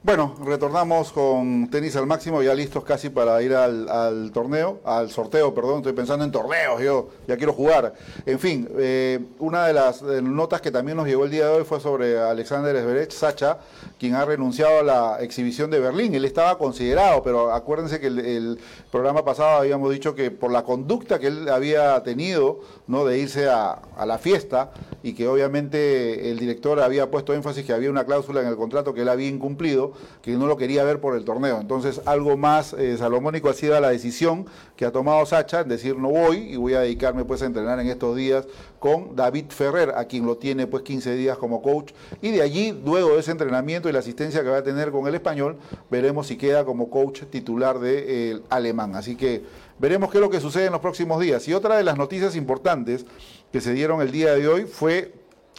[0.00, 5.52] Bueno, retornamos con tenis al máximo, ya listos casi para ir al, torneo, al sorteo,
[5.52, 7.94] perdón, estoy pensando en torneos, yo ya quiero jugar.
[8.24, 11.64] En fin, eh, una de las notas que también nos llegó el día de hoy
[11.64, 13.58] fue sobre Alexander Zverev, Sacha,
[13.98, 16.14] quien ha renunciado a la exhibición de Berlín.
[16.14, 18.60] Él estaba considerado, pero acuérdense que el,
[18.92, 23.04] programa pasado habíamos dicho que por la conducta que él había tenido, ¿no?
[23.04, 24.70] De irse a, a la fiesta
[25.02, 28.94] y que obviamente el director había puesto énfasis que había una cláusula en el contrato
[28.94, 29.87] que él había incumplido,
[30.22, 31.60] que no lo quería ver por el torneo.
[31.60, 34.46] Entonces, algo más eh, salomónico ha sido la decisión
[34.76, 37.88] que ha tomado Sacha decir no voy y voy a dedicarme pues a entrenar en
[37.88, 38.46] estos días
[38.78, 41.92] con David Ferrer, a quien lo tiene pues 15 días como coach.
[42.22, 45.06] Y de allí, luego de ese entrenamiento y la asistencia que va a tener con
[45.06, 45.56] el español,
[45.90, 48.94] veremos si queda como coach titular del de, eh, alemán.
[48.94, 49.42] Así que
[49.78, 51.46] veremos qué es lo que sucede en los próximos días.
[51.48, 53.04] Y otra de las noticias importantes
[53.52, 55.12] que se dieron el día de hoy fue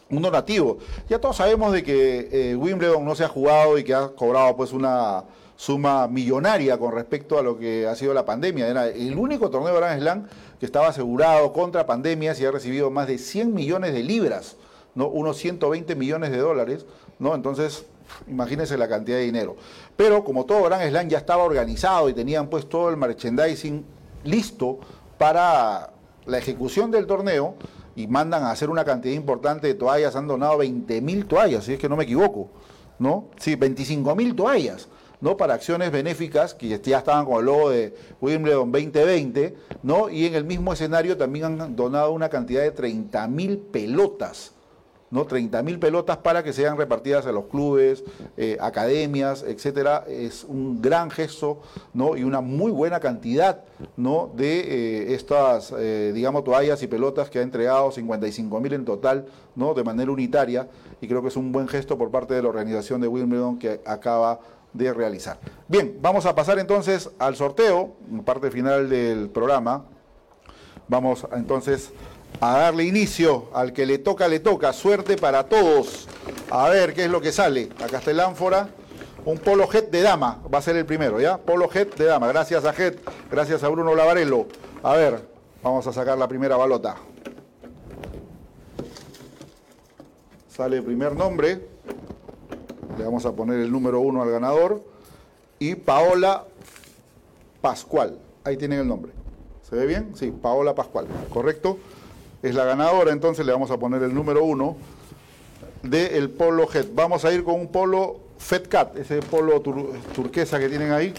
[0.10, 0.80] un donativo.
[1.08, 4.56] Ya todos sabemos de que eh, Wimbledon no se ha jugado y que ha cobrado
[4.56, 5.24] pues una
[5.56, 8.68] suma millonaria con respecto a lo que ha sido la pandemia.
[8.68, 10.28] Era el único torneo de Grand Slam
[10.60, 14.56] que estaba asegurado contra pandemias y ha recibido más de 100 millones de libras,
[14.96, 15.08] ¿no?
[15.08, 16.86] unos 120 millones de dólares,
[17.20, 17.36] ¿no?
[17.36, 17.86] Entonces,
[18.28, 19.58] imagínense la cantidad de dinero.
[19.98, 23.84] Pero como todo Grand Slam ya estaba organizado y tenían pues todo el merchandising
[24.24, 24.80] listo
[25.18, 25.92] para
[26.26, 27.56] la ejecución del torneo,
[28.00, 31.74] y mandan a hacer una cantidad importante de toallas, han donado 20 mil toallas, si
[31.74, 32.50] es que no me equivoco,
[32.98, 33.26] ¿no?
[33.38, 34.88] Sí, 25 mil toallas,
[35.20, 35.36] ¿no?
[35.36, 39.54] Para acciones benéficas que ya estaban con el logo de Wimbledon 2020,
[39.84, 40.10] ¿no?
[40.10, 44.54] Y en el mismo escenario también han donado una cantidad de 30 mil pelotas,
[45.12, 45.26] ¿no?
[45.26, 48.04] 30 mil pelotas para que sean repartidas a los clubes,
[48.38, 50.06] eh, academias, etcétera.
[50.08, 51.62] Es un gran gesto,
[51.94, 52.16] ¿no?
[52.16, 53.64] Y una muy buena cantidad,
[53.98, 54.32] ¿no?
[54.36, 59.26] De eh, estas, eh, digamos, toallas y pelotas que ha entregado, 55 mil en total,
[59.56, 59.74] ¿no?
[59.74, 60.68] De manera unitaria.
[61.02, 63.82] Y creo que es un buen gesto por parte de la organización de Wimbledon que
[63.86, 64.40] acaba
[64.74, 65.40] de realizar.
[65.68, 67.96] Bien, vamos a pasar entonces al sorteo,
[68.26, 69.86] parte final del programa.
[70.88, 71.92] Vamos entonces
[72.42, 74.74] a darle inicio al que le toca, le toca.
[74.74, 76.08] Suerte para todos.
[76.50, 77.70] A ver qué es lo que sale.
[77.84, 78.70] Acá está el ánfora.
[79.26, 80.42] Un polo jet de dama.
[80.54, 81.38] Va a ser el primero, ¿ya?
[81.38, 82.28] Polo jet de dama.
[82.28, 83.00] Gracias a Jet.
[83.30, 84.48] Gracias a Bruno Lavarello.
[84.82, 85.28] A ver,
[85.62, 86.96] vamos a sacar la primera balota.
[90.50, 91.68] Sale el primer nombre.
[92.98, 94.82] Le vamos a poner el número uno al ganador.
[95.60, 96.46] Y Paola
[97.62, 98.18] Pascual.
[98.44, 99.12] Ahí tienen el nombre.
[99.70, 100.14] ¿Se ve bien?
[100.16, 101.08] Sí, Paola Pascual.
[101.32, 101.78] ¿Correcto?
[102.42, 104.78] Es la ganadora, entonces le vamos a poner el número uno
[105.84, 106.88] del polo Head.
[106.94, 108.22] Vamos a ir con un polo
[108.70, 111.14] Cat, ese polo turquesa que tienen ahí.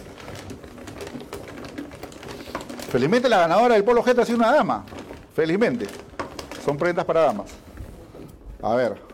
[2.91, 4.85] Felizmente la ganadora del polo Head ha sido una dama.
[5.35, 5.87] Felizmente.
[6.65, 7.51] Son prendas para damas.
[8.63, 9.11] A ver.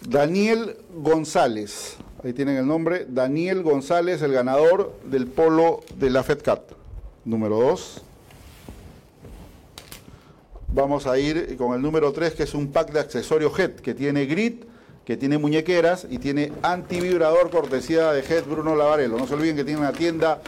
[0.00, 1.96] Daniel González.
[2.24, 3.06] Ahí tienen el nombre.
[3.06, 6.62] Daniel González, el ganador del polo de la FedCat.
[7.26, 8.02] Número 2.
[10.68, 13.92] Vamos a ir con el número 3, que es un pack de accesorios HED, que
[13.92, 14.64] tiene grit,
[15.04, 19.18] que tiene muñequeras y tiene antivibrador cortesía de HED Bruno Lavarello.
[19.18, 20.40] No se olviden que tiene una tienda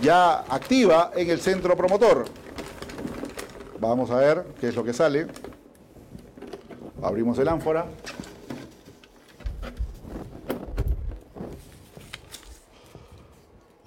[0.00, 2.26] ya activa en el centro promotor.
[3.80, 5.26] Vamos a ver qué es lo que sale.
[7.02, 7.86] Abrimos el ánfora.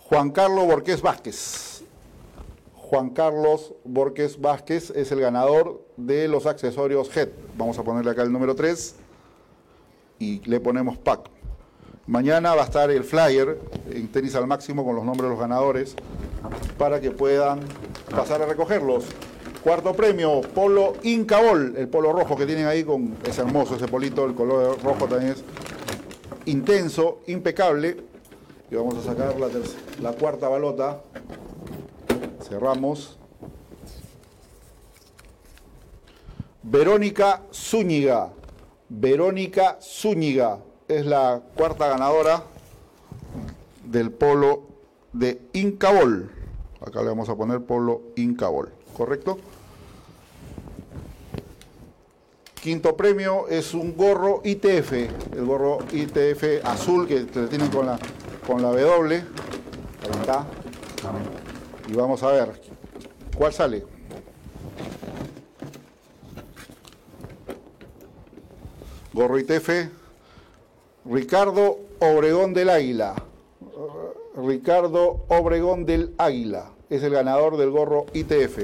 [0.10, 1.84] Juan Carlos Borqués Vázquez.
[2.76, 7.28] Juan Carlos Borqués Vázquez es el ganador de los accesorios HED.
[7.58, 8.96] Vamos a ponerle acá el número 3
[10.20, 11.30] y le ponemos pack.
[12.06, 13.60] Mañana va a estar el flyer
[13.92, 15.94] en tenis al máximo con los nombres de los ganadores
[16.78, 17.60] para que puedan
[18.10, 19.08] pasar a recogerlos.
[19.62, 24.24] Cuarto premio, polo Incabol, el polo rojo que tienen ahí con es hermoso ese polito,
[24.24, 25.44] el color rojo también es
[26.46, 27.98] intenso, impecable
[28.70, 29.36] y vamos a sacar
[30.02, 31.02] la, cuarta balota.
[32.48, 33.18] Cerramos.
[36.64, 38.30] Verónica Zúñiga.
[38.90, 42.44] Verónica Zúñiga es la cuarta ganadora
[43.86, 44.64] del polo
[45.14, 46.32] de Incabol.
[46.82, 49.38] Acá le vamos a poner polo Incabol, ¿correcto?
[52.62, 57.98] Quinto premio es un gorro ITF, el gorro ITF azul que le tienen con la,
[58.48, 59.16] con la W.
[59.16, 60.46] Ahí está.
[61.90, 62.62] Y vamos a ver,
[63.38, 63.84] ¿cuál sale?
[69.12, 69.90] Gorro ITF,
[71.06, 73.16] Ricardo Obregón del Águila.
[74.36, 78.60] Ricardo Obregón del Águila es el ganador del gorro ITF,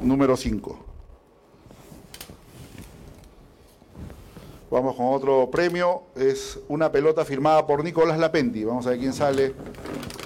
[0.00, 0.85] número 5.
[4.68, 8.64] Vamos con otro premio, es una pelota firmada por Nicolás Lapenti.
[8.64, 9.54] Vamos a ver quién sale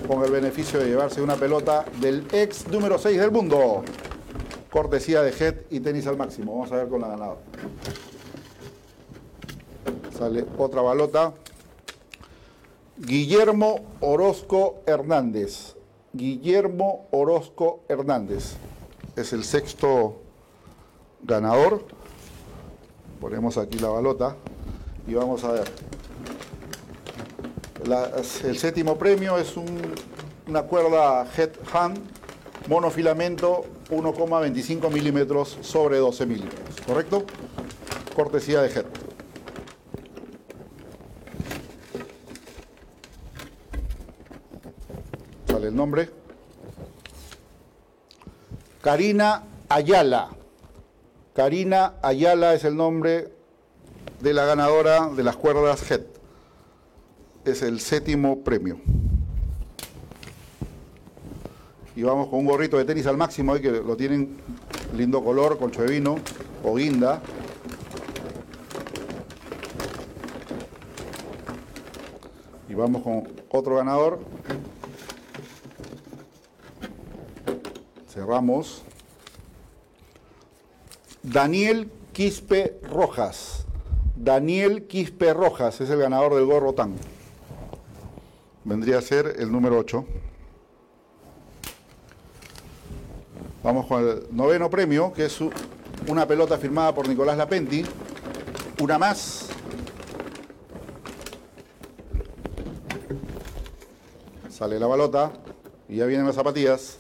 [0.08, 3.84] con el beneficio de llevarse una pelota del ex número 6 del mundo.
[4.70, 6.52] Cortesía de Head y tenis al máximo.
[6.52, 7.40] Vamos a ver con la ganadora.
[10.16, 11.34] Sale otra balota.
[12.96, 15.76] Guillermo Orozco Hernández.
[16.14, 18.54] Guillermo Orozco Hernández.
[19.16, 20.16] Es el sexto
[21.22, 21.99] ganador.
[23.20, 24.36] Ponemos aquí la balota
[25.06, 25.70] y vamos a ver.
[28.44, 29.54] el séptimo premio es
[30.46, 31.98] una cuerda Head Hand
[32.68, 36.80] monofilamento 1,25 milímetros sobre 12 milímetros.
[36.86, 37.24] ¿Correcto?
[38.14, 38.86] Cortesía de Head.
[45.46, 46.10] Sale el nombre.
[48.80, 50.39] Karina Ayala.
[51.34, 53.32] Karina Ayala es el nombre
[54.20, 56.02] de la ganadora de las cuerdas HED.
[57.44, 58.80] Es el séptimo premio.
[61.94, 64.38] Y vamos con un gorrito de tenis al máximo, que lo tienen
[64.96, 66.16] lindo color, de vino
[66.64, 67.22] o guinda.
[72.68, 74.18] Y vamos con otro ganador.
[78.08, 78.82] Cerramos.
[81.32, 83.64] Daniel Quispe Rojas.
[84.16, 86.96] Daniel Quispe Rojas es el ganador del gorro tan.
[88.64, 90.04] Vendría a ser el número 8.
[93.62, 95.38] Vamos con el noveno premio, que es
[96.08, 97.84] una pelota firmada por Nicolás Lapenti.
[98.80, 99.50] Una más.
[104.48, 105.32] Sale la balota
[105.88, 106.98] y ya vienen las zapatillas.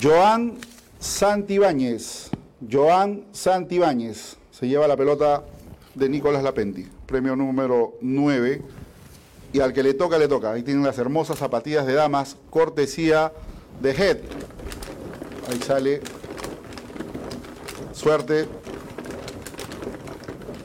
[0.00, 0.58] Joan
[1.02, 2.30] Santibáñez,
[2.70, 5.42] Joan Santibáñez, se lleva la pelota
[5.96, 8.62] de Nicolás Lapenti, premio número 9.
[9.52, 10.52] Y al que le toca, le toca.
[10.52, 13.32] Ahí tienen las hermosas zapatillas de damas, cortesía
[13.80, 14.18] de Head.
[15.50, 16.02] Ahí sale.
[17.92, 18.46] Suerte.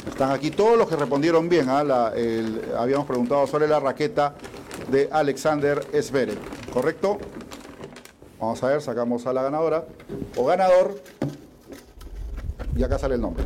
[0.07, 1.65] Están aquí todos los que respondieron bien.
[1.68, 2.11] ¿ah?
[2.77, 4.35] habíamos preguntado sobre la raqueta
[4.91, 6.38] de Alexander Zverev.
[6.72, 7.18] ¿Correcto?
[8.39, 9.85] Vamos a ver, sacamos a la ganadora
[10.35, 11.01] o ganador
[12.76, 13.43] y acá sale el nombre.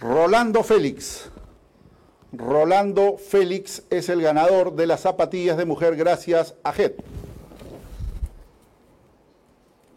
[0.00, 1.30] Rolando Félix.
[2.32, 6.96] Rolando Félix es el ganador de las zapatillas de mujer gracias a JET.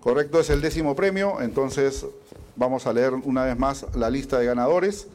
[0.01, 2.05] Correcto, es el décimo premio, entonces
[2.55, 5.07] vamos a leer una vez más la lista de ganadores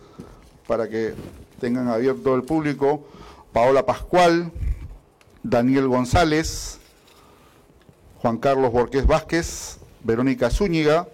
[0.66, 1.14] para que
[1.60, 3.05] tengan abierto el público.
[3.52, 4.52] Paola Pascual,
[5.48, 6.81] Daniel González,
[8.20, 11.06] Juan Carlos Borqués Vázquez, Verónica Zúñiga,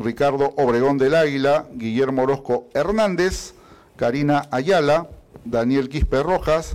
[0.00, 3.54] Ricardo Obregón del Águila, Guillermo Orozco Hernández,
[3.94, 5.06] Karina Ayala,
[5.44, 6.72] Daniel Quispe Rojas,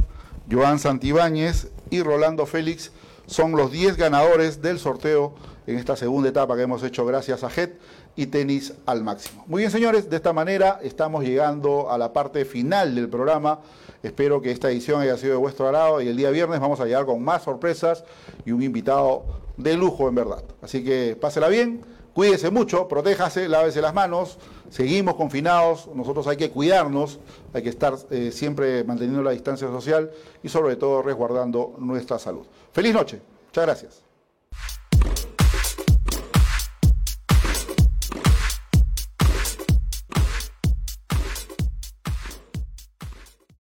[0.49, 2.93] Joan Santibáñez y Rolando Félix
[3.25, 5.35] son los 10 ganadores del sorteo
[5.67, 7.79] en esta segunda etapa que hemos hecho gracias a JET
[8.15, 9.43] y tenis al máximo.
[9.47, 13.59] Muy bien, señores, de esta manera estamos llegando a la parte final del programa.
[14.03, 16.85] Espero que esta edición haya sido de vuestro agrado y el día viernes vamos a
[16.85, 18.03] llegar con más sorpresas
[18.45, 19.23] y un invitado
[19.55, 20.43] de lujo en verdad.
[20.61, 21.79] Así que pásela bien,
[22.13, 24.39] cuídese mucho, protéjase, lávese las manos,
[24.69, 27.21] seguimos confinados, nosotros hay que cuidarnos,
[27.53, 30.11] hay que estar eh, siempre manteniendo la distancia social
[30.43, 32.45] y sobre todo resguardando nuestra salud.
[32.73, 34.12] Feliz noche, muchas gracias.